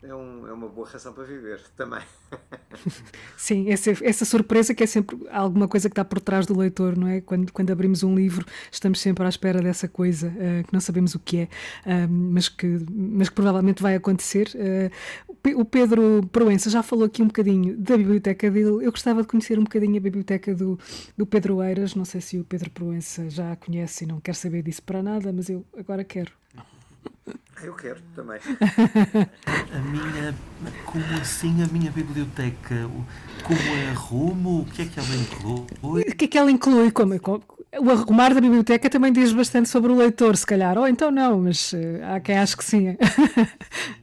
é, 0.02 0.14
um- 0.14 0.46
é 0.46 0.52
uma 0.52 0.68
boa 0.68 0.88
razão 0.88 1.12
para 1.12 1.24
viver 1.24 1.60
também. 1.76 2.02
Sim, 3.36 3.70
essa, 3.70 3.90
essa 4.02 4.24
surpresa 4.24 4.74
que 4.74 4.82
é 4.82 4.86
sempre 4.86 5.16
alguma 5.30 5.66
coisa 5.68 5.88
que 5.88 5.92
está 5.92 6.04
por 6.04 6.20
trás 6.20 6.46
do 6.46 6.56
leitor, 6.56 6.96
não 6.96 7.08
é? 7.08 7.20
Quando, 7.20 7.52
quando 7.52 7.70
abrimos 7.70 8.02
um 8.02 8.14
livro, 8.14 8.44
estamos 8.70 9.00
sempre 9.00 9.24
à 9.24 9.28
espera 9.28 9.60
dessa 9.60 9.88
coisa 9.88 10.32
eh, 10.38 10.62
que 10.64 10.72
não 10.72 10.80
sabemos 10.80 11.14
o 11.14 11.18
que 11.18 11.38
é, 11.38 11.48
ah, 11.84 12.06
mas, 12.08 12.48
que, 12.48 12.66
mas 12.90 13.28
que 13.28 13.34
provavelmente 13.34 13.82
vai 13.82 13.94
acontecer. 13.96 14.48
Pe- 15.42 15.54
o 15.54 15.64
Pedro 15.64 16.26
Proença 16.32 16.70
já 16.70 16.82
falou 16.82 17.04
aqui 17.06 17.22
um 17.22 17.26
bocadinho 17.26 17.76
da 17.76 17.96
biblioteca 17.96 18.50
dele. 18.50 18.84
Eu 18.86 18.90
gostava 18.92 19.22
de 19.22 19.28
conhecer 19.28 19.58
um 19.58 19.64
bocadinho 19.64 19.96
a 19.96 20.00
biblioteca 20.00 20.54
do, 20.54 20.78
do 21.16 21.26
Pedro 21.26 21.62
Eiras. 21.62 21.94
Não 21.94 22.04
sei 22.04 22.20
se 22.20 22.38
o 22.38 22.44
Pedro 22.44 22.70
Proença 22.70 23.28
já 23.30 23.52
a 23.52 23.56
conhece 23.56 24.04
e 24.04 24.06
não 24.06 24.20
quer 24.20 24.34
saber 24.34 24.62
disso 24.62 24.82
para 24.82 25.02
nada, 25.02 25.32
mas 25.32 25.48
eu 25.48 25.64
agora 25.76 26.04
quero. 26.04 26.32
Ah, 27.56 27.64
Eu 27.64 27.74
quero 27.74 28.00
também. 28.14 28.38
A 29.72 29.78
minha. 29.78 30.34
Como 30.84 31.04
assim 31.20 31.62
a 31.62 31.66
minha 31.68 31.90
biblioteca? 31.90 32.74
O- 32.86 33.04
Como 33.44 33.58
é 33.60 33.90
arrumo? 33.90 34.60
O 34.60 34.64
que 34.66 34.82
é 34.82 34.86
que 34.86 34.98
ela 34.98 35.14
inclui? 35.16 36.02
O 36.02 36.16
que 36.16 36.24
é 36.24 36.28
que 36.28 36.38
ela 36.38 36.50
inclui? 36.50 36.90
Como, 36.90 37.18
como- 37.20 37.42
o 37.80 37.90
arrumar 37.90 38.34
da 38.34 38.40
biblioteca 38.40 38.90
também 38.90 39.12
diz 39.12 39.32
bastante 39.32 39.68
sobre 39.68 39.90
o 39.92 39.96
leitor, 39.96 40.36
se 40.36 40.44
calhar. 40.46 40.76
Ou 40.76 40.86
então 40.86 41.10
não, 41.10 41.40
mas 41.40 41.72
eh, 41.74 42.00
há 42.04 42.20
quem 42.20 42.36
ache 42.38 42.56
que 42.56 42.64
sim. 42.64 42.96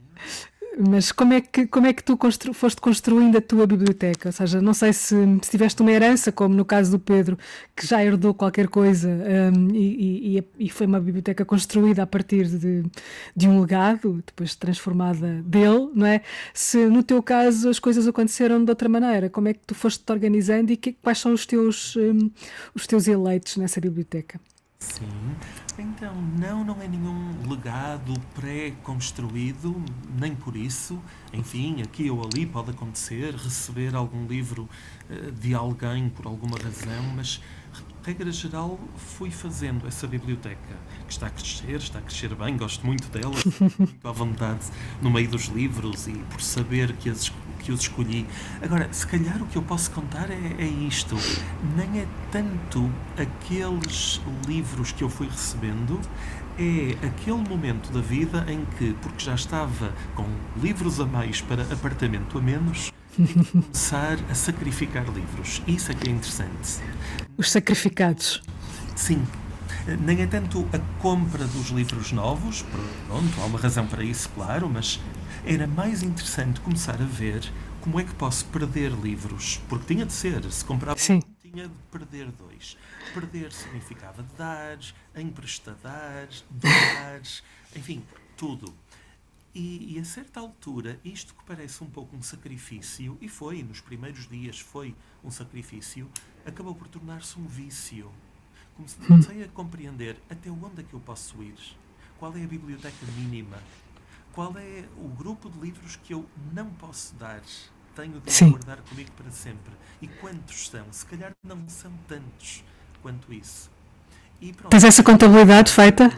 Mas 0.87 1.11
como 1.11 1.33
é 1.33 1.41
que, 1.41 1.67
como 1.67 1.87
é 1.87 1.93
que 1.93 2.01
tu 2.01 2.15
constru- 2.15 2.53
foste 2.53 2.79
construindo 2.79 3.37
a 3.37 3.41
tua 3.41 3.67
biblioteca? 3.67 4.29
Ou 4.29 4.31
seja, 4.31 4.61
não 4.61 4.73
sei 4.73 4.93
se, 4.93 5.13
se 5.41 5.51
tiveste 5.51 5.81
uma 5.81 5.91
herança, 5.91 6.31
como 6.31 6.55
no 6.55 6.63
caso 6.63 6.91
do 6.91 6.99
Pedro, 6.99 7.37
que 7.75 7.85
já 7.85 8.01
herdou 8.01 8.33
qualquer 8.33 8.69
coisa 8.69 9.09
hum, 9.09 9.67
e, 9.73 10.37
e- 10.37 10.43
e 10.57 10.69
foi 10.69 10.87
uma 10.87 10.99
biblioteca 11.01 11.43
construída 11.43 12.03
a 12.03 12.07
partir 12.07 12.45
de, 12.47 12.83
de 13.35 13.47
um 13.49 13.59
legado, 13.59 14.23
depois 14.25 14.55
transformada 14.55 15.41
dele, 15.43 15.89
não 15.93 16.05
é? 16.05 16.21
Se 16.53 16.85
no 16.85 17.03
teu 17.03 17.21
caso 17.21 17.67
as 17.67 17.77
coisas 17.79 18.07
aconteceram 18.07 18.63
de 18.63 18.71
outra 18.71 18.87
maneira, 18.87 19.29
como 19.29 19.49
é 19.49 19.53
que 19.53 19.59
tu 19.67 19.75
foste 19.75 20.01
te 20.05 20.11
organizando 20.13 20.71
e 20.71 20.77
que- 20.77 20.93
quais 20.93 21.17
são 21.19 21.33
os 21.33 21.45
teus, 21.45 21.95
hum, 21.97 22.31
os 22.73 22.87
teus 22.87 23.05
eleitos 23.05 23.57
nessa 23.57 23.81
biblioteca? 23.81 24.39
Sim. 24.79 25.03
Então, 25.81 26.13
não, 26.37 26.63
não 26.63 26.81
é 26.81 26.87
nenhum 26.87 27.49
legado 27.49 28.13
pré-construído, 28.35 29.81
nem 30.19 30.35
por 30.35 30.57
isso. 30.57 31.01
Enfim, 31.31 31.81
aqui 31.81 32.11
ou 32.11 32.21
ali 32.21 32.45
pode 32.45 32.71
acontecer 32.71 33.33
receber 33.33 33.95
algum 33.95 34.27
livro 34.27 34.67
eh, 35.09 35.31
de 35.31 35.53
alguém 35.53 36.09
por 36.09 36.25
alguma 36.25 36.57
razão, 36.57 37.01
mas, 37.15 37.41
regra 38.03 38.29
geral, 38.29 38.77
fui 38.97 39.31
fazendo 39.31 39.87
essa 39.87 40.05
biblioteca, 40.05 40.75
que 41.07 41.13
está 41.13 41.27
a 41.27 41.29
crescer, 41.29 41.77
está 41.77 41.99
a 41.99 42.01
crescer 42.01 42.35
bem, 42.35 42.57
gosto 42.57 42.85
muito 42.85 43.07
dela, 43.09 43.35
muito 43.79 44.07
à 44.07 44.11
vontade 44.11 44.65
no 45.01 45.09
meio 45.09 45.29
dos 45.29 45.45
livros 45.45 46.07
e 46.07 46.13
por 46.29 46.41
saber 46.41 46.91
que, 46.97 47.09
as, 47.09 47.31
que 47.59 47.71
os 47.71 47.81
escolhi. 47.81 48.25
Agora, 48.61 48.87
se 48.91 49.05
calhar 49.05 49.41
o 49.41 49.45
que 49.45 49.57
eu 49.57 49.61
posso 49.61 49.91
contar 49.91 50.29
é, 50.31 50.55
é 50.57 50.65
isto. 50.65 51.15
Nem 51.75 52.01
é 52.01 52.07
tanto 52.31 52.89
aqueles 53.17 54.21
livros 54.47 54.91
que 54.91 55.03
eu 55.03 55.09
fui 55.09 55.27
recebendo, 55.27 55.99
é 56.57 57.05
aquele 57.05 57.37
momento 57.37 57.91
da 57.91 58.01
vida 58.01 58.45
em 58.47 58.65
que, 58.77 58.93
porque 59.01 59.23
já 59.23 59.35
estava 59.35 59.93
com 60.15 60.25
livros 60.61 60.99
a 60.99 61.05
mais 61.05 61.41
para 61.41 61.63
apartamento 61.63 62.37
a 62.37 62.41
menos, 62.41 62.91
começar 63.51 64.17
a 64.29 64.33
sacrificar 64.33 65.05
livros. 65.05 65.61
Isso 65.67 65.91
é 65.91 65.95
que 65.95 66.09
é 66.09 66.11
interessante. 66.11 66.79
Os 67.37 67.51
sacrificados. 67.51 68.41
Sim. 68.95 69.25
Nem 70.01 70.21
é 70.21 70.27
tanto 70.27 70.67
a 70.73 70.79
compra 71.01 71.45
dos 71.45 71.69
livros 71.69 72.11
novos, 72.11 72.63
pronto, 73.07 73.41
há 73.41 73.45
uma 73.45 73.57
razão 73.57 73.87
para 73.87 74.03
isso, 74.03 74.29
claro, 74.35 74.69
mas 74.69 74.99
era 75.45 75.67
mais 75.67 76.03
interessante 76.03 76.59
começar 76.61 77.01
a 77.01 77.05
ver 77.05 77.41
como 77.81 77.99
é 77.99 78.03
que 78.03 78.13
posso 78.15 78.45
perder 78.45 78.91
livros. 78.91 79.61
Porque 79.69 79.93
tinha 79.93 80.05
de 80.05 80.13
ser, 80.13 80.43
se 80.51 80.63
comprava 80.65 80.99
Sim. 80.99 81.17
um, 81.25 81.49
tinha 81.49 81.67
de 81.67 81.75
perder 81.91 82.31
dois. 82.31 82.77
Perder 83.13 83.51
significava 83.51 84.25
dar, 84.37 84.77
emprestadar, 85.15 86.27
dar, 86.49 87.21
enfim, 87.75 88.03
tudo. 88.37 88.73
E, 89.53 89.95
e 89.95 89.99
a 89.99 90.05
certa 90.05 90.39
altura, 90.39 90.99
isto 91.03 91.33
que 91.33 91.43
parece 91.43 91.83
um 91.83 91.87
pouco 91.87 92.15
um 92.15 92.21
sacrifício, 92.21 93.17
e 93.19 93.27
foi, 93.27 93.63
nos 93.63 93.81
primeiros 93.81 94.27
dias 94.27 94.59
foi 94.59 94.95
um 95.23 95.31
sacrifício, 95.31 96.09
acabou 96.45 96.75
por 96.75 96.87
tornar-se 96.87 97.39
um 97.39 97.47
vício. 97.47 98.11
Comecei 99.07 99.43
a 99.43 99.47
compreender 99.49 100.17
até 100.29 100.49
onde 100.49 100.81
é 100.81 100.83
que 100.83 100.93
eu 100.93 100.99
posso 101.01 101.41
ir, 101.43 101.57
qual 102.17 102.35
é 102.37 102.43
a 102.43 102.47
biblioteca 102.47 103.05
mínima, 103.17 103.57
qual 104.33 104.53
é 104.57 104.85
o 104.97 105.07
grupo 105.07 105.49
de 105.49 105.59
livros 105.59 105.95
que 105.97 106.13
eu 106.13 106.25
não 106.53 106.69
posso 106.71 107.15
dar, 107.15 107.41
tenho 107.95 108.19
de 108.19 108.31
Sim. 108.31 108.51
guardar 108.51 108.77
comigo 108.81 109.11
para 109.11 109.29
sempre. 109.31 109.73
E 110.01 110.07
quantos 110.07 110.69
são? 110.69 110.85
Se 110.91 111.05
calhar 111.05 111.31
não 111.43 111.67
são 111.67 111.91
tantos 112.07 112.63
quanto 113.01 113.33
isso. 113.33 113.69
E 114.41 114.53
pronto. 114.53 114.71
Tens 114.71 114.83
essa 114.83 115.03
contabilidade 115.03 115.71
feita? 115.71 116.15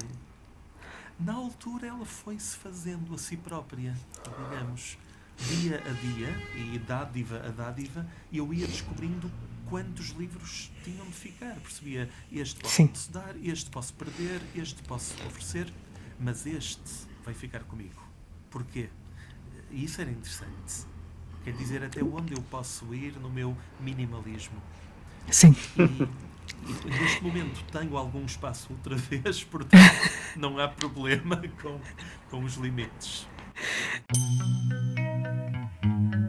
Na 1.20 1.34
altura 1.34 1.88
ela 1.88 2.06
foi-se 2.06 2.58
fazendo 2.58 3.14
a 3.14 3.18
si 3.18 3.38
própria, 3.38 3.96
digamos, 4.24 4.98
dia 5.38 5.82
a 5.86 5.92
dia, 5.94 6.30
e 6.56 6.80
dádiva 6.80 7.38
a 7.46 7.50
dádiva, 7.50 8.06
e 8.32 8.38
eu 8.38 8.54
ia 8.54 8.68
descobrindo 8.68 9.32
quantos 9.70 10.10
livros 10.10 10.72
tinham 10.84 11.06
de 11.06 11.14
ficar. 11.14 11.56
Percebia, 11.56 12.10
este 12.32 12.68
Sim. 12.68 12.88
posso 12.88 13.12
dar, 13.12 13.36
este 13.44 13.70
posso 13.70 13.94
perder, 13.94 14.42
este 14.56 14.82
posso 14.84 15.14
oferecer, 15.26 15.72
mas 16.20 16.46
este 16.46 17.11
vai 17.24 17.34
ficar 17.34 17.62
comigo. 17.62 18.02
Porquê? 18.50 18.90
E 19.70 19.84
isso 19.84 20.02
era 20.02 20.12
interessante. 20.12 20.86
Quer 21.44 21.54
dizer, 21.54 21.84
até 21.84 22.04
onde 22.04 22.34
eu 22.34 22.42
posso 22.44 22.94
ir 22.94 23.14
no 23.20 23.30
meu 23.30 23.58
minimalismo. 23.80 24.62
Sim. 25.30 25.56
E, 25.78 26.88
e 26.88 26.90
neste 26.90 27.24
momento 27.24 27.64
tenho 27.72 27.98
algum 27.98 28.26
espaço 28.26 28.68
outra 28.72 28.96
vez, 28.96 29.44
portanto 29.46 29.82
não 30.36 30.60
há 30.60 30.68
problema 30.68 31.42
com, 31.62 31.80
com 32.30 32.44
os 32.44 32.56
limites. 32.56 33.28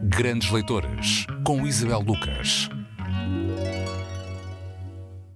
Grandes 0.05 0.49
Leitores, 0.51 1.25
com 1.43 1.65
Isabel 1.65 1.99
Lucas. 1.99 2.69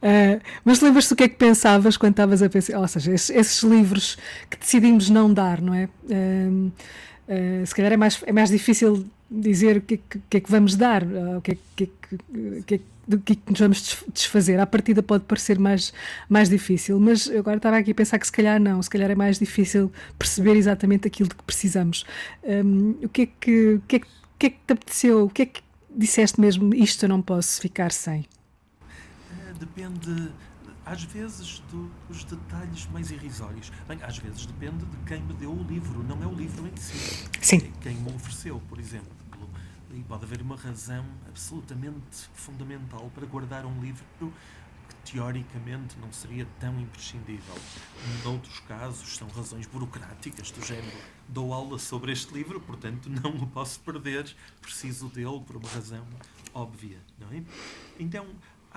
Ah, 0.01 0.39
mas 0.63 0.79
lembras-te 0.81 1.13
o 1.13 1.15
que 1.15 1.23
é 1.23 1.27
que 1.29 1.35
pensavas 1.35 1.97
quando 1.97 2.11
estavas 2.13 2.41
a 2.43 2.49
pensar? 2.49 2.79
Ou 2.79 2.87
seja, 2.87 3.13
esses, 3.13 3.29
esses 3.29 3.63
livros 3.63 4.17
que 4.49 4.57
decidimos 4.57 5.09
não 5.09 5.33
dar, 5.33 5.61
não 5.61 5.73
é? 5.73 5.89
Ah, 6.11 6.71
ah, 7.29 7.65
se 7.65 7.75
calhar 7.75 7.91
é 7.93 7.97
mais, 7.97 8.21
é 8.25 8.31
mais 8.31 8.49
difícil 8.49 9.05
dizer 9.29 9.77
o 9.77 9.81
que, 9.81 9.95
é 9.95 9.97
que, 10.09 10.19
que 10.29 10.37
é 10.37 10.39
que 10.39 10.51
vamos 10.51 10.75
dar, 10.75 11.03
ah, 11.03 11.37
o 11.37 11.41
que 11.41 11.51
é, 11.51 11.57
que, 11.75 11.89
que 12.65 12.75
é 12.75 12.77
que- 12.77 12.83
do 13.07 13.17
que 13.19 13.39
nos 13.49 13.59
vamos 13.59 13.97
desfazer. 14.13 14.59
À 14.59 14.65
partida 14.65 15.01
pode 15.01 15.23
parecer 15.23 15.57
mais, 15.57 15.93
mais 16.27 16.49
difícil, 16.49 16.99
mas 16.99 17.27
eu 17.27 17.39
agora 17.39 17.55
estava 17.55 17.77
aqui 17.77 17.91
a 17.91 17.95
pensar 17.95 18.19
que 18.19 18.25
se 18.25 18.31
calhar 18.33 18.59
não, 18.59 18.81
se 18.81 18.89
calhar 18.89 19.09
é 19.09 19.15
mais 19.15 19.39
difícil 19.39 19.89
perceber 20.19 20.55
exatamente 20.57 21.07
aquilo 21.07 21.29
de 21.29 21.35
que 21.35 21.43
precisamos. 21.43 22.03
Um, 22.43 22.95
o, 23.01 23.07
que 23.09 23.21
é 23.21 23.25
que, 23.39 23.73
o, 23.75 23.81
que 23.87 23.95
é 23.95 23.99
o 23.99 24.03
que 24.37 24.45
é 24.47 24.49
que 24.49 24.57
te 24.67 24.73
apeteceu? 24.73 25.23
O 25.23 25.29
que 25.29 25.41
é 25.43 25.45
que 25.45 25.61
disseste 25.89 26.39
mesmo? 26.41 26.73
Isto 26.75 27.05
eu 27.05 27.09
não 27.09 27.21
posso 27.21 27.61
ficar 27.61 27.93
sem? 27.93 28.25
Depende 29.59 30.31
às 30.85 31.03
vezes 31.03 31.61
dos 32.07 32.23
detalhes 32.23 32.87
mais 32.87 33.11
irrisórios. 33.11 33.71
Bem, 33.87 34.01
às 34.03 34.17
vezes 34.17 34.45
depende 34.45 34.85
de 34.85 34.97
quem 35.05 35.21
me 35.21 35.33
deu 35.33 35.51
o 35.51 35.63
livro, 35.63 36.03
não 36.03 36.21
é 36.23 36.27
o 36.27 36.33
livro 36.33 36.67
em 36.67 36.75
si. 36.77 37.27
Sim. 37.41 37.57
É 37.57 37.71
quem 37.81 37.95
me 37.95 38.13
ofereceu, 38.13 38.61
por 38.69 38.79
exemplo. 38.79 39.11
E 39.93 40.03
pode 40.03 40.25
haver 40.25 40.41
uma 40.41 40.55
razão 40.55 41.03
absolutamente 41.27 42.29
fundamental 42.33 43.09
para 43.15 43.25
guardar 43.25 43.65
um 43.65 43.81
livro 43.81 44.05
que 44.19 45.11
teoricamente 45.11 45.97
não 45.99 46.11
seria 46.11 46.47
tão 46.59 46.79
imprescindível. 46.79 47.55
Noutros 48.23 48.59
casos 48.61 49.17
são 49.17 49.27
razões 49.29 49.65
burocráticas 49.65 50.51
do 50.51 50.63
género. 50.63 50.97
Dou 51.27 51.53
aula 51.53 51.79
sobre 51.79 52.11
este 52.11 52.33
livro, 52.33 52.59
portanto 52.61 53.09
não 53.09 53.31
o 53.31 53.47
posso 53.47 53.79
perder, 53.79 54.33
preciso 54.61 55.07
dele 55.07 55.41
por 55.45 55.55
uma 55.55 55.69
razão 55.69 56.05
óbvia, 56.53 56.97
não 57.19 57.31
é? 57.31 57.43
Então, 57.99 58.27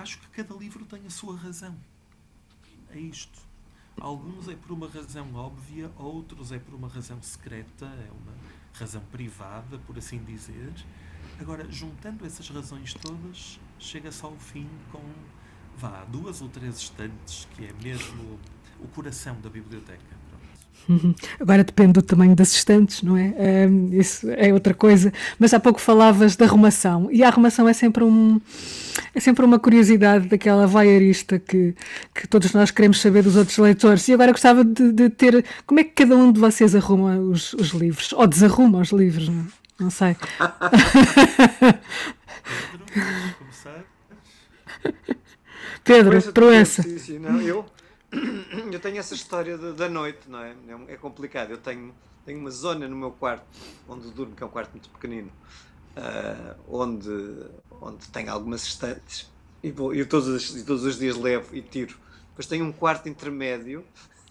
acho 0.01 0.19
que 0.21 0.29
cada 0.29 0.55
livro 0.55 0.85
tem 0.85 1.07
a 1.07 1.11
sua 1.11 1.37
razão 1.37 1.77
é 2.93 2.99
isto. 2.99 3.39
Alguns 4.01 4.49
é 4.49 4.57
por 4.57 4.73
uma 4.73 4.89
razão 4.89 5.35
óbvia, 5.35 5.91
outros 5.97 6.53
é 6.53 6.59
por 6.59 6.75
uma 6.75 6.89
razão 6.89 7.21
secreta, 7.23 7.87
é 7.87 8.11
uma 8.11 8.33
razão 8.73 9.03
privada, 9.13 9.79
por 9.79 9.99
assim 9.99 10.23
dizer. 10.25 10.73
Agora, 11.39 11.71
juntando 11.71 12.25
essas 12.25 12.49
razões 12.49 12.95
todas, 12.95 13.61
chega-se 13.79 14.25
ao 14.25 14.37
fim 14.37 14.69
com, 14.91 15.03
vá, 15.77 16.05
duas 16.05 16.41
ou 16.41 16.49
três 16.49 16.77
estantes, 16.77 17.47
que 17.55 17.67
é 17.67 17.73
mesmo 17.83 18.39
o 18.79 18.89
coração 18.89 19.39
da 19.41 19.51
biblioteca. 19.51 20.10
Agora 21.41 21.63
depende 21.65 21.93
do 21.95 22.03
tamanho 22.03 22.35
das 22.35 22.53
estantes, 22.53 23.03
não 23.03 23.17
é? 23.17 23.35
Um, 23.69 23.89
isso 23.93 24.29
é 24.31 24.53
outra 24.53 24.75
coisa. 24.75 25.13
Mas 25.39 25.55
há 25.55 25.61
pouco 25.61 25.81
falavas 25.81 26.37
da 26.37 26.45
arrumação. 26.45 27.09
E 27.13 27.23
a 27.23 27.29
arrumação 27.29 27.69
é 27.69 27.73
sempre, 27.73 28.05
um, 28.05 28.41
é 29.15 29.21
sempre 29.21 29.45
uma 29.45 29.59
curiosidade 29.59 30.29
daquela 30.29 30.67
vaiarista 30.67 31.39
que, 31.39 31.75
que 32.15 32.27
todos 32.29 32.53
nós 32.53 32.71
queremos 32.71 33.01
saber 33.01 33.23
dos 33.23 33.37
outros 33.37 33.57
leitores. 33.59 34.09
E 34.09 34.15
agora 34.15 34.33
gostava 34.33 34.65
de, 34.65 34.93
de 34.93 35.09
ter. 35.11 35.45
Como 35.67 35.81
é 35.81 35.85
que 35.85 35.91
cada 35.91 36.17
um 36.17 36.33
de 36.33 36.41
vocês 36.41 36.75
arruma 36.75 37.19
os, 37.19 37.53
os 37.55 37.71
livros? 37.71 38.13
Ou 38.13 38.27
desarruma 38.27 38.81
os 38.81 38.91
livros? 38.91 39.29
Não, 39.29 39.47
não 39.79 39.91
sei. 39.91 40.17
Pedro, 45.83 46.21
Proença. 46.33 46.83
Sim, 46.83 46.99
sim, 46.99 47.19
não, 47.19 47.41
eu? 47.41 47.65
Eu 48.73 48.81
tenho 48.81 48.99
essa 48.99 49.15
história 49.15 49.57
da 49.57 49.89
noite, 49.89 50.29
não 50.29 50.41
é? 50.41 50.51
É, 50.51 50.95
é 50.95 50.97
complicado. 50.97 51.51
Eu 51.51 51.59
tenho, 51.59 51.95
tenho 52.25 52.39
uma 52.39 52.51
zona 52.51 52.89
no 52.89 52.97
meu 52.97 53.13
quarto 53.13 53.47
onde 53.89 54.11
durmo, 54.11 54.35
que 54.35 54.43
é 54.43 54.47
um 54.47 54.51
quarto 54.51 54.71
muito 54.73 54.89
pequenino, 54.91 55.31
uh, 55.97 56.57
onde, 56.69 57.47
onde 57.81 58.09
tenho 58.09 58.33
algumas 58.33 58.65
estantes 58.65 59.31
e, 59.63 59.71
vou, 59.71 59.95
eu 59.95 60.09
todos, 60.09 60.29
os, 60.29 60.63
todos 60.63 60.85
os 60.85 60.99
dias 60.99 61.17
levo 61.17 61.55
e 61.55 61.63
tiro. 61.63 61.97
Depois 62.31 62.47
tenho 62.47 62.65
um 62.65 62.73
quarto 62.73 63.09
intermédio, 63.09 63.85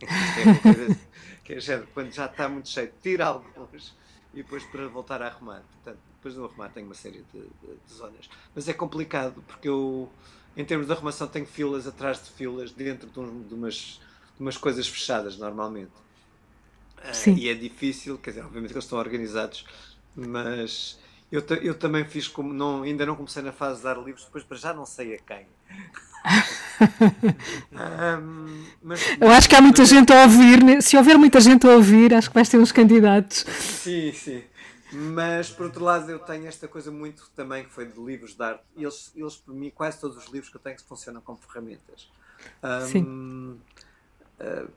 que 1.44 1.54
é, 1.54 1.58
que 1.60 1.88
quando 1.94 2.12
já 2.12 2.26
está 2.26 2.50
muito 2.50 2.70
cheio, 2.70 2.92
tiro 3.02 3.24
alguns 3.24 3.96
e 4.34 4.38
depois 4.38 4.64
para 4.64 4.88
voltar 4.88 5.22
a 5.22 5.28
arrumar. 5.28 5.62
Portanto, 5.74 6.00
depois 6.16 6.34
de 6.34 6.40
arrumar 6.42 6.70
tenho 6.70 6.88
uma 6.88 6.96
série 6.96 7.24
de, 7.32 7.42
de, 7.42 7.76
de 7.88 7.94
zonas. 7.94 8.30
Mas 8.56 8.68
é 8.68 8.74
complicado 8.74 9.44
porque 9.48 9.70
eu 9.70 10.10
em 10.56 10.66
termos 10.66 10.88
de 10.88 10.94
arrumação, 10.94 11.28
tenho 11.28 11.46
filas 11.46 11.88
atrás 11.88 12.22
de 12.24 12.30
filas 12.32 12.72
dentro 12.72 13.10
de, 13.10 13.20
um, 13.20 13.42
de, 13.44 13.54
umas, 13.54 14.00
de 14.36 14.42
umas 14.42 14.58
coisas 14.58 14.88
fechadas, 14.88 15.38
normalmente. 15.38 15.92
Ah, 17.04 17.14
Sim. 17.14 17.36
E 17.36 17.48
é 17.48 17.54
difícil, 17.54 18.18
quer 18.18 18.32
dizer, 18.32 18.44
obviamente 18.44 18.72
que 18.72 18.76
eles 18.76 18.86
estão 18.86 19.00
organizados, 19.00 19.66
mas 20.16 21.00
eu, 21.32 21.44
eu 21.62 21.76
também 21.76 22.04
fiz 22.06 22.28
como. 22.28 22.52
Não, 22.52 22.82
ainda 22.84 23.06
não 23.06 23.16
comecei 23.16 23.44
na 23.44 23.52
fase 23.52 23.78
de 23.78 23.84
dar 23.84 23.98
livros, 23.98 24.26
depois 24.26 24.44
para 24.44 24.58
já 24.58 24.74
não 24.74 24.86
sei 24.86 25.16
a 25.16 25.20
quem. 25.20 25.46
um, 27.72 28.66
mas, 28.82 29.00
eu 29.22 29.30
acho 29.30 29.48
que 29.48 29.56
há 29.56 29.62
muita 29.62 29.82
mas, 29.84 29.90
gente 29.90 30.12
a 30.12 30.24
ouvir. 30.24 30.64
Né? 30.64 30.82
Se 30.82 30.98
houver 30.98 31.18
muita 31.18 31.40
gente 31.40 31.68
a 31.68 31.72
ouvir, 31.72 32.14
acho 32.14 32.30
que 32.30 32.36
vais 32.36 32.50
ter 32.50 32.58
uns 32.58 32.72
candidatos. 32.72 33.46
Sim, 33.60 34.12
sim. 34.12 34.44
Mas, 34.92 35.50
por 35.50 35.68
outro 35.68 35.84
lado, 35.84 36.10
eu 36.10 36.20
tenho 36.20 36.48
esta 36.48 36.68
coisa 36.68 36.92
muito 36.92 37.30
também 37.36 37.64
que 37.64 37.70
foi 37.70 37.86
de 37.86 38.00
livros 38.00 38.36
de 38.36 38.44
arte. 38.44 38.64
Eles, 38.76 39.12
eles 39.16 39.36
para 39.36 39.54
mim, 39.54 39.70
quase 39.70 40.00
todos 40.00 40.18
os 40.18 40.26
livros 40.26 40.50
que 40.50 40.58
eu 40.58 40.62
tenho 40.62 40.80
funcionam 40.82 41.22
como 41.22 41.38
ferramentas. 41.38 42.12
Sim. 42.88 43.04
Um, 43.04 43.58
uh, 44.40 44.70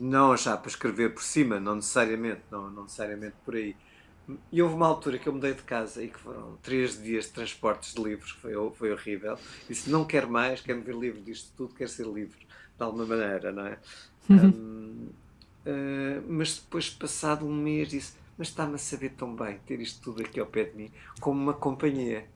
não 0.00 0.36
já 0.36 0.56
para 0.56 0.68
escrever 0.68 1.14
por 1.14 1.22
cima, 1.22 1.60
não 1.60 1.76
necessariamente, 1.76 2.42
não, 2.50 2.70
não 2.70 2.82
necessariamente 2.84 3.36
por 3.44 3.54
aí. 3.54 3.76
E 4.52 4.62
houve 4.62 4.74
uma 4.74 4.86
altura 4.86 5.18
que 5.18 5.28
eu 5.28 5.32
mudei 5.32 5.54
de 5.54 5.62
casa 5.62 6.02
e 6.02 6.08
que 6.08 6.18
foram 6.18 6.56
três 6.62 7.00
dias 7.02 7.24
de 7.26 7.32
transportes 7.32 7.94
de 7.94 8.02
livros, 8.02 8.32
que 8.32 8.40
foi, 8.40 8.52
foi 8.74 8.92
horrível. 8.92 9.36
Disse: 9.68 9.90
não 9.90 10.04
quero 10.04 10.30
mais, 10.30 10.60
quero 10.60 10.80
ver 10.82 10.94
livro 10.94 11.20
disto 11.20 11.52
tudo, 11.56 11.74
quero 11.74 11.90
ser 11.90 12.06
livre, 12.06 12.38
de 12.38 12.82
alguma 12.82 13.04
maneira, 13.04 13.52
não 13.52 13.66
é? 13.66 13.78
Uhum. 14.28 14.46
Um, 14.46 15.08
uh, 15.66 16.24
mas 16.28 16.58
depois, 16.58 16.88
passado 16.90 17.44
um 17.44 17.54
mês, 17.54 17.88
disse: 17.88 18.12
mas 18.40 18.48
está-me 18.48 18.76
a 18.76 18.78
saber 18.78 19.10
tão 19.10 19.36
bem 19.36 19.58
ter 19.66 19.78
isto 19.82 20.00
tudo 20.00 20.22
aqui 20.22 20.40
ao 20.40 20.46
pé 20.46 20.64
de 20.64 20.74
mim, 20.74 20.90
como 21.20 21.38
uma 21.38 21.52
companhia. 21.52 22.26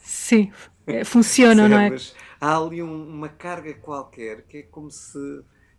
Sim, 0.00 0.52
é, 0.86 1.02
funciona, 1.02 1.68
não 1.68 1.80
é? 1.80 1.96
Há 2.40 2.56
ali 2.56 2.80
um, 2.80 3.08
uma 3.08 3.28
carga 3.28 3.74
qualquer 3.74 4.42
que 4.42 4.58
é 4.58 4.62
como 4.62 4.88
se. 4.88 5.18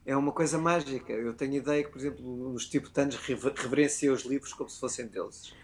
É 0.05 0.17
uma 0.17 0.33
coisa 0.33 0.57
mágica. 0.57 1.13
Eu 1.13 1.33
tenho 1.33 1.53
ideia 1.53 1.81
que, 1.81 1.89
por 1.89 1.97
exemplo, 1.97 2.51
nos 2.51 2.67
tibetanos 2.67 3.15
reverenciam 3.15 4.13
os 4.13 4.23
livros 4.23 4.51
como 4.51 4.69
se 4.69 4.81
fossem 4.81 5.07
deuses. 5.07 5.55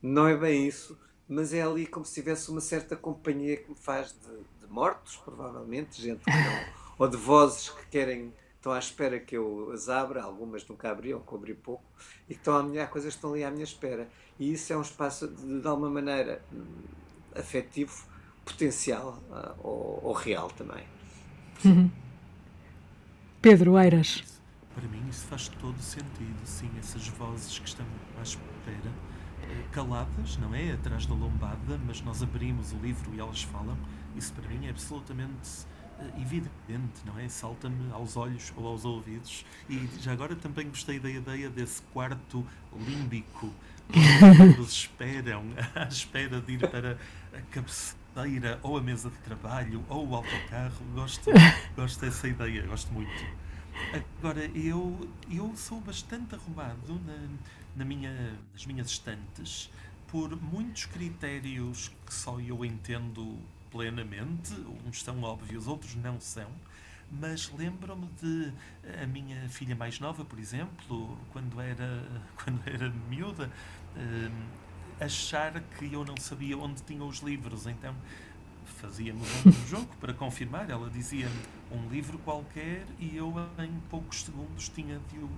Não 0.00 0.28
é 0.28 0.36
bem 0.36 0.68
isso, 0.68 0.96
mas 1.28 1.52
é 1.52 1.60
ali 1.60 1.88
como 1.88 2.06
se 2.06 2.14
tivesse 2.14 2.52
uma 2.52 2.60
certa 2.60 2.94
companhia 2.94 3.56
que 3.56 3.68
me 3.68 3.76
faz 3.76 4.12
de, 4.12 4.64
de 4.64 4.72
mortos, 4.72 5.16
provavelmente, 5.16 6.00
gente 6.00 6.22
não, 6.24 6.64
ou 6.98 7.08
de 7.08 7.16
vozes 7.16 7.68
que 7.68 7.86
querem 7.86 8.32
estão 8.60 8.72
à 8.72 8.78
espera 8.78 9.18
que 9.18 9.36
eu 9.36 9.72
as 9.72 9.88
abra, 9.88 10.22
algumas 10.22 10.66
nunca 10.68 10.90
abriam, 10.90 11.18
cobri 11.20 11.54
pouco, 11.54 11.82
e 12.28 12.34
que 12.34 12.40
estão 12.40 12.58
a 12.58 12.62
minha, 12.62 12.86
coisas 12.86 13.14
estão 13.14 13.32
ali 13.32 13.42
à 13.42 13.50
minha 13.50 13.64
espera. 13.64 14.06
E 14.38 14.52
isso 14.52 14.70
é 14.72 14.76
um 14.76 14.82
espaço 14.82 15.26
de, 15.28 15.60
de 15.60 15.66
alguma 15.66 15.88
maneira 15.88 16.42
afetivo, 17.34 18.04
potencial 18.44 19.18
uh, 19.30 19.66
ou, 19.66 20.00
ou, 20.04 20.12
real 20.12 20.50
também. 20.50 20.84
Uhum. 21.64 21.90
Pedro 23.40 23.78
Eiras. 23.78 24.22
Para 24.74 24.86
mim 24.88 25.08
isso 25.08 25.26
faz 25.26 25.48
todo 25.48 25.80
sentido, 25.80 26.40
sim, 26.44 26.70
essas 26.78 27.08
vozes 27.08 27.58
que 27.58 27.68
estão 27.68 27.86
à 28.18 28.22
espera, 28.22 28.92
eh, 29.42 29.64
caladas, 29.72 30.36
não 30.36 30.54
é? 30.54 30.72
Atrás 30.72 31.06
da 31.06 31.14
lombada, 31.14 31.80
mas 31.86 32.02
nós 32.02 32.22
abrimos 32.22 32.72
o 32.72 32.76
livro 32.76 33.14
e 33.14 33.20
elas 33.20 33.42
falam. 33.42 33.76
Isso 34.14 34.32
para 34.34 34.48
mim 34.48 34.66
é 34.66 34.70
absolutamente 34.70 35.66
evidente, 36.20 37.04
não 37.04 37.18
é? 37.18 37.28
Salta-me 37.28 37.92
aos 37.92 38.16
olhos 38.16 38.52
ou 38.56 38.66
aos 38.66 38.84
ouvidos. 38.84 39.44
E 39.68 39.88
já 40.00 40.12
agora 40.12 40.34
também 40.36 40.68
gostei 40.68 40.98
da 40.98 41.10
ideia 41.10 41.48
desse 41.50 41.82
quarto 41.92 42.46
límbico, 42.74 43.52
onde 43.88 44.54
todos 44.54 44.72
esperam, 44.72 45.44
à 45.74 45.84
espera 45.84 46.40
de 46.40 46.52
ir 46.52 46.70
para 46.70 46.98
a 47.32 47.40
cabeceira 47.50 48.58
ou 48.62 48.76
a 48.76 48.80
mesa 48.80 49.10
de 49.10 49.18
trabalho 49.18 49.84
ou 49.88 50.08
o 50.08 50.14
autocarro. 50.14 50.84
Gosto, 50.94 51.30
gosto 51.76 52.00
dessa 52.00 52.28
ideia, 52.28 52.66
gosto 52.66 52.92
muito. 52.92 53.10
Agora, 54.18 54.44
eu, 54.54 55.08
eu 55.30 55.52
sou 55.56 55.80
bastante 55.80 56.34
arrumado 56.34 57.00
na, 57.06 57.28
na 57.76 57.84
minha, 57.84 58.38
nas 58.52 58.66
minhas 58.66 58.88
estantes 58.88 59.70
por 60.10 60.40
muitos 60.42 60.86
critérios 60.86 61.90
que 62.04 62.12
só 62.12 62.40
eu 62.40 62.64
entendo 62.64 63.38
plenamente, 63.70 64.52
uns 64.86 65.02
são 65.02 65.22
óbvios, 65.22 65.66
outros 65.66 65.94
não 65.94 66.20
são, 66.20 66.48
mas 67.10 67.50
lembro-me 67.56 68.08
de 68.20 68.52
a 69.02 69.06
minha 69.06 69.48
filha 69.48 69.74
mais 69.74 69.98
nova, 69.98 70.24
por 70.24 70.38
exemplo, 70.38 71.18
quando 71.32 71.60
era, 71.60 72.06
quando 72.42 72.60
era 72.66 72.90
miúda, 73.08 73.50
hum, 73.96 74.44
achar 75.00 75.60
que 75.60 75.92
eu 75.92 76.04
não 76.04 76.16
sabia 76.16 76.56
onde 76.56 76.82
tinham 76.82 77.08
os 77.08 77.18
livros, 77.20 77.66
então 77.66 77.94
fazíamos 78.80 79.26
um 79.44 79.52
jogo 79.66 79.88
para 80.00 80.14
confirmar. 80.14 80.70
Ela 80.70 80.88
dizia-me 80.88 81.40
um 81.72 81.88
livro 81.88 82.18
qualquer 82.18 82.84
e 82.98 83.16
eu 83.16 83.34
em 83.58 83.80
poucos 83.88 84.22
segundos 84.22 84.68
tinha 84.68 85.00
de 85.12 85.18
o 85.18 85.30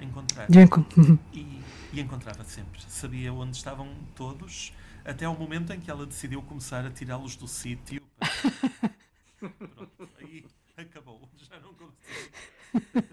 encontrar. 0.00 0.48
E, 1.32 1.60
e 1.92 2.00
encontrava 2.00 2.42
sempre. 2.44 2.80
Sabia 2.88 3.32
onde 3.32 3.56
estavam 3.56 3.88
todos 4.16 4.72
até 5.04 5.24
ao 5.24 5.36
momento 5.36 5.72
em 5.72 5.80
que 5.80 5.90
ela 5.90 6.06
decidiu 6.06 6.42
começar 6.42 6.84
a 6.84 6.90
tirá-los 6.90 7.36
do 7.36 7.48
sítio. 7.48 8.02
Pronto, 9.38 10.08
aí 10.18 10.44
acabou, 10.76 11.28
já 11.36 11.58
não 11.60 11.74
consegui. 11.74 13.08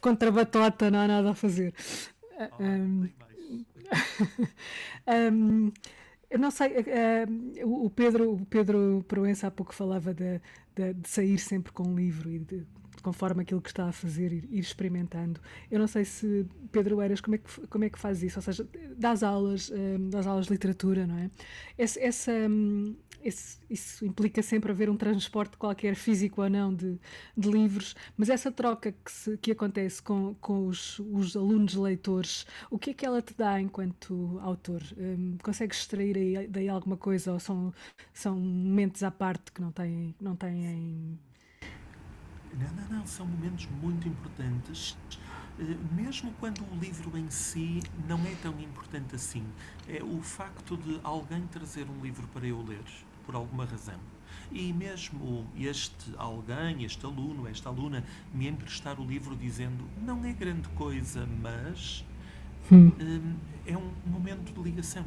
Contra 0.00 0.28
a 0.28 0.32
batota 0.32 0.90
não 0.90 1.00
há 1.00 1.08
nada 1.08 1.30
a 1.30 1.34
fazer. 1.34 1.74
Oh, 2.58 2.62
um, 2.62 3.08
um, 5.08 5.72
Eu 6.28 6.38
não 6.38 6.50
sei, 6.50 6.72
uh, 6.72 7.84
o 7.84 7.88
Pedro, 7.90 8.34
o 8.34 8.46
Pedro 8.46 9.04
Proença 9.06 9.46
há 9.46 9.50
pouco 9.50 9.74
falava 9.74 10.12
de, 10.12 10.40
de, 10.74 10.94
de 10.94 11.08
sair 11.08 11.38
sempre 11.38 11.72
com 11.72 11.84
um 11.84 11.94
livro 11.94 12.30
e 12.30 12.40
de 12.40 12.66
conforme 13.02 13.42
aquilo 13.42 13.60
que 13.60 13.68
está 13.68 13.88
a 13.88 13.92
fazer, 13.92 14.32
ir, 14.32 14.48
ir, 14.50 14.60
experimentando. 14.60 15.40
Eu 15.70 15.78
não 15.78 15.86
sei 15.86 16.04
se, 16.04 16.46
Pedro 16.72 17.00
Eiras, 17.02 17.20
como 17.20 17.36
é 17.36 17.38
que, 17.38 17.66
como 17.68 17.84
é 17.84 17.90
que 17.90 17.98
faz 17.98 18.22
isso? 18.22 18.38
Ou 18.38 18.42
seja, 18.42 18.66
das 18.96 19.22
aulas, 19.22 19.70
um, 19.70 20.10
das 20.10 20.26
aulas 20.26 20.46
de 20.46 20.52
literatura, 20.52 21.06
não 21.06 21.18
é? 21.18 21.30
Essa, 21.78 22.32
um, 22.32 22.94
esse, 23.24 23.58
isso 23.70 24.04
implica 24.04 24.42
sempre 24.42 24.70
haver 24.70 24.90
um 24.90 24.96
transporte 24.96 25.56
qualquer, 25.56 25.94
físico 25.96 26.42
ou 26.42 26.50
não, 26.50 26.74
de, 26.74 26.98
de 27.36 27.50
livros, 27.50 27.96
mas 28.16 28.28
essa 28.28 28.52
troca 28.52 28.92
que, 28.92 29.10
se, 29.10 29.36
que 29.38 29.50
acontece 29.50 30.02
com, 30.02 30.34
com 30.40 30.66
os, 30.66 30.98
os, 30.98 31.34
alunos 31.34 31.74
leitores, 31.74 32.46
o 32.70 32.78
que 32.78 32.90
é 32.90 32.94
que 32.94 33.06
ela 33.06 33.22
te 33.22 33.34
dá 33.34 33.60
enquanto 33.60 34.38
autor? 34.42 34.82
Um, 34.98 35.38
consegues 35.42 35.78
extrair 35.78 36.48
daí 36.48 36.68
alguma 36.68 36.96
coisa 36.96 37.32
ou 37.32 37.40
são, 37.40 37.72
são 38.12 38.38
momentos 38.38 39.02
à 39.02 39.10
parte 39.10 39.52
que 39.52 39.60
não 39.60 39.72
têm, 39.72 40.14
não 40.20 40.36
têm 40.36 41.18
não, 42.58 42.82
não, 42.82 42.98
não, 42.98 43.06
são 43.06 43.26
momentos 43.26 43.68
muito 43.82 44.08
importantes, 44.08 44.96
eh, 45.58 45.76
mesmo 45.92 46.32
quando 46.40 46.60
o 46.60 46.78
livro 46.78 47.16
em 47.16 47.30
si 47.30 47.82
não 48.08 48.18
é 48.26 48.34
tão 48.42 48.58
importante 48.60 49.14
assim. 49.14 49.44
É 49.88 50.02
o 50.02 50.20
facto 50.22 50.76
de 50.76 51.00
alguém 51.02 51.46
trazer 51.48 51.86
um 51.88 52.02
livro 52.02 52.26
para 52.28 52.46
eu 52.46 52.62
ler, 52.62 52.84
por 53.24 53.34
alguma 53.34 53.64
razão. 53.64 53.98
E 54.50 54.72
mesmo 54.72 55.46
este 55.56 56.12
alguém, 56.16 56.84
este 56.84 57.04
aluno, 57.06 57.48
esta 57.48 57.68
aluna, 57.68 58.04
me 58.32 58.48
emprestar 58.48 59.00
o 59.00 59.04
livro 59.04 59.36
dizendo 59.36 59.88
não 60.02 60.24
é 60.24 60.32
grande 60.32 60.68
coisa, 60.70 61.26
mas 61.40 62.04
hum. 62.70 62.90
Eh, 62.98 63.72
é 63.72 63.78
um 63.78 63.92
momento 64.06 64.52
de 64.52 64.60
ligação 64.60 65.04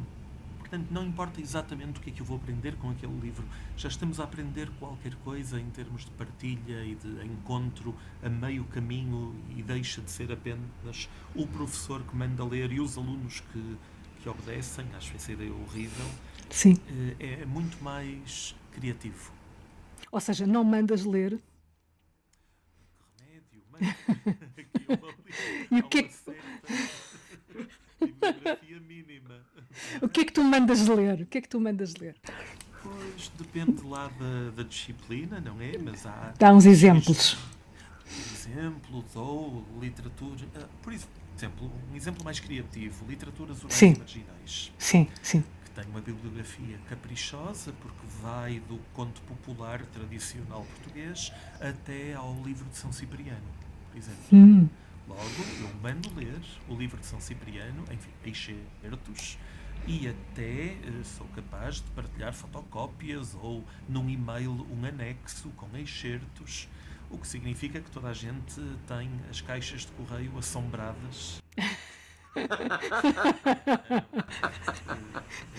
Portanto, 0.68 0.90
não 0.90 1.06
importa 1.06 1.40
exatamente 1.40 1.98
o 1.98 2.02
que 2.02 2.10
é 2.10 2.12
que 2.12 2.20
eu 2.20 2.26
vou 2.26 2.36
aprender 2.36 2.76
com 2.76 2.90
aquele 2.90 3.18
livro, 3.20 3.42
já 3.74 3.88
estamos 3.88 4.20
a 4.20 4.24
aprender 4.24 4.68
qualquer 4.78 5.14
coisa 5.16 5.58
em 5.58 5.70
termos 5.70 6.04
de 6.04 6.10
partilha 6.10 6.84
e 6.84 6.94
de 6.94 7.24
encontro 7.24 7.94
a 8.22 8.28
meio 8.28 8.64
caminho 8.64 9.34
e 9.56 9.62
deixa 9.62 10.02
de 10.02 10.10
ser 10.10 10.30
apenas 10.30 11.08
o 11.34 11.46
professor 11.46 12.02
que 12.02 12.14
manda 12.14 12.44
ler 12.44 12.70
e 12.70 12.80
os 12.80 12.98
alunos 12.98 13.40
que, 13.40 13.76
que 14.22 14.28
obedecem. 14.28 14.84
Acho 14.94 15.16
essa 15.16 15.32
ideia 15.32 15.54
horrível. 15.54 16.06
Sim. 16.50 16.76
Eh, 17.18 17.40
é 17.40 17.46
muito 17.46 17.82
mais 17.82 18.54
criativo. 18.72 19.32
Ou 20.12 20.20
seja, 20.20 20.46
não 20.46 20.62
mandas 20.64 21.06
ler. 21.06 21.40
Remédio, 23.16 23.62
manda. 23.72 23.96
e 25.72 25.80
o 25.80 25.88
que 25.88 25.98
é 25.98 26.02
que. 26.02 26.14
Bibliografia. 28.00 28.68
O 30.02 30.08
que 30.08 30.20
é 30.20 30.24
que 30.24 30.32
tu 30.32 30.42
mandas 30.42 30.86
ler? 30.86 31.22
O 31.22 31.26
que 31.26 31.38
é 31.38 31.40
que 31.40 31.48
tu 31.48 31.60
mandas 31.60 31.94
ler? 31.96 32.16
Pois 32.82 33.30
depende 33.36 33.82
lá 33.82 34.08
da, 34.08 34.50
da 34.56 34.62
disciplina, 34.62 35.40
não 35.40 35.60
é? 35.60 35.76
Mas 35.78 36.06
há. 36.06 36.32
Dá 36.38 36.52
uns 36.52 36.66
exemplos. 36.66 37.36
Exemplos 38.32 39.04
ou 39.14 39.64
literatura. 39.80 40.46
Ah, 40.56 40.66
por 40.82 40.92
exemplo, 40.92 41.70
um 41.92 41.96
exemplo 41.96 42.24
mais 42.24 42.40
criativo: 42.40 43.04
literaturas 43.08 43.58
orais 43.58 43.74
sim. 43.74 43.94
marginais. 43.98 44.72
Sim, 44.78 45.08
sim. 45.22 45.44
Que 45.64 45.70
tem 45.70 45.84
uma 45.90 46.00
bibliografia 46.00 46.78
caprichosa, 46.88 47.72
porque 47.80 48.06
vai 48.22 48.60
do 48.60 48.78
conto 48.94 49.20
popular 49.22 49.84
tradicional 49.86 50.64
português 50.64 51.32
até 51.60 52.14
ao 52.14 52.34
livro 52.44 52.66
de 52.70 52.76
São 52.76 52.92
Cipriano, 52.92 53.42
por 53.90 53.98
exemplo. 53.98 54.24
Hum. 54.32 54.68
Logo, 55.08 55.22
eu 55.60 55.70
mando 55.82 56.14
ler 56.14 56.40
o 56.68 56.74
livro 56.74 56.98
de 57.00 57.06
São 57.06 57.18
Cipriano, 57.18 57.82
enfim, 57.90 58.10
excertos, 58.24 59.38
e 59.86 60.08
até 60.08 60.76
uh, 60.88 61.04
sou 61.04 61.26
capaz 61.28 61.76
de 61.76 61.90
partilhar 61.92 62.32
fotocópias 62.32 63.34
ou 63.34 63.64
num 63.88 64.08
e-mail 64.08 64.52
um 64.70 64.84
anexo 64.84 65.50
com 65.50 65.76
excertos, 65.76 66.68
o 67.10 67.18
que 67.18 67.26
significa 67.26 67.80
que 67.80 67.90
toda 67.90 68.08
a 68.08 68.14
gente 68.14 68.60
tem 68.86 69.10
as 69.30 69.40
caixas 69.40 69.82
de 69.82 69.92
correio 69.92 70.36
assombradas. 70.36 71.42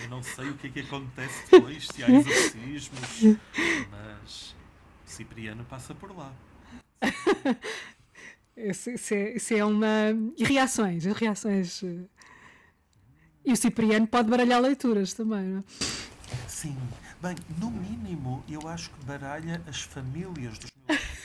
Eu 0.02 0.10
não 0.10 0.24
sei 0.24 0.50
o 0.50 0.54
que 0.56 0.68
é 0.68 0.70
que 0.70 0.80
acontece 0.82 1.52
depois, 1.52 1.88
se 1.88 2.04
há 2.04 2.10
exorcismos, 2.10 3.38
mas 3.92 4.56
Cipriano 5.06 5.66
passa 5.66 5.94
por 5.96 6.16
lá. 6.16 6.34
Isso, 8.60 8.90
isso, 8.90 9.14
é, 9.14 9.38
isso 9.38 9.54
é 9.54 9.64
uma. 9.64 9.88
E 10.38 10.44
reações, 10.44 11.06
reações. 11.06 11.82
E 13.46 13.52
o 13.52 13.58
Cipriano 13.58 14.08
pode 14.08 14.30
baralhar 14.30 14.62
leituras 14.62 15.14
também, 15.14 15.44
não 15.44 15.60
é? 15.60 15.64
Sim. 16.48 16.78
Bem, 17.22 17.36
no 17.58 17.72
mínimo, 17.72 18.44
eu 18.48 18.68
acho 18.68 18.90
que 18.92 19.06
baralha 19.06 19.62
as 19.68 19.82
famílias 19.82 20.58
dos 20.58 20.70
meus. 20.88 21.20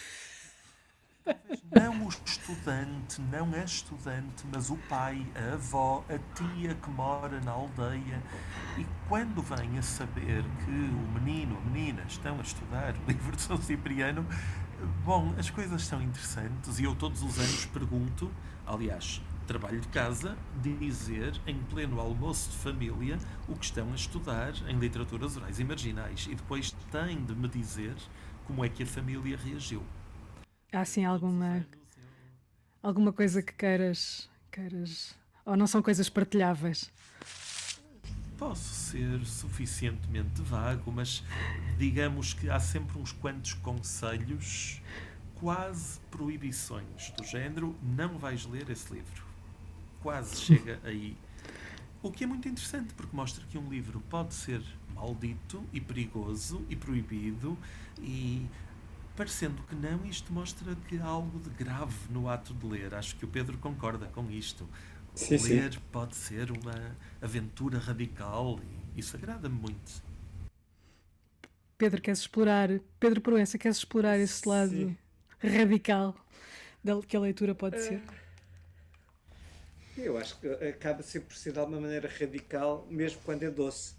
Não 1.71 2.07
o 2.07 2.09
estudante, 2.09 3.21
não 3.21 3.53
a 3.53 3.65
estudante, 3.65 4.45
mas 4.53 4.71
o 4.71 4.77
pai, 4.89 5.27
a 5.35 5.55
avó, 5.55 6.05
a 6.09 6.19
tia 6.35 6.75
que 6.75 6.91
mora 6.91 7.41
na 7.41 7.53
aldeia. 7.53 8.23
E 8.79 8.87
quando 9.09 9.43
vem 9.43 9.79
a 9.79 9.83
saber 9.83 10.45
que 10.65 10.71
o 10.71 11.21
menino, 11.21 11.59
a 11.59 11.61
menina 11.69 12.05
estão 12.07 12.39
a 12.39 12.43
estudar 12.43 12.95
o 12.97 13.11
livro 13.11 13.35
de 13.37 13.43
São 13.43 13.61
Cipriano, 13.61 14.27
Bom, 15.05 15.35
as 15.39 15.51
coisas 15.51 15.83
são 15.85 16.03
interessantes 16.03 16.79
e 16.79 16.85
eu 16.85 16.95
todos 16.95 17.23
os 17.23 17.39
anos 17.39 17.67
pergunto, 17.67 18.31
aliás, 18.67 19.21
trabalho 19.45 19.80
de 19.80 19.88
casa, 19.88 20.36
dizer 20.61 21.40
em 21.47 21.59
pleno 21.64 22.01
almoço 22.01 22.51
de 22.51 22.57
família 22.57 23.18
o 23.49 23.55
que 23.57 23.64
estão 23.64 23.90
a 23.92 23.95
estudar 23.95 24.53
em 24.68 24.78
literaturas 24.78 25.36
orais 25.36 25.59
e 25.59 25.64
marginais 25.64 26.26
e 26.30 26.34
depois 26.34 26.72
têm 26.90 27.24
de 27.24 27.34
me 27.34 27.49
dizer 27.49 27.95
como 28.47 28.64
é 28.64 28.68
que 28.68 28.82
a 28.82 28.86
família 28.86 29.36
reagiu. 29.36 29.82
Há 30.72 30.80
assim 30.80 31.05
alguma 31.05 31.66
alguma 32.82 33.12
coisa 33.12 33.42
que 33.42 33.53
queiras, 33.53 34.28
queiras 34.51 35.16
ou 35.45 35.57
não 35.57 35.66
são 35.66 35.82
coisas 35.82 36.09
partilháveis? 36.09 36.90
Posso 38.36 38.74
ser 38.74 39.24
suficientemente 39.24 40.42
vago, 40.42 40.90
mas 40.90 41.22
digamos 41.78 42.34
que 42.34 42.51
há 42.51 42.59
sempre 42.59 42.99
uns 42.99 43.12
quantos 43.12 43.55
conselhos, 43.55 44.82
quase 45.34 46.01
proibições 46.11 47.11
do 47.16 47.24
género: 47.24 47.76
não 47.82 48.18
vais 48.18 48.45
ler 48.45 48.68
esse 48.70 48.92
livro. 48.92 49.24
Quase 50.05 50.36
chega 50.36 50.78
aí. 50.84 51.16
O 52.02 52.11
que 52.12 52.24
é 52.24 52.26
muito 52.26 52.46
interessante, 52.46 52.92
porque 52.92 53.16
mostra 53.16 53.42
que 53.46 53.57
um 53.57 53.70
livro 53.70 54.00
pode 54.11 54.34
ser 54.34 54.61
maldito 54.94 55.64
e 55.72 55.80
perigoso 55.80 56.62
e 56.68 56.76
proibido 56.76 57.57
e 57.98 58.46
parecendo 59.16 59.62
que 59.62 59.74
não, 59.74 60.05
isto 60.05 60.30
mostra 60.30 60.76
que 60.88 60.98
há 60.98 61.07
algo 61.07 61.38
de 61.38 61.48
grave 61.48 61.96
no 62.11 62.28
ato 62.28 62.52
de 62.52 62.66
ler. 62.66 62.94
Acho 62.94 63.16
que 63.16 63.24
o 63.24 63.28
Pedro 63.28 63.57
concorda 63.57 64.05
com 64.09 64.30
isto. 64.30 64.68
Sim, 65.14 65.38
Ler 65.38 65.72
sim. 65.72 65.80
pode 65.90 66.14
ser 66.16 66.50
uma 66.50 66.94
aventura 67.22 67.78
radical 67.78 68.61
e 68.94 69.00
isso 69.00 69.16
agrada-me 69.16 69.59
muito. 69.59 70.02
Pedro, 71.78 72.02
queres 72.02 72.20
explorar, 72.20 72.68
Pedro 73.00 73.22
Proença, 73.22 73.57
queres 73.57 73.78
explorar 73.78 74.18
esse 74.18 74.46
lado 74.46 74.70
sim. 74.70 74.96
radical 75.40 76.14
que 77.09 77.16
a 77.16 77.20
leitura 77.20 77.55
pode 77.55 77.80
ser? 77.80 78.02
Eu 79.97 80.18
acho 80.18 80.38
que 80.40 80.49
acaba 80.49 81.03
sempre 81.03 81.28
por 81.28 81.36
ser 81.36 81.53
de 81.53 81.59
alguma 81.59 81.80
maneira 81.80 82.09
radical, 82.09 82.86
mesmo 82.90 83.20
quando 83.24 83.42
é 83.45 83.51
doce. 83.51 83.95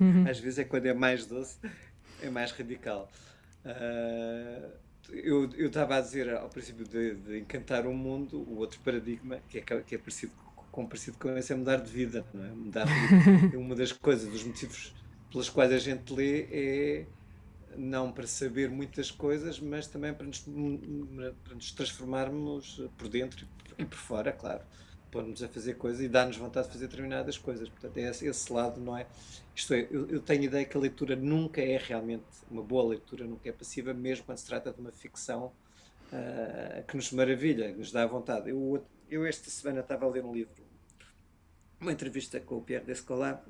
Uhum. 0.00 0.28
Às 0.28 0.38
vezes 0.38 0.60
é 0.60 0.64
quando 0.64 0.86
é 0.86 0.94
mais 0.94 1.26
doce, 1.26 1.58
é 2.22 2.30
mais 2.30 2.52
radical. 2.52 3.10
Uh, 3.64 4.70
eu, 5.10 5.50
eu 5.54 5.66
estava 5.68 5.96
a 5.96 6.00
dizer 6.00 6.32
ao 6.34 6.48
princípio 6.48 6.84
de, 6.84 7.14
de, 7.14 7.38
encantar 7.38 7.86
o 7.86 7.92
mundo, 7.92 8.38
o 8.38 8.56
outro 8.56 8.80
paradigma, 8.80 9.40
que 9.48 9.58
é, 9.58 9.60
que 9.60 9.94
é 9.94 9.98
parecido 9.98 10.32
com, 10.70 10.86
parecido 10.86 11.18
com 11.18 11.36
esse, 11.36 11.52
é 11.52 11.56
mudar 11.56 11.76
de 11.76 11.90
vida. 11.90 12.24
Não 12.32 12.44
é? 12.44 12.48
Mudar 12.48 12.86
de 12.86 13.38
vida. 13.38 13.58
Uma 13.58 13.74
das 13.74 13.92
coisas, 13.92 14.28
dos 14.28 14.44
motivos 14.44 14.94
pelas 15.30 15.48
quais 15.48 15.72
a 15.72 15.78
gente 15.78 16.12
lê 16.12 16.42
é 16.50 17.06
não 17.76 18.10
para 18.10 18.26
saber 18.26 18.70
muitas 18.70 19.10
coisas, 19.10 19.60
mas 19.60 19.86
também 19.86 20.14
para 20.14 20.26
nos, 20.26 20.40
para 20.40 21.54
nos 21.54 21.72
transformarmos 21.72 22.82
por 22.96 23.08
dentro 23.08 23.46
e 23.76 23.84
por 23.84 23.98
fora, 23.98 24.32
claro 24.32 24.62
pôr-nos 25.16 25.42
a 25.42 25.48
fazer 25.48 25.74
coisas 25.74 26.02
e 26.02 26.08
dar-nos 26.08 26.36
vontade 26.36 26.66
de 26.66 26.74
fazer 26.74 26.88
determinadas 26.88 27.38
coisas. 27.38 27.68
Portanto, 27.70 27.96
é 27.96 28.10
esse, 28.10 28.52
lado, 28.52 28.78
não 28.78 28.96
é? 28.96 29.06
Isto 29.54 29.72
é, 29.72 29.88
eu, 29.90 30.06
eu, 30.10 30.20
tenho 30.20 30.42
a 30.42 30.44
ideia 30.44 30.64
que 30.66 30.76
a 30.76 30.80
leitura 30.80 31.16
nunca 31.16 31.62
é 31.62 31.78
realmente, 31.78 32.24
uma 32.50 32.62
boa 32.62 32.90
leitura 32.90 33.24
nunca 33.24 33.48
é 33.48 33.52
passiva, 33.52 33.94
mesmo 33.94 34.26
quando 34.26 34.36
se 34.36 34.46
trata 34.46 34.70
de 34.70 34.78
uma 34.78 34.92
ficção 34.92 35.52
uh, 36.12 36.86
que 36.86 36.96
nos 36.96 37.10
maravilha, 37.12 37.72
que 37.72 37.78
nos 37.78 37.90
dá 37.90 38.06
vontade. 38.06 38.50
Eu, 38.50 38.84
eu 39.10 39.24
esta 39.24 39.48
semana 39.48 39.80
estava 39.80 40.04
a 40.04 40.08
ler 40.08 40.22
um 40.22 40.34
livro, 40.34 40.52
uma 41.80 41.92
entrevista 41.92 42.38
com 42.38 42.56
o 42.56 42.60
Pierre 42.60 42.84
Descolat, 42.84 43.40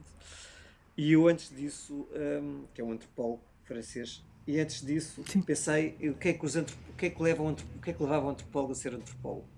e 0.97 1.13
eu 1.13 1.27
antes 1.27 1.51
disso, 1.51 2.07
um, 2.15 2.65
que 2.73 2.81
é 2.81 2.85
um 2.85 2.93
antropólogo 2.93 3.43
francês, 3.65 4.23
e 4.47 4.61
antes 4.61 4.87
disso 4.87 5.25
Sim. 5.27 5.43
pensei 5.43 5.97
o 6.09 6.15
que 6.15 6.29
é 6.29 6.33
que 6.33 6.47
os 6.47 6.55
o 6.55 6.65
que 6.97 7.07
é 7.07 7.11
que 7.11 7.21
leva 7.21 7.43
o 7.43 7.55
que 7.83 7.91
é 7.91 7.93
que 7.93 8.01
levava 8.01 8.27
o 8.27 8.31
antropólogo 8.31 8.71
a 8.71 8.77
ser 8.77 8.95
antropólogo? 8.95 9.56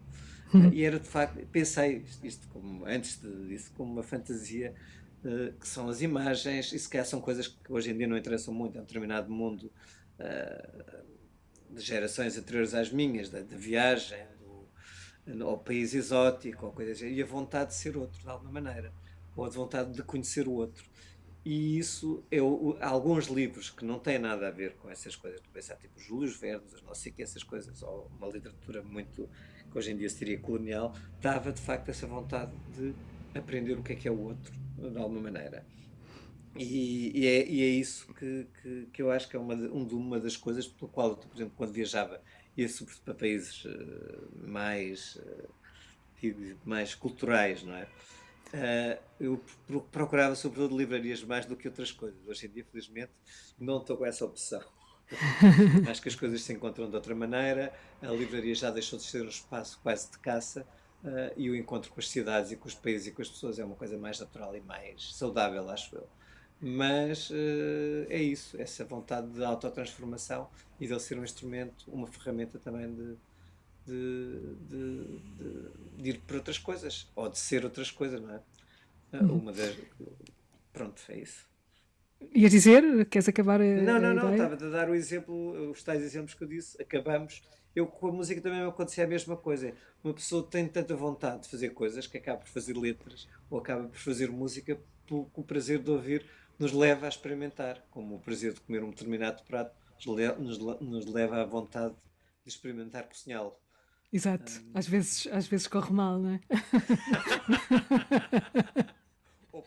Uhum. 0.52 0.72
E 0.72 0.84
era 0.84 0.98
de 0.98 1.08
facto, 1.08 1.44
pensei 1.48 2.04
isto 2.22 2.48
como, 2.48 2.84
antes 2.86 3.20
disso 3.46 3.72
como 3.76 3.92
uma 3.92 4.02
fantasia, 4.02 4.74
uh, 5.24 5.52
que 5.58 5.68
são 5.68 5.88
as 5.88 6.00
imagens, 6.00 6.72
e 6.72 6.78
se 6.78 6.88
calhar 6.88 7.06
são 7.06 7.20
coisas 7.20 7.48
que 7.48 7.72
hoje 7.72 7.90
em 7.90 7.96
dia 7.96 8.06
não 8.06 8.16
interessam 8.16 8.54
muito 8.54 8.78
a 8.78 8.80
um 8.80 8.84
determinado 8.84 9.30
mundo 9.30 9.70
uh, 10.18 11.74
de 11.74 11.82
gerações 11.82 12.36
anteriores 12.38 12.74
às 12.74 12.90
minhas, 12.90 13.28
da, 13.28 13.40
da 13.40 13.56
viagem, 13.56 14.24
do, 15.26 15.46
ao 15.46 15.58
país 15.58 15.94
exótico, 15.94 16.66
ou 16.66 16.72
coisas 16.72 16.96
assim, 16.96 17.12
e 17.12 17.22
a 17.22 17.26
vontade 17.26 17.70
de 17.70 17.76
ser 17.76 17.96
outro, 17.96 18.18
de 18.18 18.28
alguma 18.28 18.52
maneira, 18.52 18.92
ou 19.36 19.44
a 19.44 19.48
vontade 19.50 19.92
de 19.92 20.02
conhecer 20.02 20.48
o 20.48 20.52
outro. 20.52 20.84
E 21.44 21.78
isso, 21.78 22.22
eu, 22.30 22.76
alguns 22.80 23.26
livros 23.28 23.70
que 23.70 23.84
não 23.84 23.98
têm 23.98 24.18
nada 24.18 24.48
a 24.48 24.50
ver 24.50 24.74
com 24.76 24.90
essas 24.90 25.16
coisas, 25.16 25.40
de 25.40 25.48
pensar 25.48 25.76
tipo 25.76 25.98
Júlio 25.98 26.30
Verdes, 26.30 26.82
não 26.82 26.94
sei 26.94 27.12
que 27.12 27.22
essas 27.22 27.42
coisas, 27.42 27.82
ou 27.82 28.10
uma 28.18 28.26
literatura 28.28 28.82
muito, 28.82 29.28
que 29.70 29.78
hoje 29.78 29.92
em 29.92 29.96
dia 29.96 30.08
seria 30.08 30.38
colonial, 30.38 30.94
dava 31.20 31.52
de 31.52 31.60
facto 31.60 31.88
essa 31.88 32.06
vontade 32.06 32.52
de 32.76 32.94
aprender 33.34 33.74
o 33.74 33.82
que 33.82 33.92
é 33.92 33.96
que 33.96 34.08
é 34.08 34.10
o 34.10 34.18
outro, 34.18 34.52
de 34.76 34.98
alguma 34.98 35.20
maneira. 35.20 35.64
E, 36.56 37.12
e, 37.14 37.26
é, 37.26 37.46
e 37.48 37.62
é, 37.62 37.66
isso 37.66 38.12
que, 38.14 38.46
que, 38.60 38.88
que, 38.92 39.02
eu 39.02 39.10
acho 39.10 39.28
que 39.28 39.36
é 39.36 39.38
uma, 39.38 39.54
uma 39.54 40.18
das 40.18 40.36
coisas 40.36 40.66
pelo 40.66 40.90
qual, 40.90 41.16
por 41.16 41.36
exemplo, 41.36 41.52
quando 41.56 41.72
viajava, 41.72 42.20
ia 42.56 42.68
sobretudo 42.68 43.04
para 43.04 43.14
países 43.14 43.64
uh, 43.64 44.48
mais, 44.48 45.16
uh, 45.16 46.58
mais 46.64 46.94
culturais, 46.94 47.62
não 47.62 47.74
é? 47.74 47.86
Uh, 48.48 49.02
eu 49.20 49.44
procurava 49.92 50.34
sobretudo 50.34 50.76
livrarias 50.76 51.22
mais 51.22 51.46
do 51.46 51.54
que 51.54 51.68
outras 51.68 51.92
coisas. 51.92 52.18
Hoje 52.26 52.46
em 52.46 52.50
dia, 52.50 52.64
felizmente, 52.64 53.12
não 53.58 53.78
estou 53.78 53.96
com 53.96 54.06
essa 54.06 54.24
opção. 54.24 54.62
Acho 55.88 56.02
que 56.02 56.08
as 56.08 56.14
coisas 56.14 56.42
se 56.42 56.52
encontram 56.52 56.88
de 56.88 56.94
outra 56.94 57.14
maneira. 57.14 57.72
A 58.02 58.08
livraria 58.08 58.54
já 58.54 58.70
deixou 58.70 58.98
de 58.98 59.04
ser 59.04 59.22
um 59.22 59.28
espaço 59.28 59.78
quase 59.82 60.10
de 60.10 60.18
caça 60.18 60.66
uh, 61.04 61.32
e 61.36 61.50
o 61.50 61.56
encontro 61.56 61.90
com 61.92 62.00
as 62.00 62.08
cidades 62.08 62.52
e 62.52 62.56
com 62.56 62.68
os 62.68 62.74
países 62.74 63.08
e 63.08 63.12
com 63.12 63.22
as 63.22 63.28
pessoas 63.28 63.58
é 63.58 63.64
uma 63.64 63.76
coisa 63.76 63.96
mais 63.96 64.20
natural 64.20 64.56
e 64.56 64.60
mais 64.60 65.14
saudável, 65.14 65.68
acho 65.70 65.96
eu. 65.96 66.08
Mas 66.60 67.30
uh, 67.30 68.06
é 68.08 68.20
isso, 68.20 68.60
essa 68.60 68.84
vontade 68.84 69.28
de 69.28 69.44
autotransformação 69.44 70.48
e 70.80 70.86
de 70.86 70.92
ele 70.92 71.00
ser 71.00 71.18
um 71.18 71.24
instrumento, 71.24 71.84
uma 71.88 72.06
ferramenta 72.06 72.58
também 72.58 72.92
de, 72.92 73.16
de, 73.86 74.56
de, 74.68 75.20
de, 75.38 76.02
de 76.02 76.10
ir 76.10 76.20
por 76.20 76.36
outras 76.36 76.58
coisas, 76.58 77.08
ou 77.14 77.28
de 77.28 77.38
ser 77.38 77.64
outras 77.64 77.90
coisas, 77.90 78.20
não 78.20 78.34
é? 78.34 78.40
Ah, 79.12 79.22
uhum. 79.22 79.38
Uma 79.38 79.52
das. 79.52 79.76
Pronto, 80.72 81.00
é 81.08 81.18
isso. 81.18 81.48
Ias 82.34 82.50
dizer? 82.50 83.06
Queres 83.06 83.28
acabar? 83.28 83.60
A, 83.60 83.64
não, 83.64 84.00
não, 84.00 84.14
não, 84.14 84.32
estava 84.32 84.54
a 84.54 84.70
dar 84.70 84.90
o 84.90 84.94
exemplo, 84.94 85.70
os 85.70 85.82
tais 85.82 86.02
exemplos 86.02 86.34
que 86.34 86.44
eu 86.44 86.48
disse, 86.48 86.80
acabamos. 86.80 87.42
Eu 87.74 87.86
com 87.86 88.08
a 88.08 88.12
música 88.12 88.40
também 88.40 88.60
acontecia 88.62 89.04
a 89.04 89.06
mesma 89.06 89.36
coisa. 89.36 89.72
Uma 90.02 90.12
pessoa 90.12 90.42
tem 90.42 90.66
tanta 90.66 90.96
vontade 90.96 91.42
de 91.42 91.48
fazer 91.48 91.70
coisas 91.70 92.06
que 92.06 92.18
acaba 92.18 92.38
por 92.38 92.48
fazer 92.48 92.76
letras 92.76 93.28
ou 93.48 93.58
acaba 93.58 93.88
por 93.88 93.98
fazer 93.98 94.30
música 94.30 94.78
com 95.06 95.30
o 95.34 95.44
prazer 95.44 95.78
de 95.78 95.90
ouvir 95.90 96.24
nos 96.58 96.72
leva 96.72 97.06
a 97.06 97.08
experimentar, 97.08 97.80
como 97.90 98.16
o 98.16 98.18
prazer 98.18 98.52
de 98.52 98.60
comer 98.60 98.82
um 98.82 98.90
determinado 98.90 99.44
prato 99.44 99.72
nos, 100.38 100.58
nos 100.80 101.06
leva 101.06 101.40
à 101.40 101.44
vontade 101.44 101.94
de 102.44 102.50
experimentar 102.50 103.04
cozinhá-lo. 103.04 103.54
Exato, 104.12 104.60
um... 104.66 104.70
às, 104.74 104.88
vezes, 104.88 105.28
às 105.30 105.46
vezes 105.46 105.68
corre 105.68 105.92
mal, 105.92 106.18
não 106.18 106.30
é? 106.30 106.40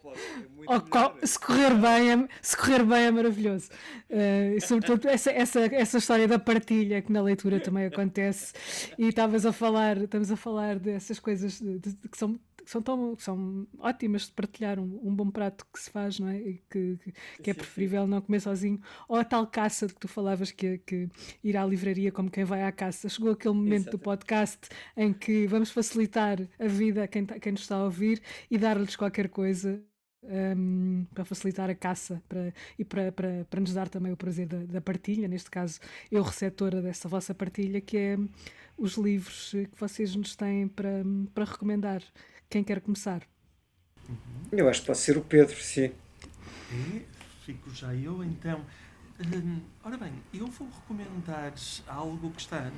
Ser 0.10 0.50
muito 0.50 0.72
Ou, 0.72 1.28
se, 1.28 1.40
correr 1.40 1.76
bem 1.76 2.12
é, 2.12 2.28
se 2.42 2.58
correr 2.58 2.84
bem 2.84 3.04
é 3.04 3.12
maravilhoso. 3.12 3.70
Uh, 4.10 4.56
e 4.58 4.62
sobretudo 4.62 5.08
essa, 5.08 5.32
essa, 5.32 5.60
essa 5.60 5.98
história 5.98 6.28
da 6.28 6.40
partilha 6.40 7.02
que 7.02 7.12
na 7.12 7.22
leitura 7.22 7.60
também 7.60 7.86
acontece. 7.86 8.54
E 8.98 9.08
estavas 9.08 9.46
a 9.46 9.54
falar, 9.54 9.98
estamos 9.98 10.32
a 10.32 10.36
falar 10.36 10.80
dessas 10.80 11.20
coisas 11.20 11.60
de, 11.60 11.80
de, 11.80 11.96
que 12.10 12.18
são 12.18 12.40
são, 12.66 12.82
tão, 12.82 13.16
são 13.18 13.68
ótimas 13.80 14.28
de 14.28 14.32
partilhar 14.32 14.80
um, 14.80 15.00
um, 15.04 15.14
bom 15.14 15.30
prato 15.30 15.66
que 15.74 15.80
se 15.80 15.90
faz, 15.90 16.20
não 16.20 16.30
é? 16.30 16.38
E 16.38 16.64
que, 16.70 16.98
que, 17.04 17.14
que 17.44 17.52
é 17.52 17.54
preferível 17.54 18.08
não 18.08 18.22
comer 18.22 18.40
sozinho. 18.40 18.80
Ou 19.08 19.18
a 19.18 19.24
tal 19.24 19.48
caça 19.48 19.88
de 19.88 19.94
que 19.94 20.00
tu 20.00 20.08
falavas, 20.08 20.52
que, 20.52 20.78
que 20.80 21.10
ir 21.44 21.58
à 21.58 21.66
livraria 21.66 22.12
como 22.12 22.30
quem 22.30 22.44
vai 22.44 22.64
à 22.64 22.72
caça. 22.72 23.10
Chegou 23.10 23.32
aquele 23.32 23.56
momento 23.56 23.92
do 23.92 24.00
podcast 24.00 24.70
em 24.96 25.14
que 25.14 25.48
vamos 25.48 25.72
facilitar 25.72 26.40
a 26.60 26.68
vida 26.68 27.04
a 27.04 27.08
quem, 27.08 27.26
tá, 27.26 27.40
quem 27.40 27.52
nos 27.52 27.62
está 27.62 27.76
a 27.76 27.84
ouvir 27.84 28.22
e 28.50 28.58
dar-lhes 28.58 28.96
qualquer 28.96 29.30
coisa 29.30 29.84
um, 30.24 31.06
para 31.14 31.26
facilitar 31.26 31.70
a 31.70 31.76
caça 31.76 32.22
para, 32.30 32.54
e 32.78 32.86
para, 32.86 33.12
para, 33.12 33.46
para 33.50 33.60
nos 33.60 33.74
dar 33.74 33.90
também 33.90 34.12
o 34.12 34.18
prazer 34.18 34.48
da, 34.48 34.58
da, 34.58 34.82
partilha, 34.82 35.28
neste 35.28 35.50
caso 35.50 35.80
eu 36.12 36.22
receptora 36.22 36.82
dessa 36.82 37.10
vossa 37.10 37.34
partilha, 37.34 37.82
que 37.82 37.98
é 37.98 38.18
os 38.78 38.96
livros 38.96 39.52
que 39.52 39.80
vocês 39.80 40.16
nos 40.16 40.36
têm 40.36 40.68
para, 40.68 41.04
para 41.34 41.46
recomendar. 41.46 42.02
Quem 42.50 42.64
quer 42.64 42.82
começar? 42.82 43.22
Uhum. 44.08 44.16
Eu 44.52 44.70
acho 44.70 44.82
que 44.82 44.88
pode 44.88 45.00
ser 45.00 45.18
o 45.18 45.22
Pedro, 45.22 45.56
sim. 45.56 45.92
E 46.72 47.06
fico 47.46 47.70
já 47.74 47.94
eu 47.94 48.24
então. 48.24 48.64
Hum, 49.20 49.62
ora 49.84 49.98
bem, 49.98 50.14
eu 50.34 50.48
vou 50.48 50.68
recomendar 50.68 51.54
algo 51.88 52.32
que 52.32 52.42
está 52.42 52.72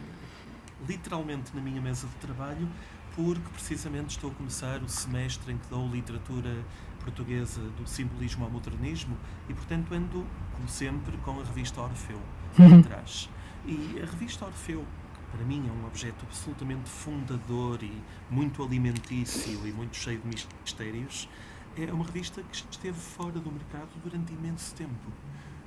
literalmente 0.87 1.55
na 1.55 1.61
minha 1.61 1.81
mesa 1.81 2.07
de 2.07 2.15
trabalho, 2.15 2.69
porque 3.15 3.47
precisamente 3.53 4.11
estou 4.11 4.31
a 4.31 4.33
começar 4.33 4.83
o 4.83 4.89
semestre 4.89 5.53
em 5.53 5.57
que 5.57 5.67
dou 5.67 5.87
literatura 5.87 6.63
portuguesa 7.03 7.61
do 7.61 7.87
simbolismo 7.87 8.45
ao 8.45 8.51
modernismo 8.51 9.17
e, 9.49 9.53
portanto, 9.53 9.93
ando, 9.93 10.25
como 10.53 10.67
sempre, 10.67 11.17
com 11.17 11.39
a 11.39 11.43
revista 11.43 11.81
Orfeu 11.81 12.19
uhum. 12.57 12.79
atrás. 12.79 13.29
E 13.65 13.99
a 14.01 14.05
revista 14.05 14.45
Orfeu 14.45 14.85
para 15.33 15.43
mim 15.45 15.67
é 15.67 15.71
um 15.71 15.87
objeto 15.87 16.23
absolutamente 16.25 16.87
fundador 16.87 17.81
e 17.81 17.91
muito 18.29 18.61
alimentício 18.63 19.67
e 19.67 19.71
muito 19.71 19.95
cheio 19.95 20.19
de 20.19 20.27
mistérios, 20.61 21.27
é 21.75 21.91
uma 21.91 22.05
revista 22.05 22.43
que 22.43 22.55
esteve 22.55 22.99
fora 22.99 23.39
do 23.39 23.51
mercado 23.51 23.89
durante 24.03 24.31
imenso 24.31 24.75
tempo. 24.75 25.11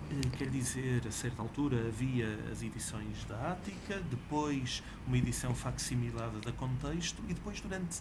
Eh, 0.09 0.28
quer 0.39 0.49
dizer, 0.49 1.03
a 1.09 1.11
certa 1.11 1.43
altura 1.43 1.89
havia 1.89 2.28
as 2.53 2.62
edições 2.62 3.24
da 3.24 3.53
Ática, 3.53 4.01
depois 4.09 4.84
uma 5.05 5.18
edição 5.18 5.53
facsimilada 5.53 6.39
da 6.39 6.53
Contexto 6.53 7.20
e 7.28 7.34
depois 7.34 7.61
durante 7.61 8.01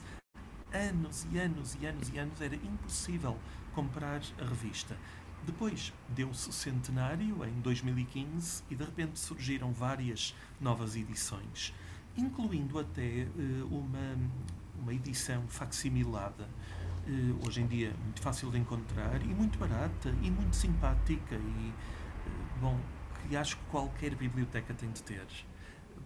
anos 0.76 1.26
e 1.32 1.38
anos 1.40 1.78
e 1.80 1.86
anos 1.86 2.10
e 2.10 2.18
anos 2.18 2.42
era 2.42 2.56
impossível 2.56 3.38
comprar 3.74 4.22
a 4.40 4.46
revista. 4.46 4.98
Depois 5.46 5.94
deu-se 6.10 6.50
o 6.50 6.52
centenário, 6.52 7.46
em 7.46 7.62
2015, 7.62 8.64
e 8.70 8.76
de 8.76 8.84
repente 8.84 9.20
surgiram 9.20 9.72
várias 9.72 10.36
novas 10.60 10.96
edições, 10.96 11.74
incluindo 12.18 12.80
até 12.80 13.28
uh, 13.28 13.68
uma, 13.68 14.18
uma 14.82 14.94
edição 14.94 15.44
facsimilada, 15.48 16.46
uh, 17.08 17.48
hoje 17.48 17.62
em 17.62 17.68
dia 17.68 17.94
muito 18.04 18.22
fácil 18.22 18.50
de 18.50 18.58
encontrar 18.58 19.22
e 19.22 19.28
muito 19.28 19.60
barata 19.60 20.10
e 20.24 20.32
muito 20.32 20.56
simpática 20.56 21.36
e, 21.36 21.38
uh, 21.38 22.60
bom, 22.60 22.80
que 23.28 23.36
acho 23.36 23.58
que 23.58 23.64
qualquer 23.66 24.16
biblioteca 24.16 24.74
tem 24.74 24.92
de 24.92 25.04
ter. 25.04 25.28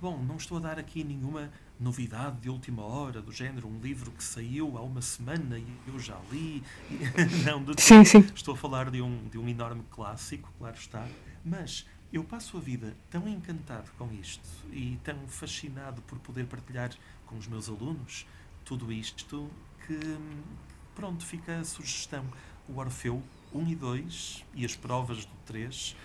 Bom, 0.01 0.21
não 0.21 0.35
estou 0.35 0.57
a 0.57 0.61
dar 0.61 0.79
aqui 0.79 1.03
nenhuma 1.03 1.49
novidade 1.79 2.41
de 2.41 2.49
última 2.49 2.83
hora, 2.83 3.21
do 3.21 3.31
género, 3.31 3.67
um 3.67 3.79
livro 3.79 4.11
que 4.11 4.23
saiu 4.23 4.77
há 4.77 4.81
uma 4.81 5.01
semana 5.01 5.57
e 5.57 5.65
eu 5.87 5.97
já 5.97 6.17
li. 6.31 6.61
não, 7.45 7.63
de 7.63 7.81
sim, 7.81 8.03
sim. 8.03 8.19
estou 8.35 8.53
a 8.53 8.57
falar 8.57 8.91
de 8.91 9.01
um, 9.01 9.27
de 9.29 9.37
um 9.37 9.47
enorme 9.47 9.83
clássico, 9.89 10.51
claro 10.57 10.75
está, 10.75 11.07
mas 11.43 11.87
eu 12.11 12.23
passo 12.23 12.57
a 12.57 12.59
vida 12.59 12.95
tão 13.09 13.27
encantado 13.27 13.89
com 13.97 14.11
isto 14.13 14.47
e 14.73 14.99
tão 15.03 15.15
fascinado 15.27 16.01
por 16.01 16.19
poder 16.19 16.45
partilhar 16.47 16.91
com 17.25 17.37
os 17.37 17.47
meus 17.47 17.69
alunos 17.69 18.25
tudo 18.65 18.91
isto 18.91 19.49
que, 19.87 19.97
pronto, 20.93 21.25
fica 21.25 21.59
a 21.59 21.63
sugestão. 21.63 22.25
O 22.67 22.77
Orfeu 22.77 23.23
1 23.53 23.67
e 23.67 23.75
2 23.75 24.45
e 24.53 24.65
as 24.65 24.75
provas 24.75 25.25
do 25.25 25.33
3, 25.45 25.95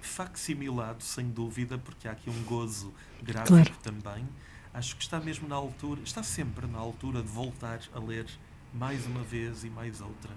facsimilado, 0.00 1.02
sem 1.02 1.28
dúvida, 1.28 1.76
porque 1.76 2.08
há 2.08 2.12
aqui 2.12 2.30
um 2.30 2.44
gozo 2.44 2.94
gráfico 3.22 3.56
claro. 3.56 3.74
também 3.82 4.26
acho 4.74 4.96
que 4.96 5.02
está 5.02 5.20
mesmo 5.20 5.48
na 5.48 5.54
altura, 5.54 6.00
está 6.02 6.22
sempre 6.22 6.66
na 6.66 6.78
altura 6.78 7.22
de 7.22 7.28
voltar 7.28 7.80
a 7.94 7.98
ler 8.00 8.26
mais 8.72 9.06
uma 9.06 9.22
vez 9.22 9.62
e 9.62 9.70
mais 9.70 10.00
outra 10.00 10.32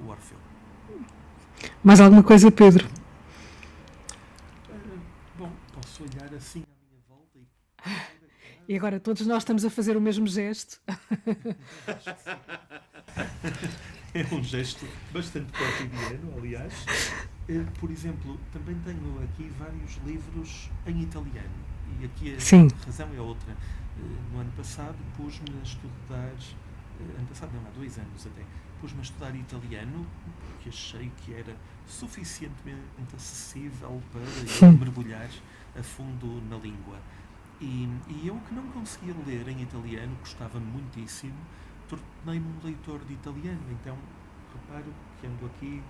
o 0.00 0.08
Orfeu. 0.08 0.38
Mais 1.82 2.00
alguma 2.00 2.22
coisa, 2.22 2.50
Pedro? 2.50 2.86
Uh, 4.68 5.00
bom, 5.38 5.52
posso 5.72 6.02
olhar 6.02 6.34
assim 6.34 6.64
à 6.64 6.66
minha 6.90 7.00
volta 7.08 7.38
e. 7.38 7.46
E 8.68 8.76
agora 8.76 8.98
todos 8.98 9.24
nós 9.26 9.38
estamos 9.38 9.64
a 9.64 9.70
fazer 9.70 9.96
o 9.96 10.00
mesmo 10.00 10.26
gesto. 10.26 10.80
é 14.12 14.34
um 14.34 14.42
gesto 14.42 14.84
bastante 15.12 15.52
cotidiano, 15.52 16.36
aliás. 16.36 16.74
Eh, 17.48 17.64
por 17.78 17.92
exemplo, 17.92 18.38
também 18.52 18.76
tenho 18.80 19.22
aqui 19.22 19.48
vários 19.56 19.96
livros 20.04 20.68
em 20.86 21.02
italiano 21.02 21.75
e 22.00 22.04
aqui 22.04 22.34
a 22.34 22.40
Sim. 22.40 22.68
razão 22.84 23.08
é 23.14 23.20
outra. 23.20 23.52
Eh, 23.52 24.32
no 24.32 24.40
ano 24.40 24.52
passado 24.56 24.96
pus-me 25.16 25.58
a 25.58 25.62
estudar, 25.62 26.32
eh, 27.00 27.18
ano 27.18 27.26
passado 27.28 27.50
não, 27.54 27.66
há 27.66 27.70
dois 27.70 27.98
anos 27.98 28.26
até, 28.26 28.42
pus-me 28.80 29.00
a 29.00 29.02
estudar 29.02 29.34
italiano, 29.34 30.06
porque 30.46 30.68
achei 30.68 31.10
que 31.18 31.34
era 31.34 31.56
suficientemente 31.86 33.14
acessível 33.14 34.02
para 34.12 34.70
mergulhar 34.72 35.30
a 35.78 35.82
fundo 35.82 36.42
na 36.48 36.56
língua. 36.56 36.98
E, 37.60 37.88
e, 38.08 38.26
eu 38.26 38.38
que 38.46 38.54
não 38.54 38.64
conseguia 38.68 39.14
ler 39.26 39.48
em 39.48 39.62
italiano, 39.62 40.14
gostava 40.20 40.60
muitíssimo, 40.60 41.36
tornei-me 41.88 42.46
um 42.46 42.64
leitor 42.64 43.00
de 43.04 43.14
italiano, 43.14 43.62
então 43.70 43.96
reparo 44.52 44.92
que 45.18 45.26
ando 45.26 45.46
aqui 45.46 45.82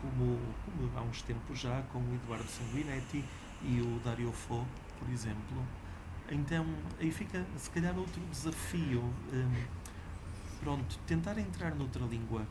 como, 0.00 0.38
como 0.64 0.98
há 0.98 1.02
uns 1.02 1.22
tempos 1.22 1.60
já 1.60 1.82
com 1.92 2.00
o 2.00 2.14
Eduardo 2.14 2.48
Sanguinetti 2.48 3.24
e 3.62 3.80
o 3.80 4.00
Dario 4.04 4.32
Fo, 4.32 4.66
por 5.02 5.12
exemplo. 5.12 5.66
Então 6.30 6.64
aí 7.00 7.10
fica 7.10 7.44
se 7.56 7.68
calhar 7.70 7.96
outro 7.98 8.20
desafio. 8.30 9.02
Um, 9.32 9.64
pronto, 10.60 10.98
tentar 11.06 11.38
entrar 11.38 11.74
noutra 11.74 12.04
língua. 12.04 12.46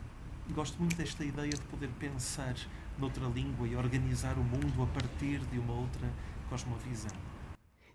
Gosto 0.50 0.78
muito 0.80 0.98
desta 0.98 1.24
ideia 1.24 1.50
de 1.50 1.62
poder 1.62 1.90
pensar 2.00 2.56
noutra 2.98 3.26
língua 3.28 3.68
e 3.68 3.76
organizar 3.76 4.38
o 4.38 4.44
mundo 4.44 4.84
a 4.84 4.88
partir 4.88 5.40
de 5.40 5.58
uma 5.58 5.74
outra 5.74 6.10
cosmovisão. 6.50 7.16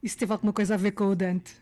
Isso 0.03 0.17
teve 0.17 0.33
alguma 0.33 0.53
coisa 0.53 0.75
a 0.75 0.77
ver 0.77 0.93
com 0.93 1.05
o 1.05 1.15
Dante? 1.15 1.55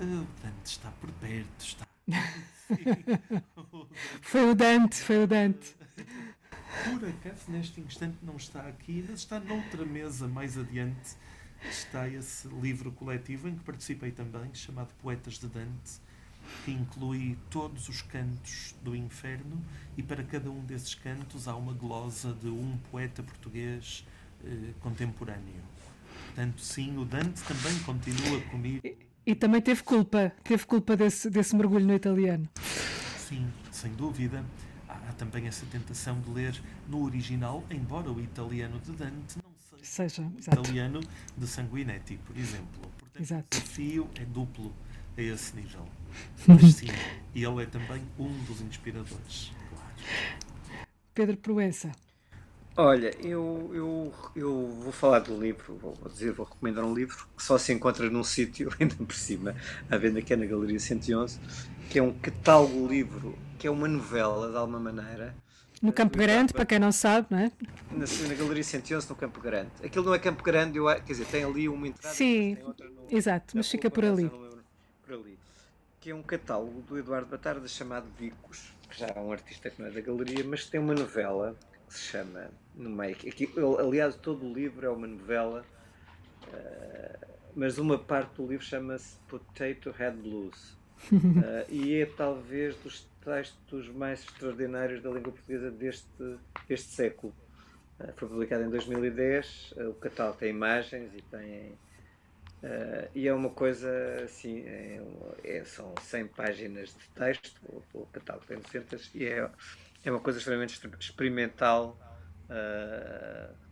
Uh, 0.00 0.22
o 0.22 0.42
Dante 0.42 0.66
está 0.66 0.90
por 0.92 1.10
perto, 1.12 1.60
está. 1.60 1.86
foi 4.22 4.50
o 4.50 4.54
Dante, 4.54 4.96
foi 4.96 5.24
o 5.24 5.26
Dante. 5.26 5.76
Por 6.84 7.08
acaso, 7.08 7.42
neste 7.48 7.80
instante, 7.80 8.16
não 8.22 8.36
está 8.36 8.66
aqui, 8.66 9.04
mas 9.08 9.20
está 9.20 9.38
noutra 9.38 9.84
mesa 9.84 10.26
mais 10.26 10.56
adiante. 10.56 11.16
Está 11.68 12.08
esse 12.08 12.48
livro 12.48 12.92
coletivo 12.92 13.48
em 13.48 13.54
que 13.54 13.64
participei 13.64 14.10
também, 14.10 14.52
chamado 14.54 14.92
Poetas 15.00 15.38
de 15.38 15.46
Dante, 15.46 16.00
que 16.64 16.72
inclui 16.72 17.36
todos 17.50 17.88
os 17.88 18.02
cantos 18.02 18.74
do 18.82 18.94
inferno 18.94 19.62
e 19.96 20.02
para 20.02 20.22
cada 20.22 20.50
um 20.50 20.60
desses 20.64 20.94
cantos 20.94 21.46
há 21.48 21.54
uma 21.54 21.72
glosa 21.72 22.32
de 22.34 22.48
um 22.48 22.76
poeta 22.90 23.22
português 23.22 24.04
eh, 24.44 24.72
contemporâneo. 24.80 25.62
Portanto, 26.26 26.60
sim, 26.60 26.96
o 26.96 27.04
Dante 27.04 27.42
também 27.42 27.78
continua 27.80 28.40
comigo. 28.42 28.80
E, 28.84 28.96
e 29.26 29.34
também 29.34 29.60
teve 29.60 29.82
culpa, 29.82 30.32
teve 30.42 30.66
culpa 30.66 30.96
desse, 30.96 31.30
desse 31.30 31.54
mergulho 31.54 31.86
no 31.86 31.94
italiano. 31.94 32.48
Sim, 33.18 33.46
sem 33.70 33.92
dúvida 33.94 34.44
há 34.88 35.12
também 35.12 35.46
essa 35.46 35.64
tentação 35.66 36.20
de 36.20 36.30
ler 36.30 36.60
no 36.88 37.04
original, 37.04 37.64
embora 37.70 38.10
o 38.10 38.20
italiano 38.20 38.78
de 38.80 38.92
Dante 38.92 39.41
seja, 39.82 40.30
exato. 40.38 40.60
italiano 40.60 41.00
de 41.36 41.46
Sanguinetti, 41.46 42.18
por 42.24 42.36
exemplo. 42.36 42.80
Portanto, 42.98 43.20
exato. 43.20 43.44
o 43.44 43.60
desafio 43.60 44.10
é 44.16 44.24
duplo 44.24 44.72
a 45.16 45.22
esse 45.22 45.56
nível. 45.56 45.86
Mas 46.46 46.74
sim, 46.74 46.88
ele 47.34 47.62
é 47.62 47.66
também 47.66 48.02
um 48.18 48.32
dos 48.44 48.60
inspiradores, 48.60 49.52
claro. 49.70 50.86
Pedro 51.14 51.36
Proença. 51.36 51.92
Olha, 52.74 53.14
eu, 53.20 53.70
eu, 53.74 54.14
eu 54.34 54.78
vou 54.80 54.92
falar 54.92 55.18
do 55.18 55.38
livro, 55.38 55.76
vou 55.76 55.94
dizer, 56.08 56.32
vou 56.32 56.46
recomendar 56.46 56.82
um 56.84 56.94
livro 56.94 57.28
que 57.36 57.42
só 57.42 57.58
se 57.58 57.70
encontra 57.70 58.08
num 58.08 58.24
sítio, 58.24 58.70
ainda 58.80 58.94
por 58.94 59.14
cima, 59.14 59.54
à 59.90 59.98
venda 59.98 60.20
aqui 60.20 60.32
é 60.32 60.36
na 60.36 60.46
Galeria 60.46 60.80
111, 60.80 61.38
que 61.90 61.98
é 61.98 62.02
um 62.02 62.12
catálogo 62.14 62.86
livro 62.88 63.36
que 63.58 63.66
é 63.66 63.70
uma 63.70 63.86
novela, 63.86 64.50
de 64.50 64.56
alguma 64.56 64.80
maneira. 64.80 65.34
No 65.82 65.92
Campo 65.92 66.16
Grande, 66.16 66.52
para 66.52 66.64
quem 66.64 66.78
não 66.78 66.90
sabe, 66.90 67.26
não 67.30 67.38
é? 67.38 67.52
Na, 67.92 68.28
na 68.28 68.34
Galeria 68.34 68.64
111, 68.64 69.08
no 69.08 69.14
Campo 69.14 69.40
Grande. 69.40 69.70
Aquilo 69.84 70.06
não 70.06 70.14
é 70.14 70.18
Campo 70.18 70.42
Grande, 70.42 70.78
eu, 70.78 70.86
quer 70.86 71.02
dizer, 71.04 71.26
tem 71.26 71.44
ali 71.44 71.68
uma 71.68 71.86
entrada. 71.86 72.14
Sim, 72.14 72.54
no, 72.54 72.74
exato, 73.10 73.56
mas 73.56 73.70
fica 73.70 73.90
por 73.90 74.04
ali. 74.04 74.30
por 75.02 75.14
ali. 75.14 75.38
Que 76.00 76.10
é 76.10 76.14
um 76.14 76.22
catálogo 76.22 76.80
do 76.82 76.98
Eduardo 76.98 77.28
Batarda 77.28 77.68
chamado 77.68 78.06
Vicos, 78.18 78.72
que 78.88 78.98
já 78.98 79.06
é 79.06 79.20
um 79.20 79.30
artista 79.30 79.70
que 79.70 79.80
não 79.80 79.88
é 79.88 79.92
da 79.92 80.00
galeria, 80.00 80.42
mas 80.44 80.66
tem 80.66 80.80
uma 80.80 80.94
novela 80.94 81.54
que 81.86 81.94
se 81.94 82.00
chama 82.00 82.50
no 82.74 82.90
meio. 82.90 83.14
Aqui, 83.14 83.48
aliás, 83.78 84.16
todo 84.16 84.46
o 84.46 84.52
livro 84.52 84.86
é 84.86 84.90
uma 84.90 85.06
novela, 85.06 85.64
uh, 86.48 87.26
mas 87.54 87.78
uma 87.78 87.98
parte 87.98 88.36
do 88.36 88.46
livro 88.46 88.64
chama-se 88.64 89.16
Potato 89.28 89.90
Head 89.90 90.16
Blues. 90.16 90.76
Uh, 91.12 91.68
e 91.70 92.00
é 92.00 92.06
talvez 92.06 92.74
dos 92.76 93.06
textos 93.24 93.88
mais 93.88 94.20
extraordinários 94.20 95.02
da 95.02 95.10
língua 95.10 95.32
portuguesa 95.32 95.70
deste, 95.70 96.38
deste 96.68 96.88
século. 96.88 97.34
Uh, 98.02 98.12
foi 98.16 98.28
publicado 98.28 98.64
em 98.64 98.70
2010, 98.70 99.74
uh, 99.76 99.90
o 99.90 99.94
catálogo 99.94 100.38
tem 100.38 100.50
imagens 100.50 101.12
e 101.14 101.22
tem. 101.22 101.78
Uh, 102.62 103.08
e 103.14 103.26
é 103.26 103.34
uma 103.34 103.50
coisa 103.50 103.90
assim, 104.24 104.60
é, 104.60 105.02
é, 105.42 105.64
são 105.64 105.92
100 106.00 106.28
páginas 106.28 106.90
de 106.90 107.08
texto, 107.14 107.60
o, 107.64 107.82
o 107.92 108.06
catálogo 108.06 108.46
tem 108.46 108.58
200, 108.58 109.10
e 109.14 109.26
é, 109.26 109.50
é 110.04 110.10
uma 110.10 110.20
coisa 110.20 110.38
extremamente 110.38 110.80
experimental 111.00 111.98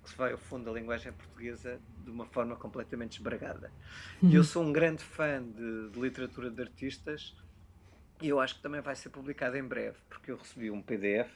que 0.02 0.10
se 0.10 0.16
vai 0.16 0.32
ao 0.32 0.38
fundo 0.38 0.64
da 0.64 0.72
linguagem 0.72 1.12
portuguesa 1.12 1.78
de 2.02 2.10
uma 2.10 2.24
forma 2.24 2.56
completamente 2.56 3.18
esbragada. 3.18 3.70
E 4.22 4.34
eu 4.34 4.42
sou 4.42 4.64
um 4.64 4.72
grande 4.72 5.04
fã 5.04 5.42
de, 5.42 5.90
de 5.90 6.00
literatura 6.00 6.50
de 6.50 6.62
artistas 6.62 7.36
e 8.22 8.28
eu 8.28 8.40
acho 8.40 8.54
que 8.54 8.62
também 8.62 8.80
vai 8.80 8.96
ser 8.96 9.10
publicado 9.10 9.58
em 9.58 9.62
breve, 9.62 9.98
porque 10.08 10.30
eu 10.30 10.38
recebi 10.38 10.70
um 10.70 10.80
PDF 10.80 11.30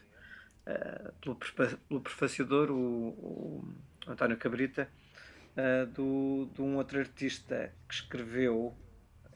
uh, 0.67 0.71
eh, 0.71 1.13
pelo, 1.21 1.37
pelo 1.37 2.01
prefaciador, 2.01 2.71
o, 2.71 3.09
o 3.09 3.75
António 4.07 4.37
Cabrita, 4.37 4.89
uh, 5.57 5.87
do, 5.87 6.49
de 6.55 6.63
um 6.63 6.77
outro 6.77 6.99
artista 6.99 7.73
que 7.89 7.95
escreveu 7.95 8.77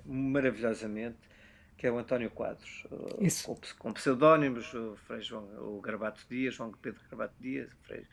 maravilhosamente, 0.05 1.19
que 1.77 1.87
é 1.87 1.93
o 1.93 1.99
António 1.99 2.31
Quadros, 2.31 2.85
uh, 2.91 3.45
com, 3.45 3.59
com 3.79 3.93
pseudónimos, 3.93 4.73
o 4.75 4.97
Frei 5.07 5.23
João, 5.23 5.45
o 5.77 5.81
Garbato 5.81 6.25
Dias, 6.29 6.55
João 6.55 6.73
Pedro 6.73 7.01
Garbato 7.11 7.35
Dias, 7.41 7.71
Frei, 7.83 8.05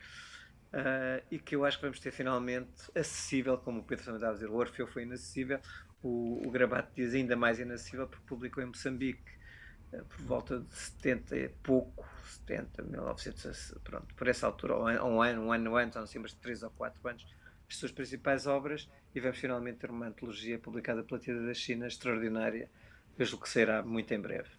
Uh, 0.73 1.23
e 1.31 1.39
que 1.39 1.55
eu 1.55 1.63
acho 1.63 1.77
que 1.77 1.83
vamos 1.83 2.01
ter 2.01 2.11
finalmente 2.11 2.91
acessível, 2.93 3.57
como 3.57 3.79
o 3.79 3.83
Pedro 3.83 4.03
também 4.03 4.17
estava 4.17 4.33
a 4.33 4.35
dizer, 4.35 4.49
o 4.49 4.55
Orfeu 4.55 4.85
foi 4.85 5.03
inacessível, 5.03 5.57
o, 6.03 6.45
o 6.45 6.51
Grabato 6.51 6.91
diz 6.93 7.13
ainda 7.13 7.33
mais 7.35 7.59
inacessível 7.59 8.05
porque 8.07 8.25
publicou 8.27 8.61
em 8.61 8.67
Moçambique 8.67 9.31
por 10.03 10.21
volta 10.25 10.59
de 10.59 10.75
70 10.75 11.37
e 11.37 11.49
pouco, 11.49 12.07
70, 12.45 12.83
1900, 12.83 13.75
pronto, 13.83 14.13
por 14.15 14.27
essa 14.27 14.47
altura, 14.47 14.77
um 14.77 15.21
ano, 15.21 15.41
um 15.41 15.51
ano 15.51 15.75
antes, 15.75 15.95
não 15.95 16.07
sei, 16.07 16.21
mas 16.21 16.33
3 16.33 16.63
ou 16.63 16.69
4 16.71 17.07
anos, 17.07 17.25
as 17.67 17.77
suas 17.77 17.91
principais 17.91 18.45
obras 18.47 18.89
e 19.13 19.19
vamos 19.19 19.37
finalmente 19.37 19.77
ter 19.79 19.89
uma 19.89 20.07
antologia 20.07 20.59
publicada 20.59 21.03
pela 21.03 21.19
Tida 21.19 21.45
da 21.45 21.53
China 21.53 21.87
extraordinária, 21.87 22.69
vejo 23.17 23.39
que 23.39 23.49
será 23.49 23.81
muito 23.81 24.13
em 24.13 24.19
breve. 24.19 24.49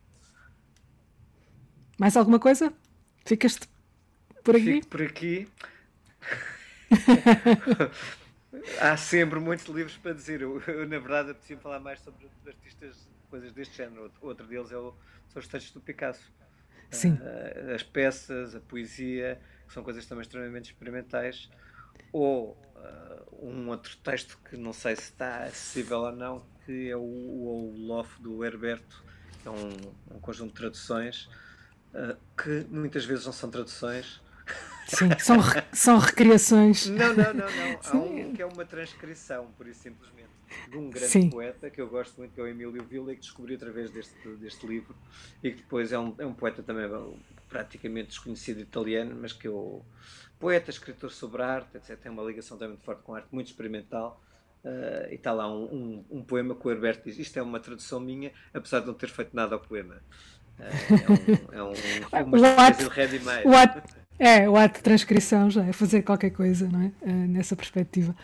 Mais 1.99 2.17
alguma 2.17 2.39
coisa? 2.39 2.73
Ficas 3.25 3.59
por 4.43 4.57
aqui? 4.57 4.65
Fico 4.65 4.87
por 4.89 5.03
aqui. 5.03 5.49
Há 8.81 8.97
sempre 8.97 9.39
muitos 9.39 9.67
livros 9.67 9.97
para 9.97 10.13
dizer. 10.13 10.43
Eu, 10.43 10.61
eu 10.67 10.89
na 10.89 10.99
verdade, 10.99 11.35
preciso 11.35 11.61
falar 11.61 11.81
mais 11.81 12.01
sobre 12.01 12.29
artistas, 12.47 13.09
coisas 13.31 13.53
deste 13.53 13.77
género. 13.77 14.13
Outro 14.21 14.47
deles 14.47 14.71
é 14.73 14.77
o, 14.77 14.95
são 15.29 15.41
os 15.41 15.49
textos 15.49 15.73
do 15.73 15.81
Picasso. 15.81 16.33
Sim. 16.91 17.13
Uh, 17.13 17.75
as 17.75 17.83
peças, 17.83 18.55
a 18.55 18.61
poesia, 18.61 19.41
que 19.67 19.73
são 19.73 19.83
coisas 19.83 20.07
também 20.07 20.23
extremamente 20.23 20.67
experimentais. 20.67 21.51
Ou 22.13 22.51
uh, 22.77 23.47
um 23.47 23.69
outro 23.69 23.97
texto 23.99 24.39
que 24.49 24.57
não 24.57 24.73
sei 24.73 24.97
se 24.97 25.03
está 25.03 25.45
acessível 25.45 26.01
ou 26.01 26.13
não, 26.13 26.47
que 26.65 26.91
é 26.91 26.97
o, 26.97 27.01
o, 27.01 27.75
o 27.75 27.87
Lof 27.87 28.21
do 28.21 28.45
Herberto, 28.45 29.05
que 29.43 29.49
é 29.49 29.51
um, 29.51 30.17
um 30.17 30.21
conjunto 30.21 30.51
de 30.51 30.55
traduções, 30.55 31.29
uh, 31.95 32.17
que 32.37 32.67
muitas 32.71 33.05
vezes 33.05 33.27
não 33.27 33.33
são 33.33 33.51
traduções, 33.51 34.21
Sim, 34.87 35.09
são, 35.19 35.37
são 35.73 35.99
recriações. 35.99 36.87
Não, 36.87 37.09
não, 37.09 37.35
não, 37.35 37.35
não. 37.35 37.81
Há 37.85 37.97
um 37.97 38.33
que 38.33 38.41
é 38.41 38.47
uma 38.47 38.65
transcrição, 38.65 39.49
por 39.59 39.67
isso 39.67 39.81
simplesmente, 39.81 40.29
de 40.71 40.77
um 40.77 40.91
grande 40.91 41.09
Sim. 41.09 41.29
poeta 41.29 41.69
que 41.69 41.81
eu 41.81 41.89
gosto 41.89 42.17
muito, 42.19 42.33
que 42.33 42.41
é 42.41 42.45
o 42.45 42.47
Emílio 42.47 42.85
Villa, 42.85 43.13
e 43.13 43.17
que 43.17 43.23
descobri 43.23 43.57
através 43.57 43.91
deste, 43.91 44.29
deste 44.37 44.65
livro, 44.65 44.95
e 45.43 45.51
que 45.51 45.57
depois 45.57 45.93
é 45.93 45.99
um, 45.99 46.15
é 46.19 46.25
um 46.25 46.33
poeta 46.33 46.63
também 46.63 46.89
praticamente 47.49 48.11
desconhecido 48.11 48.61
italiano, 48.61 49.19
mas 49.21 49.33
que 49.33 49.49
eu. 49.49 49.85
Poeta, 50.39 50.71
escritor 50.71 51.11
sobre 51.11 51.43
arte, 51.43 51.79
etc. 51.79 51.99
Tem 51.99 52.13
uma 52.13 52.23
ligação 52.23 52.59
também 52.59 52.75
muito 52.75 52.85
forte 52.85 53.03
com 53.03 53.15
arte, 53.15 53.29
muito 53.33 53.47
experimental. 53.47 54.23
Uh, 54.63 55.11
e 55.11 55.15
está 55.15 55.33
lá 55.33 55.51
um, 55.51 55.65
um, 55.65 56.05
um, 56.19 56.23
poema 56.23 56.55
que 56.55 56.67
o 56.67 56.71
Herberto 56.71 57.05
diz: 57.05 57.19
Isto 57.19 57.39
é 57.39 57.43
uma 57.43 57.59
tradução 57.59 57.99
minha, 57.99 58.33
apesar 58.53 58.81
de 58.81 58.87
não 58.87 58.95
ter 58.95 59.09
feito 59.09 59.35
nada 59.35 59.55
ao 59.55 59.61
poema. 59.61 60.03
Uh, 60.59 61.53
é 61.53 61.63
um, 61.63 61.67
é 61.67 61.73
um, 61.73 61.73
é 62.13 62.23
uma 62.25 62.37
espécie 62.37 62.85
de 62.85 62.89
ready-made. 62.91 63.49
É, 64.19 64.49
o 64.49 64.57
ato 64.57 64.79
de 64.79 64.83
transcrição 64.83 65.51
já 65.51 65.65
é 65.65 65.73
fazer 65.73 66.03
qualquer 66.03 66.31
coisa, 66.31 66.69
não 66.69 66.81
é? 66.81 66.93
Uh, 67.03 67.29
nessa 67.29 67.55
perspectiva. 67.55 68.15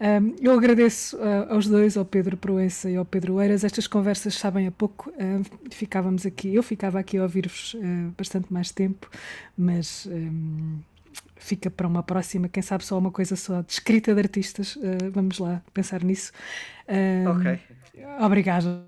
Um, 0.00 0.34
eu 0.40 0.52
agradeço 0.52 1.16
uh, 1.16 1.52
aos 1.52 1.68
dois, 1.68 1.96
ao 1.96 2.04
Pedro 2.04 2.36
Proença 2.36 2.90
e 2.90 2.96
ao 2.96 3.04
Pedro 3.04 3.40
Eiras. 3.40 3.62
Estas 3.62 3.86
conversas 3.86 4.34
sabem 4.34 4.66
a 4.66 4.72
pouco. 4.72 5.10
Uh, 5.10 5.44
ficávamos 5.70 6.24
aqui, 6.24 6.54
eu 6.54 6.62
ficava 6.62 6.98
aqui 6.98 7.18
a 7.18 7.22
ouvir-vos 7.22 7.76
bastante 8.16 8.52
mais 8.52 8.70
tempo, 8.70 9.08
mas 9.56 10.06
um, 10.06 10.78
fica 11.36 11.70
para 11.70 11.86
uma 11.86 12.02
próxima. 12.02 12.48
Quem 12.48 12.62
sabe 12.62 12.84
só 12.84 12.98
uma 12.98 13.10
coisa 13.10 13.36
só 13.36 13.60
de 13.60 13.72
escrita 13.72 14.14
de 14.14 14.20
artistas. 14.20 14.78
vamos 15.12 15.38
lá 15.38 15.62
pensar 15.72 16.02
nisso. 16.02 16.32
ok. 17.36 17.60
Obrigado. 18.20 18.86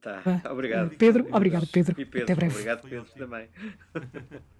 Tá, 0.00 0.22
obrigado. 0.50 0.96
Pedro, 0.96 1.26
obrigado, 1.32 1.66
Pedro. 1.66 2.00
E 2.00 2.04
Pedro, 2.04 2.22
Até 2.22 2.34
breve. 2.34 2.54
Obrigado, 2.54 2.88
Pedro, 2.88 3.06
também. 3.16 3.48